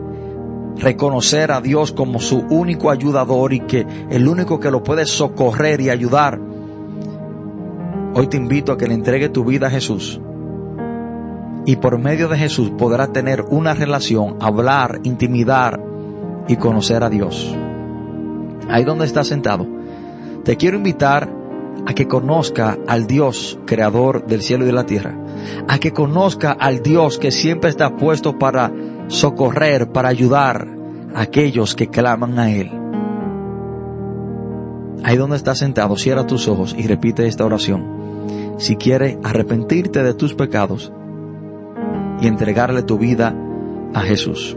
reconocer 0.78 1.52
a 1.52 1.60
Dios 1.60 1.92
como 1.92 2.20
su 2.20 2.38
único 2.50 2.90
ayudador 2.90 3.52
y 3.52 3.60
que 3.60 3.86
el 4.10 4.28
único 4.28 4.60
que 4.60 4.70
lo 4.70 4.82
puede 4.82 5.06
socorrer 5.06 5.80
y 5.80 5.90
ayudar, 5.90 6.38
hoy 8.14 8.26
te 8.28 8.36
invito 8.36 8.72
a 8.72 8.78
que 8.78 8.86
le 8.86 8.94
entregue 8.94 9.28
tu 9.28 9.44
vida 9.44 9.66
a 9.66 9.70
Jesús. 9.70 10.20
Y 11.64 11.76
por 11.76 11.98
medio 11.98 12.28
de 12.28 12.38
Jesús 12.38 12.70
podrás 12.78 13.12
tener 13.12 13.42
una 13.42 13.74
relación, 13.74 14.36
hablar, 14.40 15.00
intimidar 15.02 15.82
y 16.46 16.56
conocer 16.56 17.02
a 17.02 17.10
Dios. 17.10 17.54
Ahí 18.68 18.84
donde 18.84 19.04
estás 19.04 19.26
sentado, 19.26 19.66
te 20.44 20.56
quiero 20.56 20.76
invitar 20.76 21.28
a 21.84 21.94
que 21.94 22.08
conozca 22.08 22.78
al 22.86 23.06
Dios 23.06 23.58
creador 23.66 24.26
del 24.26 24.42
cielo 24.42 24.64
y 24.64 24.66
de 24.66 24.72
la 24.72 24.86
tierra, 24.86 25.16
a 25.68 25.78
que 25.78 25.92
conozca 25.92 26.52
al 26.52 26.82
Dios 26.82 27.18
que 27.18 27.30
siempre 27.30 27.70
está 27.70 27.96
puesto 27.96 28.38
para 28.38 28.72
socorrer, 29.08 29.92
para 29.92 30.08
ayudar 30.08 30.66
a 31.14 31.22
aquellos 31.22 31.74
que 31.74 31.88
claman 31.88 32.38
a 32.38 32.50
Él. 32.50 32.70
Ahí 35.04 35.16
donde 35.16 35.36
estás 35.36 35.58
sentado, 35.58 35.96
cierra 35.96 36.26
tus 36.26 36.48
ojos 36.48 36.74
y 36.76 36.86
repite 36.86 37.26
esta 37.26 37.44
oración. 37.44 38.54
Si 38.58 38.76
quieres 38.76 39.18
arrepentirte 39.22 40.02
de 40.02 40.14
tus 40.14 40.34
pecados 40.34 40.92
y 42.20 42.26
entregarle 42.26 42.82
tu 42.82 42.98
vida 42.98 43.34
a 43.94 44.00
Jesús. 44.00 44.56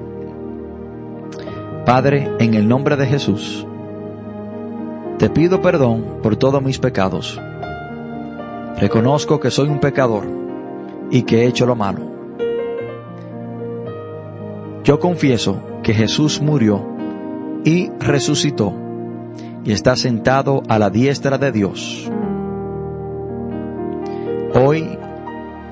Padre, 1.86 2.32
en 2.39 2.53
el 2.53 2.67
nombre 2.67 2.95
de 2.95 3.05
Jesús, 3.05 3.65
te 5.20 5.30
pido 5.30 5.61
perdón 5.61 6.20
por 6.24 6.38
todos 6.38 6.63
mis 6.63 6.80
pecados. 6.80 7.39
Reconozco 8.80 9.38
que 9.41 9.51
soy 9.51 9.67
un 9.67 9.82
pecador 9.82 10.24
y 11.11 11.24
que 11.24 11.43
he 11.43 11.47
hecho 11.47 11.65
lo 11.65 11.76
malo. 11.76 11.99
Yo 14.86 14.97
confieso 14.97 15.61
que 15.84 15.93
Jesús 15.93 16.41
murió 16.41 16.82
y 17.65 17.91
resucitó 17.99 18.74
y 19.65 19.74
está 19.74 19.97
sentado 19.97 20.63
a 20.70 20.80
la 20.80 20.89
diestra 20.89 21.38
de 21.38 21.51
Dios. 21.51 22.09
Hoy, 24.55 24.97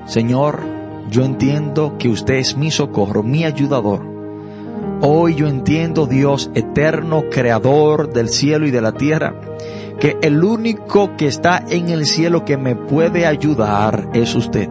Señor, 0.04 0.60
yo 1.10 1.24
entiendo 1.24 1.96
que 1.98 2.10
usted 2.10 2.34
es 2.34 2.54
mi 2.54 2.70
socorro, 2.70 3.22
mi 3.22 3.44
ayudador. 3.44 4.07
Hoy 5.00 5.36
yo 5.36 5.46
entiendo, 5.46 6.06
Dios 6.06 6.50
eterno, 6.54 7.24
creador 7.30 8.12
del 8.12 8.28
cielo 8.28 8.66
y 8.66 8.72
de 8.72 8.80
la 8.80 8.92
tierra, 8.92 9.34
que 10.00 10.16
el 10.22 10.42
único 10.42 11.16
que 11.16 11.28
está 11.28 11.64
en 11.70 11.88
el 11.88 12.04
cielo 12.04 12.44
que 12.44 12.56
me 12.56 12.74
puede 12.74 13.24
ayudar 13.24 14.10
es 14.12 14.34
usted 14.34 14.68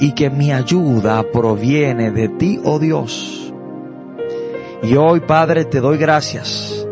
y 0.00 0.12
que 0.12 0.30
mi 0.30 0.50
ayuda 0.50 1.22
proviene 1.30 2.10
de 2.10 2.28
ti, 2.30 2.58
oh 2.64 2.78
Dios. 2.78 3.52
Y 4.82 4.96
hoy, 4.96 5.20
Padre, 5.20 5.66
te 5.66 5.80
doy 5.80 5.98
gracias 5.98 6.86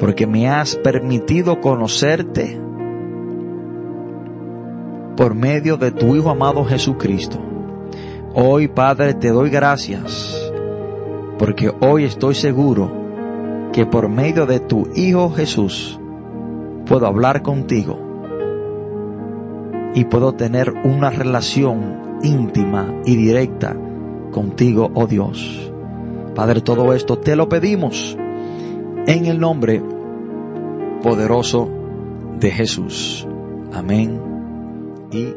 porque 0.00 0.26
me 0.26 0.48
has 0.48 0.76
permitido 0.76 1.60
conocerte 1.60 2.58
por 5.14 5.34
medio 5.34 5.76
de 5.76 5.90
tu 5.90 6.16
Hijo 6.16 6.30
amado 6.30 6.64
Jesucristo. 6.64 7.38
Hoy, 8.32 8.68
Padre, 8.68 9.12
te 9.12 9.28
doy 9.28 9.50
gracias 9.50 10.47
porque 11.38 11.72
hoy 11.80 12.04
estoy 12.04 12.34
seguro 12.34 12.90
que 13.72 13.86
por 13.86 14.08
medio 14.08 14.46
de 14.46 14.60
tu 14.60 14.88
Hijo 14.94 15.30
Jesús 15.30 15.98
puedo 16.86 17.06
hablar 17.06 17.42
contigo 17.42 17.98
y 19.94 20.04
puedo 20.04 20.32
tener 20.34 20.72
una 20.84 21.10
relación 21.10 22.18
íntima 22.22 22.92
y 23.04 23.16
directa 23.16 23.76
contigo, 24.32 24.90
oh 24.94 25.06
Dios. 25.06 25.72
Padre, 26.34 26.60
todo 26.60 26.92
esto 26.92 27.18
te 27.18 27.36
lo 27.36 27.48
pedimos 27.48 28.16
en 29.06 29.26
el 29.26 29.40
nombre 29.40 29.82
poderoso 31.02 31.68
de 32.38 32.50
Jesús. 32.50 33.26
Amén 33.72 34.20
y 35.10 35.34